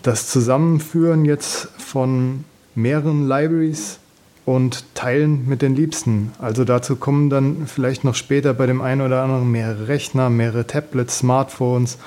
[0.04, 3.98] das Zusammenführen jetzt von mehreren Libraries
[4.46, 6.32] und Teilen mit den Liebsten.
[6.40, 10.68] Also dazu kommen dann vielleicht noch später bei dem einen oder anderen mehrere Rechner, mehrere
[10.68, 11.98] Tablets, Smartphones.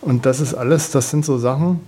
[0.00, 1.80] Und das ist alles, das sind so Sachen,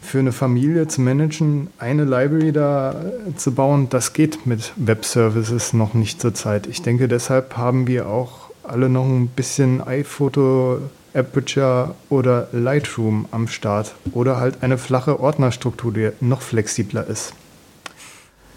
[0.00, 2.94] für eine Familie zu managen, eine Library da
[3.36, 6.66] zu bauen, das geht mit Web Services noch nicht zur Zeit.
[6.66, 10.78] Ich denke, deshalb haben wir auch alle noch ein bisschen iPhoto,
[11.14, 17.32] Aperture oder Lightroom am Start oder halt eine flache Ordnerstruktur, die noch flexibler ist.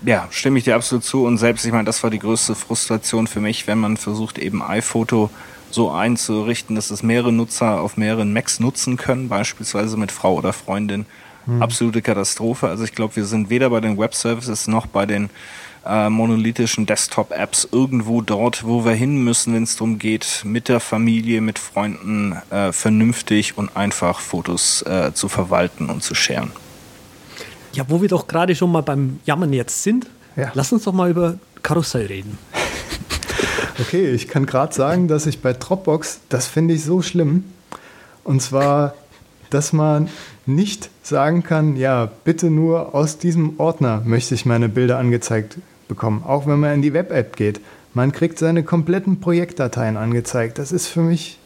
[0.03, 1.25] Ja, stimme ich dir absolut zu.
[1.25, 4.63] Und selbst, ich meine, das war die größte Frustration für mich, wenn man versucht, eben
[4.63, 5.29] iPhoto
[5.69, 10.53] so einzurichten, dass es mehrere Nutzer auf mehreren Macs nutzen können, beispielsweise mit Frau oder
[10.53, 11.05] Freundin
[11.45, 11.61] Mhm.
[11.61, 12.67] Absolute Katastrophe.
[12.67, 15.29] Also ich glaube, wir sind weder bei den Web Services noch bei den
[15.85, 20.79] äh, monolithischen Desktop-Apps irgendwo dort, wo wir hin müssen, wenn es darum geht, mit der
[20.79, 26.51] Familie, mit Freunden äh, vernünftig und einfach Fotos äh, zu verwalten und zu scheren.
[27.73, 30.51] Ja, wo wir doch gerade schon mal beim Jammern jetzt sind, ja.
[30.53, 32.37] lass uns doch mal über Karussell reden.
[33.79, 37.45] Okay, ich kann gerade sagen, dass ich bei Dropbox, das finde ich so schlimm.
[38.23, 38.93] Und zwar,
[39.51, 40.09] dass man
[40.45, 45.57] nicht sagen kann, ja, bitte nur aus diesem Ordner möchte ich meine Bilder angezeigt
[45.87, 46.23] bekommen.
[46.25, 47.59] Auch wenn man in die Web-App geht.
[47.93, 50.57] Man kriegt seine kompletten Projektdateien angezeigt.
[50.57, 51.37] Das ist für mich,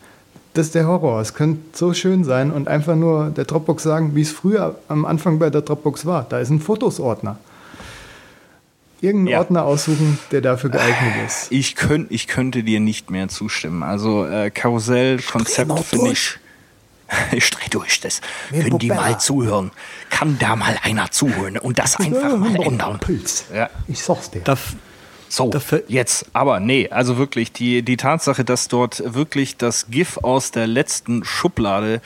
[0.54, 1.20] das ist der Horror.
[1.20, 5.06] Es könnte so schön sein und einfach nur der Dropbox sagen, wie es früher am
[5.06, 6.28] Anfang bei der Dropbox war.
[6.30, 7.40] Da ist ein Fotos-Ordner.
[9.02, 9.40] Irgendeinen ja.
[9.40, 11.52] Ordner aussuchen, der dafür geeignet ist.
[11.52, 13.82] Ich, könnt, ich könnte dir nicht mehr zustimmen.
[13.82, 16.38] Also äh, Karussell-Konzept finde ich
[17.32, 18.22] ich dreh durch das.
[18.50, 19.72] Können die mal zuhören?
[20.10, 23.00] Kann da mal einer zuhören und das einfach mal ändern?
[23.00, 23.46] Pilz.
[23.54, 23.70] Ja.
[23.88, 24.42] Ich sag's dir.
[24.42, 24.76] Darf,
[25.28, 25.52] so,
[25.88, 30.68] jetzt, aber nee, also wirklich, die, die Tatsache, dass dort wirklich das GIF aus der
[30.68, 32.00] letzten Schublade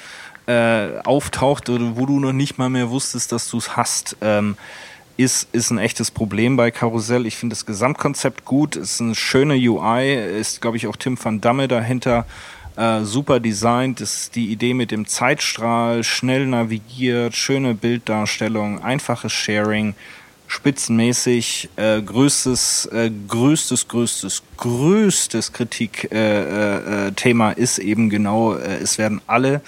[0.48, 4.58] äh, auftaucht, wo du noch nicht mal mehr wusstest, dass du es hast, ähm,
[5.16, 7.26] ist, ist ein echtes Problem bei Karussell.
[7.26, 11.42] Ich finde das Gesamtkonzept gut, ist eine schöne UI, ist, glaube ich, auch Tim van
[11.42, 12.26] Damme dahinter.
[12.80, 19.96] Äh, super designt, ist die Idee mit dem Zeitstrahl, schnell navigiert, schöne Bilddarstellung, einfaches Sharing.
[20.48, 21.70] spitzenmäßig.
[21.76, 28.98] Äh, größtes, äh, größtes, größtes, größtes Kritikthema äh, äh, Thema ist eben genau, äh, es
[28.98, 29.62] werden alle,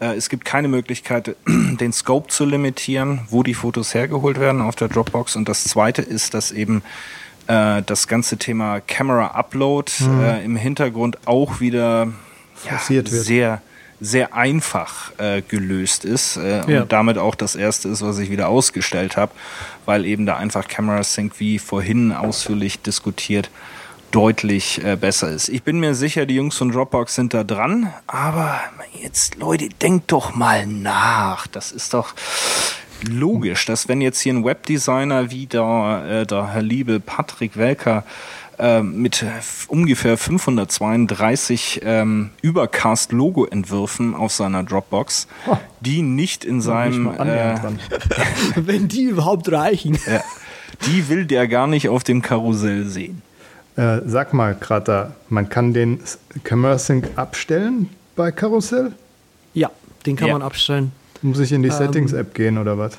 [0.00, 4.76] äh, es gibt keine Möglichkeit, den Scope zu limitieren, wo die Fotos hergeholt werden auf
[4.76, 5.34] der Dropbox.
[5.36, 6.82] Und das zweite ist, dass eben
[7.48, 10.20] äh, das ganze Thema Camera Upload Mhm.
[10.22, 12.08] äh, im Hintergrund auch wieder
[12.64, 13.24] ja, Forciert wird.
[13.24, 13.62] sehr
[14.04, 16.82] sehr einfach äh, gelöst ist äh, Ja.
[16.82, 19.30] und damit auch das erste ist, was ich wieder ausgestellt habe,
[19.84, 23.48] weil eben da einfach Camera Sync wie vorhin ausführlich diskutiert
[24.10, 25.48] deutlich äh, besser ist.
[25.48, 28.58] Ich bin mir sicher, die Jungs von Dropbox sind da dran, aber
[29.00, 31.46] jetzt Leute, denkt doch mal nach.
[31.46, 32.12] Das ist doch
[33.08, 38.04] logisch, dass wenn jetzt hier ein Webdesigner wie der, äh, der Herr liebe Patrick Welker
[38.82, 45.26] mit f- ungefähr 532 ähm, Übercast-Logo-Entwürfen auf seiner Dropbox,
[45.80, 47.54] die nicht in seinem äh.
[48.56, 49.98] Wenn die überhaupt reichen.
[50.06, 50.20] ja,
[50.86, 53.22] die will der gar nicht auf dem Karussell sehen.
[53.76, 56.00] Äh, sag mal, Krater, man kann den
[56.76, 58.92] Sync abstellen bei Karussell?
[59.54, 59.70] Ja,
[60.06, 60.34] den kann Ja.
[60.34, 60.92] man abstellen.
[61.22, 62.98] Muss ich in die Settings-App gehen oder was?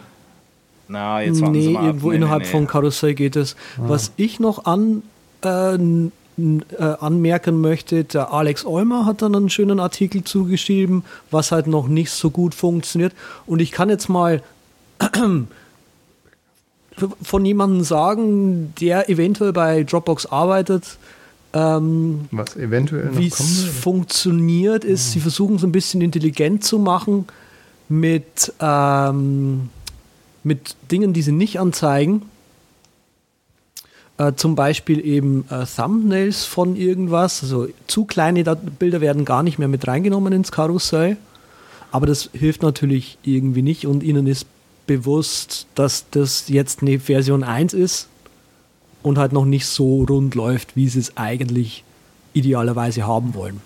[0.87, 1.85] Na, jetzt Nee, mal ab.
[1.87, 2.49] irgendwo Nee, nee, innerhalb nee.
[2.49, 3.55] von Karussell geht es.
[3.77, 5.03] Was ich noch an,
[5.45, 6.09] äh, äh,
[6.99, 12.09] anmerken möchte, der Alex Eumer hat dann einen schönen Artikel zugeschrieben, was halt noch nicht
[12.09, 13.13] so gut funktioniert.
[13.45, 14.41] Und ich kann jetzt mal
[17.21, 20.97] von jemandem sagen, der eventuell bei Dropbox arbeitet,
[21.53, 27.27] ähm, Was eventuell wie es funktioniert, ist, sie versuchen es ein bisschen intelligent zu machen
[27.89, 29.69] mit, ähm,
[30.43, 32.23] mit Dingen, die sie nicht anzeigen.
[34.17, 37.41] Äh, zum Beispiel eben äh, Thumbnails von irgendwas.
[37.41, 41.17] Also zu kleine Dat Bilder werden gar nicht mehr mit reingenommen ins Karussell.
[41.91, 44.45] Aber das hilft natürlich irgendwie nicht und ihnen ist
[44.85, 48.07] bewusst, dass das jetzt eine Version 1 ist
[49.01, 51.83] und halt noch nicht so rund läuft, wie sie es eigentlich
[52.33, 53.61] idealerweise haben wollen.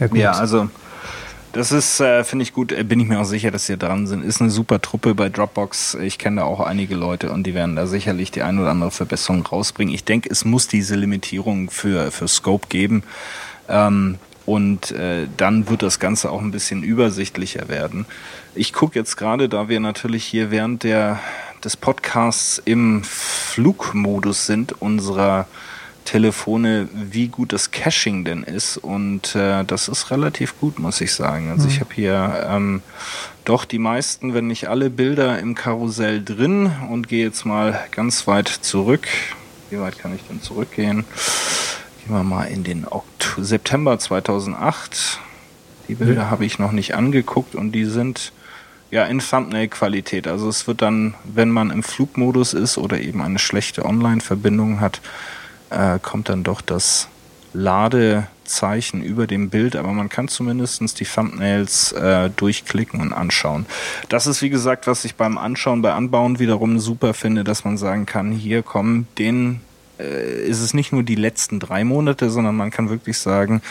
[0.00, 0.18] Ja, gut.
[0.18, 0.68] Ja, also
[1.52, 4.06] das ist, äh, finde ich gut, äh, bin ich mir auch sicher, dass sie dran
[4.06, 4.24] sind.
[4.24, 5.94] Ist eine super Truppe bei Dropbox.
[5.94, 8.90] Ich kenne da auch einige Leute und die werden da sicherlich die ein oder andere
[8.90, 9.94] Verbesserung rausbringen.
[9.94, 13.02] Ich denke, es muss diese Limitierung für, für Scope geben.
[13.68, 18.06] Ähm, und äh, dann wird das Ganze auch ein bisschen übersichtlicher werden.
[18.54, 21.20] Ich gucke jetzt gerade, da wir natürlich hier während der,
[21.62, 25.46] des Podcasts im Flugmodus sind, unserer
[26.08, 28.78] Telefone, wie gut das Caching denn ist.
[28.78, 31.50] Und äh, das ist relativ gut, muss ich sagen.
[31.50, 32.80] Also ich habe hier ähm,
[33.44, 38.26] doch die meisten, wenn nicht alle Bilder im Karussell drin und gehe jetzt mal ganz
[38.26, 39.06] weit zurück.
[39.68, 41.04] Wie weit kann ich denn zurückgehen?
[42.02, 45.20] Gehen wir mal in den Okt September 2008.
[45.88, 48.32] Die Bilder habe ich noch nicht angeguckt und die sind
[48.90, 50.26] ja in Thumbnail-Qualität.
[50.26, 55.02] Also es wird dann, wenn man im Flugmodus ist oder eben eine schlechte Online-Verbindung hat,
[55.70, 57.08] äh, kommt dann doch das
[57.52, 63.66] Ladezeichen über dem Bild, aber man kann zumindest die Thumbnails äh, durchklicken und anschauen.
[64.08, 67.78] Das ist wie gesagt, was ich beim Anschauen, bei Anbauen wiederum super finde, dass man
[67.78, 69.60] sagen kann, hier kommen den
[69.98, 73.62] äh, ist es nicht nur die letzten drei Monate, sondern man kann wirklich sagen,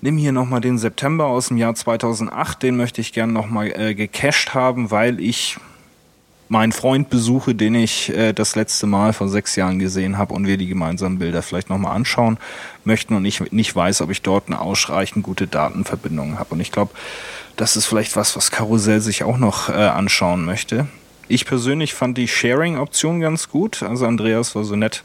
[0.00, 3.94] nimm hier nochmal den September aus dem Jahr 2008, den möchte ich gern nochmal äh,
[3.94, 5.58] gecached haben, weil ich
[6.48, 10.46] meinen Freund besuche, den ich äh, das letzte Mal vor sechs Jahren gesehen habe und
[10.46, 12.38] wir die gemeinsamen Bilder vielleicht nochmal anschauen
[12.84, 16.54] möchten und ich nicht weiß, ob ich dort eine ausreichend gute Datenverbindung habe.
[16.54, 16.92] Und ich glaube,
[17.56, 20.86] das ist vielleicht was, was Karussell sich auch noch äh, anschauen möchte.
[21.28, 23.82] Ich persönlich fand die Sharing-Option ganz gut.
[23.82, 25.04] Also Andreas war so nett,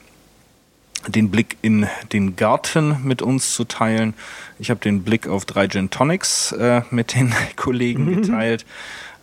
[1.08, 4.14] den Blick in den Garten mit uns zu teilen.
[4.60, 8.66] Ich habe den Blick auf drei Gin Tonics äh, mit den Kollegen geteilt.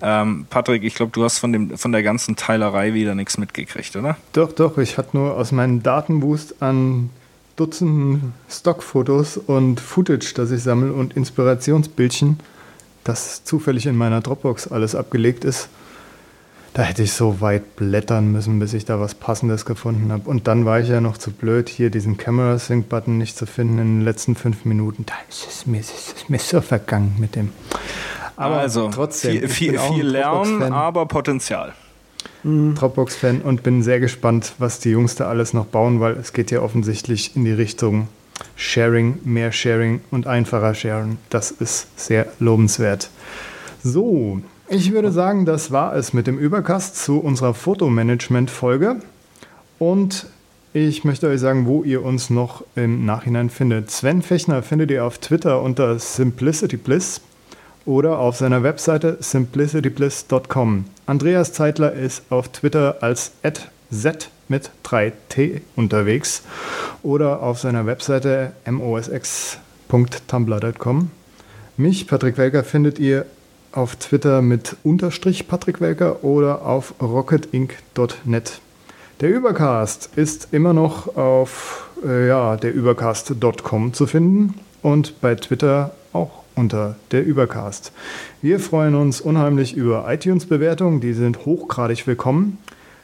[0.02, 3.94] Ähm, Patrick, ich glaube, du hast von, dem, von der ganzen Teilerei wieder nichts mitgekriegt,
[3.96, 4.16] oder?
[4.32, 7.10] Doch, doch, ich hatte nur aus meinem Datenboost an
[7.56, 12.38] Dutzenden Stockfotos und Footage, das ich sammle und Inspirationsbildchen,
[13.04, 15.68] das zufällig in meiner Dropbox alles abgelegt ist.
[16.72, 20.30] Da hätte ich so weit blättern müssen, bis ich da was Passendes gefunden habe.
[20.30, 23.44] Und dann war ich ja noch zu blöd, hier diesen Camera Sync Button nicht zu
[23.44, 25.04] finden in den letzten fünf Minuten.
[25.04, 27.50] Da ist es mir, ist es mir so vergangen mit dem.
[28.40, 31.74] Aber also, trotzdem, viel, viel, viel Lärm, aber Potenzial.
[32.42, 36.50] Dropbox-Fan und bin sehr gespannt, was die Jungs da alles noch bauen, weil es geht
[36.50, 38.08] ja offensichtlich in die Richtung
[38.56, 41.18] Sharing, mehr Sharing und einfacher Sharing.
[41.28, 43.10] Das ist sehr lobenswert.
[43.82, 44.40] So,
[44.70, 48.96] ich würde sagen, das war es mit dem Übercast zu unserer Fotomanagement-Folge.
[49.78, 50.26] Und
[50.72, 53.90] ich möchte euch sagen, wo ihr uns noch im Nachhinein findet.
[53.90, 57.20] Sven Fechner findet ihr auf Twitter unter SimplicityBliss
[57.84, 60.86] oder auf seiner Webseite simplicitybliss.com.
[61.06, 63.32] Andreas Zeitler ist auf Twitter als
[63.90, 66.42] Z mit 3T unterwegs
[67.02, 71.10] oder auf seiner Webseite mosx.tumblr.com.
[71.76, 73.24] Mich, Patrick Welker, findet ihr
[73.72, 78.60] auf Twitter mit Unterstrich Patrick Welker oder auf rocketinc.net.
[79.20, 85.94] Der Übercast ist immer noch auf äh, ja, der Übercast.com zu finden und bei Twitter
[86.12, 87.92] auch unter der Übercast.
[88.42, 92.58] Wir freuen uns unheimlich über iTunes-Bewertungen, die sind hochgradig willkommen.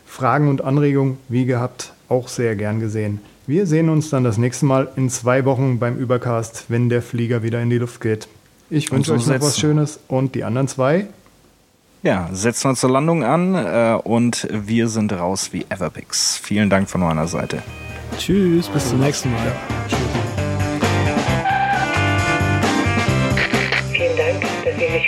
[0.06, 3.20] Fragen und Anregungen, wie gehabt, auch sehr gern gesehen.
[3.46, 7.42] Wir sehen uns dann das nächste Mal in zwei Wochen beim Übercast, wenn der Flieger
[7.42, 8.28] wieder in die Luft geht.
[8.70, 11.06] Ich wünsche euch noch was Schönes und die anderen zwei.
[12.02, 16.36] Ja, setzen wir zur Landung an äh, und wir sind raus wie Everpix.
[16.36, 17.62] Vielen Dank von meiner Seite.
[18.18, 19.52] Tschüss, bis zum nächsten Mal.